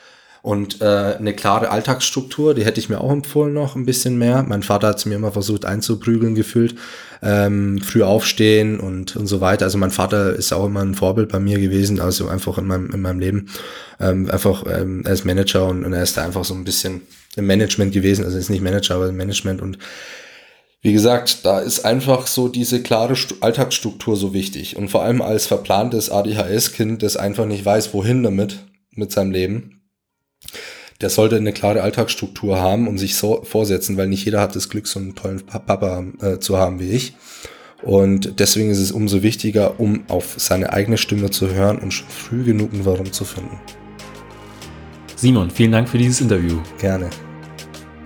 Und 0.47 0.81
äh, 0.81 1.17
eine 1.19 1.35
klare 1.35 1.71
Alltagsstruktur, 1.71 2.55
die 2.55 2.65
hätte 2.65 2.79
ich 2.79 2.89
mir 2.89 3.01
auch 3.01 3.11
empfohlen 3.11 3.53
noch 3.53 3.75
ein 3.75 3.85
bisschen 3.85 4.17
mehr. 4.17 4.45
Mein 4.45 4.63
Vater 4.63 4.87
hat 4.87 4.99
es 4.99 5.05
mir 5.05 5.17
immer 5.17 5.33
versucht 5.33 5.65
einzuprügeln 5.65 6.37
gefühlt. 6.37 6.77
Ähm, 7.21 7.81
früh 7.81 8.05
aufstehen 8.05 8.79
und, 8.79 9.17
und 9.17 9.27
so 9.27 9.41
weiter. 9.41 9.65
Also 9.65 9.77
mein 9.77 9.91
Vater 9.91 10.37
ist 10.37 10.53
auch 10.53 10.67
immer 10.67 10.83
ein 10.83 10.95
Vorbild 10.95 11.31
bei 11.31 11.41
mir 11.41 11.59
gewesen, 11.59 11.99
also 11.99 12.29
einfach 12.29 12.59
in 12.59 12.67
meinem, 12.69 12.93
in 12.93 13.01
meinem 13.01 13.19
Leben. 13.19 13.49
Ähm, 13.99 14.31
einfach, 14.31 14.63
ähm, 14.73 15.03
er 15.05 15.15
ist 15.15 15.25
Manager 15.25 15.67
und, 15.67 15.85
und 15.85 15.93
er 15.93 16.05
ist 16.05 16.17
da 16.17 16.25
einfach 16.25 16.45
so 16.45 16.55
ein 16.55 16.63
bisschen 16.63 17.01
im 17.35 17.49
Management 17.49 17.93
gewesen. 17.93 18.25
Also 18.25 18.37
er 18.37 18.41
ist 18.41 18.51
nicht 18.51 18.63
Manager, 18.63 18.95
aber 18.95 19.09
im 19.09 19.17
Management 19.17 19.61
und 19.61 19.79
wie 20.81 20.93
gesagt, 20.93 21.45
da 21.45 21.59
ist 21.59 21.85
einfach 21.85 22.29
so 22.29 22.47
diese 22.47 22.85
klare 22.85 23.17
Alltagsstruktur 23.41 24.17
so 24.17 24.33
wichtig. 24.33 24.77
Und 24.77 24.93
vor 24.93 25.03
allem 25.03 25.23
als 25.23 25.49
verplantes 25.49 26.09
ADHS-Kind, 26.09 27.03
das 27.03 27.17
einfach 27.17 27.47
nicht 27.47 27.65
weiß, 27.65 27.93
wohin 27.93 28.23
damit, 28.23 28.61
mit 28.93 29.11
seinem 29.11 29.33
Leben 29.33 29.76
der 31.01 31.11
sollte 31.11 31.37
eine 31.37 31.53
klare 31.53 31.83
Alltagsstruktur 31.83 32.59
haben 32.59 32.89
und 32.89 32.99
sich 32.99 33.17
so 33.17 33.43
vorsetzen, 33.43 33.97
weil 33.97 34.09
nicht 34.09 34.25
jeder 34.25 34.41
hat 34.41 34.57
das 34.57 34.69
Glück, 34.69 34.87
so 34.87 34.99
einen 34.99 35.15
tollen 35.15 35.45
Papa 35.45 36.05
äh, 36.21 36.39
zu 36.39 36.57
haben 36.57 36.81
wie 36.81 36.91
ich. 36.91 37.15
Und 37.83 38.41
deswegen 38.41 38.71
ist 38.71 38.79
es 38.79 38.91
umso 38.91 39.23
wichtiger, 39.23 39.79
um 39.79 40.05
auf 40.09 40.35
seine 40.39 40.73
eigene 40.73 40.97
Stimme 40.97 41.31
zu 41.31 41.53
hören 41.53 41.79
und 41.79 41.93
schon 41.93 42.09
früh 42.09 42.43
genug 42.43 42.73
ein 42.73 42.85
Warum 42.87 43.13
zu 43.13 43.25
finden. 43.25 43.61
Simon, 45.15 45.51
vielen 45.51 45.73
Dank 45.73 45.89
für 45.89 45.99
dieses 45.99 46.21
Interview. 46.21 46.59
Gerne. 46.79 47.11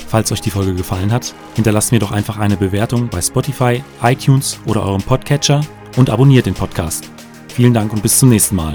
Falls 0.09 0.33
euch 0.33 0.41
die 0.41 0.51
Folge 0.51 0.75
gefallen 0.75 1.13
hat, 1.13 1.35
hinterlasst 1.55 1.93
mir 1.93 2.01
doch 2.01 2.11
einfach 2.11 2.39
eine 2.39 2.57
Bewertung 2.57 3.09
bei 3.09 3.23
Spotify, 3.23 3.83
iTunes 4.03 4.59
oder 4.67 4.85
eurem 4.85 5.03
Podcatcher 5.03 5.61
und 5.97 6.11
abonniert 6.11 6.47
den 6.47 6.55
Podcast. 6.55 7.09
Vielen 7.49 7.75
Dank 7.75 7.93
und 7.93 8.03
bis 8.03 8.19
zum 8.19 8.31
nächsten 8.31 8.57
Mal. 8.57 8.75